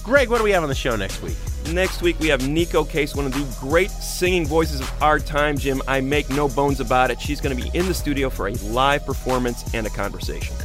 Greg, 0.02 0.28
what 0.28 0.38
do 0.38 0.44
we 0.44 0.50
have 0.50 0.62
on 0.64 0.68
the 0.68 0.74
show 0.74 0.96
next 0.96 1.22
week? 1.22 1.36
Next 1.72 2.02
week, 2.02 2.18
we 2.18 2.26
have 2.28 2.40
Neko 2.40 2.88
Case, 2.88 3.14
one 3.14 3.26
of 3.26 3.32
the 3.32 3.46
great 3.60 3.90
singing 3.90 4.44
voices 4.44 4.80
of 4.80 5.02
our 5.02 5.20
time, 5.20 5.56
Jim. 5.56 5.80
I 5.86 6.00
make 6.00 6.28
no 6.30 6.48
bones 6.48 6.80
about 6.80 7.12
it. 7.12 7.20
She's 7.20 7.40
going 7.40 7.56
to 7.56 7.62
be 7.62 7.70
in 7.78 7.86
the 7.86 7.94
studio 7.94 8.28
for 8.28 8.48
a 8.48 8.52
live 8.54 9.06
performance 9.06 9.72
and 9.72 9.86
a 9.86 9.90
conversation. 9.90 10.56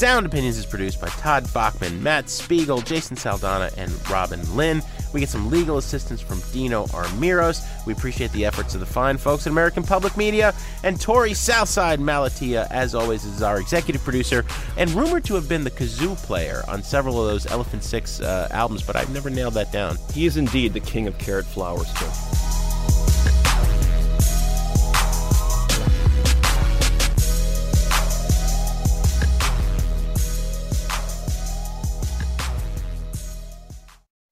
Sound 0.00 0.24
Opinions 0.24 0.56
is 0.56 0.64
produced 0.64 0.98
by 0.98 1.08
Todd 1.08 1.46
Bachman, 1.52 2.02
Matt 2.02 2.30
Spiegel, 2.30 2.80
Jason 2.80 3.18
Saldanha, 3.18 3.70
and 3.76 3.92
Robin 4.08 4.40
Linn. 4.56 4.80
We 5.12 5.20
get 5.20 5.28
some 5.28 5.50
legal 5.50 5.76
assistance 5.76 6.22
from 6.22 6.40
Dino 6.54 6.86
Armiros. 6.86 7.62
We 7.84 7.92
appreciate 7.92 8.32
the 8.32 8.46
efforts 8.46 8.72
of 8.72 8.80
the 8.80 8.86
fine 8.86 9.18
folks 9.18 9.46
at 9.46 9.50
American 9.50 9.82
Public 9.82 10.16
Media. 10.16 10.54
And 10.84 10.96
Torey 10.96 11.36
Southside 11.36 12.00
Malatia, 12.00 12.66
as 12.70 12.94
always, 12.94 13.26
is 13.26 13.42
our 13.42 13.60
executive 13.60 14.02
producer 14.02 14.46
and 14.78 14.90
rumored 14.92 15.26
to 15.26 15.34
have 15.34 15.50
been 15.50 15.64
the 15.64 15.70
kazoo 15.70 16.16
player 16.16 16.62
on 16.66 16.82
several 16.82 17.20
of 17.20 17.30
those 17.30 17.44
Elephant 17.48 17.84
Six 17.84 18.22
uh, 18.22 18.48
albums, 18.52 18.82
but 18.82 18.96
I've 18.96 19.12
never 19.12 19.28
nailed 19.28 19.52
that 19.52 19.70
down. 19.70 19.98
He 20.14 20.24
is 20.24 20.38
indeed 20.38 20.72
the 20.72 20.80
king 20.80 21.08
of 21.08 21.18
carrot 21.18 21.44
flowers, 21.44 21.92
Jim. 21.92 22.39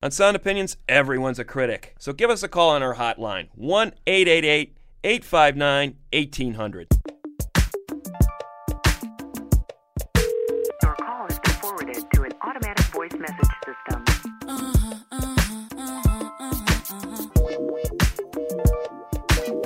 On 0.08 0.10
Sound 0.10 0.36
Opinions, 0.36 0.78
everyone's 0.88 1.38
a 1.38 1.44
critic. 1.44 1.94
So 1.98 2.14
give 2.14 2.30
us 2.30 2.42
a 2.42 2.48
call 2.48 2.70
on 2.70 2.82
our 2.82 2.94
hotline 2.94 3.48
1 3.56 3.92
888 4.06 4.74
859 5.04 5.96
1800. 6.10 6.88
Your 10.82 10.94
call 10.94 11.26
has 11.28 11.38
been 11.40 11.52
forwarded 11.56 12.10
to 12.14 12.22
an 12.22 12.32
automatic 12.40 12.86
voice 12.86 13.12
message 13.18 13.50
system. 13.66 14.02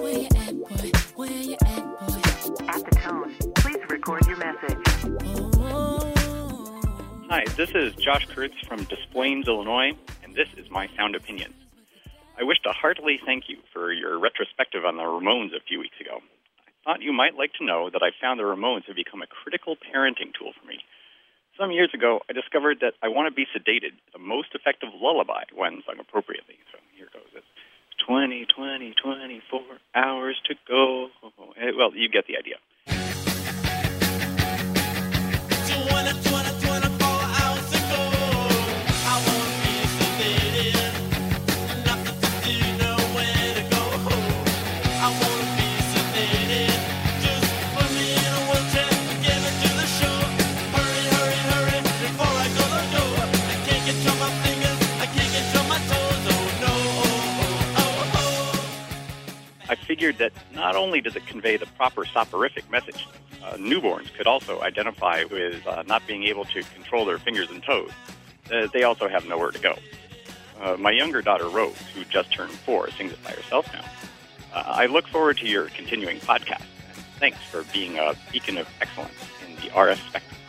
Where 0.00 0.18
you 0.18 0.26
at, 0.34 0.58
boy? 0.58 0.90
Where 1.14 1.30
you 1.30 1.56
at, 1.64 1.84
boy? 2.00 2.20
At 2.66 2.84
the 2.84 2.90
tone, 3.00 3.32
please 3.54 3.78
record 3.88 4.26
your 4.26 4.38
message. 4.38 4.78
Hi, 7.30 7.44
this 7.56 7.70
is 7.76 7.94
Josh 7.94 8.26
Kurtz 8.26 8.58
from 8.66 8.82
Des 8.84 8.96
Plaines, 9.12 9.46
Illinois, 9.46 9.92
and 10.32 10.36
this 10.38 10.48
is 10.56 10.70
my 10.70 10.88
sound 10.96 11.14
opinion. 11.14 11.52
I 12.40 12.44
wish 12.44 12.58
to 12.64 12.72
heartily 12.72 13.20
thank 13.24 13.48
you 13.48 13.58
for 13.72 13.92
your 13.92 14.18
retrospective 14.18 14.84
on 14.84 14.96
the 14.96 15.02
Ramones 15.02 15.54
a 15.54 15.60
few 15.60 15.78
weeks 15.78 16.00
ago. 16.00 16.20
I 16.64 16.70
thought 16.84 17.02
you 17.02 17.12
might 17.12 17.36
like 17.36 17.52
to 17.58 17.64
know 17.64 17.90
that 17.90 18.02
I 18.02 18.10
found 18.18 18.40
the 18.40 18.44
Ramones 18.44 18.86
have 18.86 18.96
become 18.96 19.20
a 19.20 19.26
critical 19.26 19.76
parenting 19.76 20.32
tool 20.32 20.52
for 20.58 20.66
me. 20.66 20.78
Some 21.58 21.70
years 21.70 21.90
ago, 21.92 22.20
I 22.30 22.32
discovered 22.32 22.78
that 22.80 22.94
I 23.02 23.08
Want 23.08 23.28
to 23.28 23.34
Be 23.34 23.44
Sedated, 23.44 23.92
the 24.12 24.18
most 24.18 24.54
effective 24.54 24.88
lullaby 24.98 25.44
when 25.54 25.82
sung 25.84 26.00
appropriately. 26.00 26.56
So 26.72 26.78
here 26.96 27.08
goes. 27.12 27.28
It's 27.36 27.46
20, 28.06 28.46
20, 28.46 28.94
24 29.02 29.60
hours 29.94 30.40
to 30.46 30.54
go. 30.66 31.08
Well, 31.76 31.94
you 31.94 32.08
get 32.08 32.26
the 32.26 32.38
idea. 32.38 32.56
Figured 59.92 60.16
that 60.16 60.32
not 60.54 60.74
only 60.74 61.02
does 61.02 61.14
it 61.16 61.26
convey 61.26 61.58
the 61.58 61.66
proper 61.76 62.06
soporific 62.06 62.64
message, 62.70 63.06
uh, 63.44 63.52
newborns 63.56 64.10
could 64.14 64.26
also 64.26 64.62
identify 64.62 65.22
with 65.24 65.66
uh, 65.66 65.82
not 65.86 66.00
being 66.06 66.24
able 66.24 66.46
to 66.46 66.62
control 66.74 67.04
their 67.04 67.18
fingers 67.18 67.50
and 67.50 67.62
toes. 67.62 67.90
Uh, 68.50 68.66
they 68.72 68.84
also 68.84 69.06
have 69.06 69.28
nowhere 69.28 69.50
to 69.50 69.58
go. 69.58 69.74
Uh, 70.62 70.78
my 70.78 70.90
younger 70.90 71.20
daughter, 71.20 71.46
Rose, 71.46 71.76
who 71.94 72.04
just 72.06 72.32
turned 72.32 72.52
four, 72.52 72.90
sings 72.92 73.12
it 73.12 73.22
by 73.22 73.32
herself 73.32 73.70
now. 73.70 73.84
Uh, 74.54 74.64
I 74.66 74.86
look 74.86 75.06
forward 75.08 75.36
to 75.38 75.46
your 75.46 75.66
continuing 75.66 76.20
podcast. 76.20 76.64
Thanks 77.18 77.42
for 77.50 77.62
being 77.70 77.98
a 77.98 78.14
beacon 78.32 78.56
of 78.56 78.66
excellence 78.80 79.12
in 79.46 79.56
the 79.56 79.68
RF 79.72 79.98
spectrum. 80.08 80.40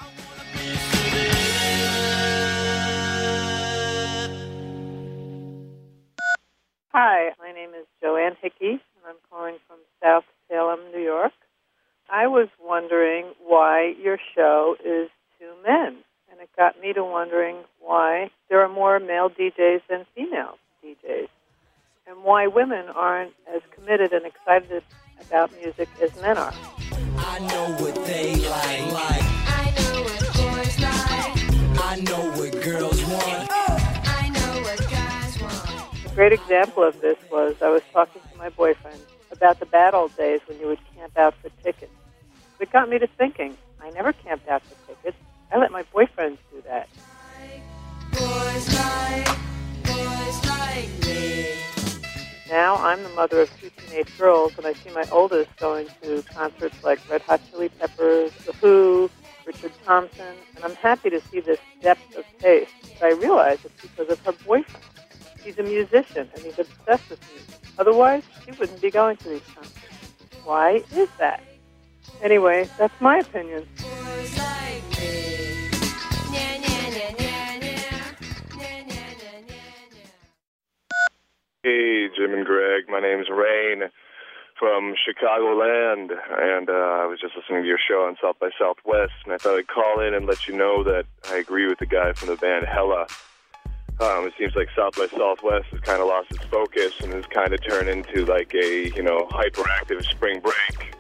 To 17.04 17.12
wondering 17.12 17.58
why 17.80 18.30
there 18.50 18.62
are 18.62 18.70
more 18.70 19.00
male 19.00 19.30
DJs 19.30 19.82
than 19.90 20.06
female 20.16 20.58
DJs, 20.84 21.28
and 22.08 22.24
why 22.24 22.48
women 22.48 22.88
aren't 22.90 23.34
as 23.54 23.62
committed 23.76 24.14
and 24.14 24.26
excited 24.26 24.84
about 25.22 25.52
music 25.62 25.90
as 26.02 26.16
men 26.22 26.38
are. 26.38 26.54
I 27.18 27.40
know 27.40 27.76
what 27.80 27.96
they 28.06 28.36
like. 28.36 28.92
like. 28.92 29.24
I 29.48 29.74
know 29.78 30.04
what 30.04 30.20
boys 30.34 30.80
like. 30.80 31.82
I 31.82 32.00
know 32.02 32.32
what 32.38 32.64
girls 32.64 33.04
want. 33.06 33.50
I 33.52 34.30
know 34.30 34.62
what 34.62 34.80
guys 34.90 35.42
want. 35.42 36.06
A 36.06 36.16
great 36.16 36.34
example 36.34 36.84
of 36.84 37.00
this 37.02 37.18
was 37.32 37.56
I 37.62 37.70
was 37.70 37.82
talking 37.92 38.22
to 38.32 38.38
my 38.38 38.50
boyfriend 38.50 39.00
about 39.32 39.60
the 39.60 39.66
bad 39.66 39.94
old 39.94 40.16
days 40.16 40.42
when 40.48 40.60
you 40.60 40.68
would 40.68 40.80
camp 40.96 41.18
out 41.18 41.34
for 41.36 41.50
tickets. 41.64 41.92
It 42.60 42.72
got 42.72 42.88
me 42.88 42.98
to 43.00 43.08
thinking, 43.08 43.58
I 43.82 43.90
never 43.90 44.14
camped 44.14 44.48
out 44.48 44.62
for 44.64 44.76
tickets. 44.88 45.18
I 45.52 45.58
let 45.58 45.72
my 45.72 45.84
boyfriends 45.94 46.38
now 52.54 52.76
I'm 52.76 53.02
the 53.04 53.10
mother 53.10 53.42
of 53.42 53.60
two 53.60 53.70
teenage 53.78 54.16
girls, 54.18 54.54
and 54.58 54.66
I 54.66 54.74
see 54.74 54.92
my 54.92 55.06
oldest 55.12 55.56
going 55.58 55.88
to 56.02 56.24
concerts 56.34 56.84
like 56.84 57.00
Red 57.10 57.22
Hot 57.24 57.42
Chili 57.50 57.70
Peppers, 57.70 58.32
The 58.46 58.54
Who, 58.54 59.10
Richard 59.46 59.72
Thompson, 59.86 60.36
and 60.56 60.64
I'm 60.64 60.76
happy 60.76 61.10
to 61.10 61.20
see 61.20 61.40
this 61.40 61.60
depth 61.82 62.16
of 62.16 62.26
taste. 62.40 62.72
But 63.00 63.08
I 63.08 63.14
realize 63.16 63.60
it's 63.66 63.82
because 63.82 64.10
of 64.10 64.20
her 64.20 64.32
boyfriend. 64.46 64.86
He's 65.44 65.58
a 65.60 65.64
musician, 65.64 66.30
and 66.34 66.44
he's 66.44 66.58
obsessed 66.58 67.10
with 67.10 67.20
music. 67.32 67.56
Otherwise, 67.78 68.24
she 68.46 68.52
wouldn't 68.52 68.82
be 68.82 68.92
going 68.92 69.18
to 69.18 69.30
these 69.30 69.42
concerts. 69.54 69.80
Why 70.44 70.84
is 70.96 71.10
that? 71.18 71.44
Anyway, 72.22 72.70
that's 72.78 73.02
my 73.02 73.18
opinion. 73.18 73.68
Hey, 81.66 82.10
Jim 82.14 82.34
and 82.34 82.46
Greg. 82.46 82.90
My 82.90 83.00
name's 83.00 83.30
Rain 83.30 83.84
from 84.60 84.96
Chicagoland, 85.00 86.12
and 86.12 86.70
uh, 86.70 86.74
I 86.74 87.06
was 87.06 87.22
just 87.22 87.38
listening 87.38 87.62
to 87.62 87.68
your 87.70 87.80
show 87.80 88.04
on 88.04 88.18
South 88.22 88.38
by 88.38 88.50
Southwest, 88.60 89.14
and 89.24 89.34
I 89.34 89.38
thought 89.38 89.58
I'd 89.58 89.70
call 89.70 90.02
in 90.02 90.14
and 90.14 90.26
let 90.26 90.46
you 90.46 90.58
know 90.58 90.84
that 90.84 91.06
I 91.32 91.38
agree 91.38 91.66
with 91.66 91.80
the 91.80 91.86
guy 91.86 92.12
from 92.12 92.28
the 92.28 92.36
band 92.36 92.66
Hella. 92.66 93.08
Um, 94.02 94.28
it 94.28 94.34
seems 94.38 94.54
like 94.58 94.68
South 94.76 94.98
by 94.98 95.08
Southwest 95.08 95.68
has 95.72 95.80
kind 95.80 96.02
of 96.02 96.10
lost 96.10 96.32
its 96.32 96.44
focus 96.52 97.00
and 97.00 97.14
has 97.14 97.26
kind 97.28 97.54
of 97.54 97.66
turned 97.66 97.88
into 97.88 98.26
like 98.26 98.54
a 98.54 98.90
you 98.94 99.02
know 99.02 99.26
hyperactive 99.32 100.04
spring 100.04 100.42
break, 100.42 100.94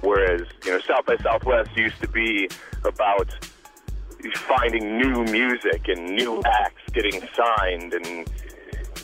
whereas 0.00 0.42
you 0.64 0.72
know 0.72 0.80
South 0.80 1.06
by 1.06 1.16
Southwest 1.18 1.70
used 1.76 2.00
to 2.00 2.08
be 2.08 2.48
about 2.82 3.32
finding 4.34 4.98
new 4.98 5.22
music 5.26 5.86
and 5.86 6.16
new 6.16 6.42
acts 6.44 6.82
getting 6.92 7.22
signed 7.36 7.94
and 7.94 8.28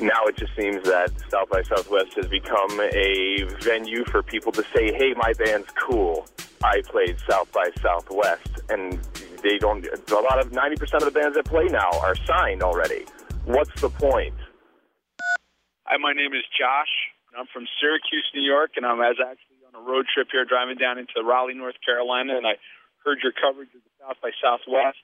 now 0.01 0.25
it 0.27 0.37
just 0.37 0.55
seems 0.57 0.83
that 0.85 1.11
South 1.31 1.49
by 1.51 1.63
Southwest 1.63 2.15
has 2.17 2.27
become 2.27 2.81
a 2.81 3.45
venue 3.61 4.05
for 4.05 4.23
people 4.23 4.53
to 4.53 4.63
say, 4.75 4.93
"Hey, 4.93 5.15
my 5.17 5.33
band's 5.35 5.71
cool. 5.73 6.27
I 6.63 6.83
played 6.87 7.19
South 7.29 7.51
by 7.53 7.71
Southwest," 7.81 8.61
and 8.69 9.01
they 9.43 9.59
don't. 9.59 9.87
A 9.87 10.15
lot 10.15 10.39
of 10.39 10.53
ninety 10.53 10.77
percent 10.77 11.03
of 11.03 11.13
the 11.13 11.19
bands 11.19 11.37
that 11.37 11.45
play 11.47 11.67
now 11.67 11.91
are 12.01 12.15
signed 12.27 12.63
already. 12.63 13.07
What's 13.45 13.81
the 13.81 13.89
point? 13.89 14.35
Hi, 15.87 15.97
my 15.97 16.13
name 16.13 16.35
is 16.35 16.45
Josh. 16.59 16.93
I'm 17.37 17.47
from 17.53 17.67
Syracuse, 17.81 18.29
New 18.35 18.43
York, 18.43 18.73
and 18.77 18.85
I'm 18.85 19.01
as 19.01 19.17
actually 19.21 19.63
on 19.67 19.75
a 19.75 19.83
road 19.83 20.07
trip 20.13 20.29
here 20.33 20.45
driving 20.45 20.77
down 20.77 20.99
into 20.99 21.23
Raleigh, 21.23 21.55
North 21.55 21.77
Carolina, 21.85 22.37
and 22.37 22.47
I 22.47 22.59
heard 23.05 23.19
your 23.23 23.33
coverage 23.33 23.71
of 23.75 23.83
the 23.83 23.91
South 24.03 24.17
by 24.21 24.31
Southwest. 24.43 24.99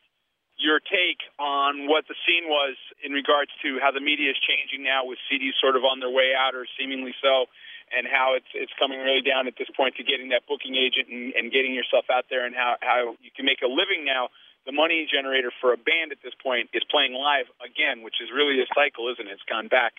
Your 0.57 0.81
take 0.81 1.21
on 1.37 1.85
what 1.85 2.09
the 2.09 2.17
scene 2.25 2.49
was 2.49 2.81
in 3.05 3.13
regards 3.13 3.53
to 3.61 3.77
how 3.77 3.93
the 3.93 4.01
media 4.01 4.33
is 4.33 4.41
changing 4.41 4.81
now 4.81 5.05
with 5.05 5.21
CDs 5.29 5.53
sort 5.61 5.77
of 5.77 5.85
on 5.85 6.01
their 6.01 6.09
way 6.09 6.33
out 6.33 6.57
or 6.57 6.65
seemingly 6.81 7.13
so, 7.21 7.45
and 7.93 8.09
how 8.09 8.33
it's 8.33 8.49
it's 8.57 8.73
coming 8.81 8.99
really 8.99 9.21
down 9.21 9.47
at 9.47 9.55
this 9.61 9.69
point 9.77 10.01
to 10.01 10.03
getting 10.03 10.33
that 10.33 10.49
booking 10.49 10.75
agent 10.75 11.13
and, 11.13 11.37
and 11.37 11.53
getting 11.53 11.77
yourself 11.77 12.09
out 12.09 12.33
there, 12.33 12.49
and 12.49 12.57
how 12.57 12.81
how 12.81 13.15
you 13.21 13.29
can 13.37 13.45
make 13.45 13.61
a 13.61 13.69
living 13.69 14.09
now. 14.09 14.33
The 14.65 14.75
money 14.75 15.07
generator 15.07 15.55
for 15.61 15.71
a 15.71 15.79
band 15.79 16.11
at 16.11 16.19
this 16.27 16.35
point 16.43 16.75
is 16.75 16.83
playing 16.91 17.15
live 17.15 17.47
again, 17.63 18.03
which 18.03 18.19
is 18.19 18.35
really 18.35 18.59
a 18.59 18.67
cycle, 18.75 19.07
isn't 19.13 19.23
it? 19.23 19.31
It's 19.31 19.47
gone 19.47 19.69
back. 19.69 19.95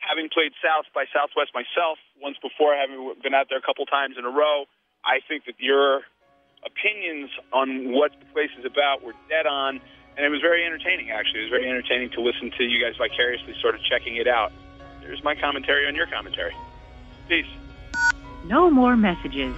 Having 0.00 0.32
played 0.32 0.56
South 0.64 0.88
by 0.96 1.04
Southwest 1.12 1.52
myself 1.52 2.00
once 2.16 2.40
before, 2.40 2.72
having 2.72 2.96
been 3.20 3.36
out 3.36 3.52
there 3.52 3.60
a 3.60 3.66
couple 3.66 3.84
times 3.84 4.16
in 4.16 4.24
a 4.24 4.32
row, 4.32 4.64
I 5.04 5.20
think 5.20 5.44
that 5.44 5.60
your 5.60 6.08
opinions 6.64 7.28
on 7.52 7.92
what 7.92 8.12
the 8.16 8.26
place 8.32 8.50
is 8.58 8.64
about 8.64 9.04
were 9.04 9.14
dead 9.28 9.44
on, 9.44 9.84
and 10.16 10.24
it 10.24 10.28
was 10.30 10.40
very 10.40 10.64
entertaining. 10.64 11.10
Actually, 11.10 11.40
it 11.40 11.42
was 11.44 11.50
very 11.50 11.68
entertaining 11.68 12.10
to 12.10 12.20
listen 12.20 12.50
to 12.58 12.64
you 12.64 12.82
guys 12.82 12.96
vicariously 12.96 13.54
sort 13.60 13.74
of 13.74 13.82
checking 13.82 14.16
it 14.16 14.26
out. 14.26 14.52
There's 15.00 15.22
my 15.22 15.34
commentary 15.34 15.86
on 15.86 15.94
your 15.94 16.06
commentary. 16.06 16.54
Peace. 17.28 17.46
No 18.46 18.70
more 18.70 18.96
messages. 18.96 19.54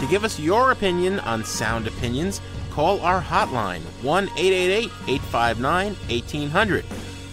To 0.00 0.06
give 0.06 0.24
us 0.24 0.38
your 0.38 0.70
opinion 0.70 1.20
on 1.20 1.44
Sound 1.44 1.86
Opinions, 1.86 2.40
call 2.70 3.00
our 3.00 3.20
hotline 3.20 3.82
1 4.02 4.24
888 4.36 4.90
859 5.08 5.94
1800. 5.94 6.84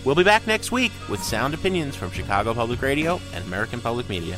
We'll 0.03 0.15
be 0.15 0.23
back 0.23 0.45
next 0.47 0.71
week 0.71 0.91
with 1.09 1.21
Sound 1.23 1.53
Opinions 1.53 1.95
from 1.95 2.11
Chicago 2.11 2.53
Public 2.53 2.81
Radio 2.81 3.19
and 3.33 3.43
American 3.45 3.81
Public 3.81 4.09
Media. 4.09 4.37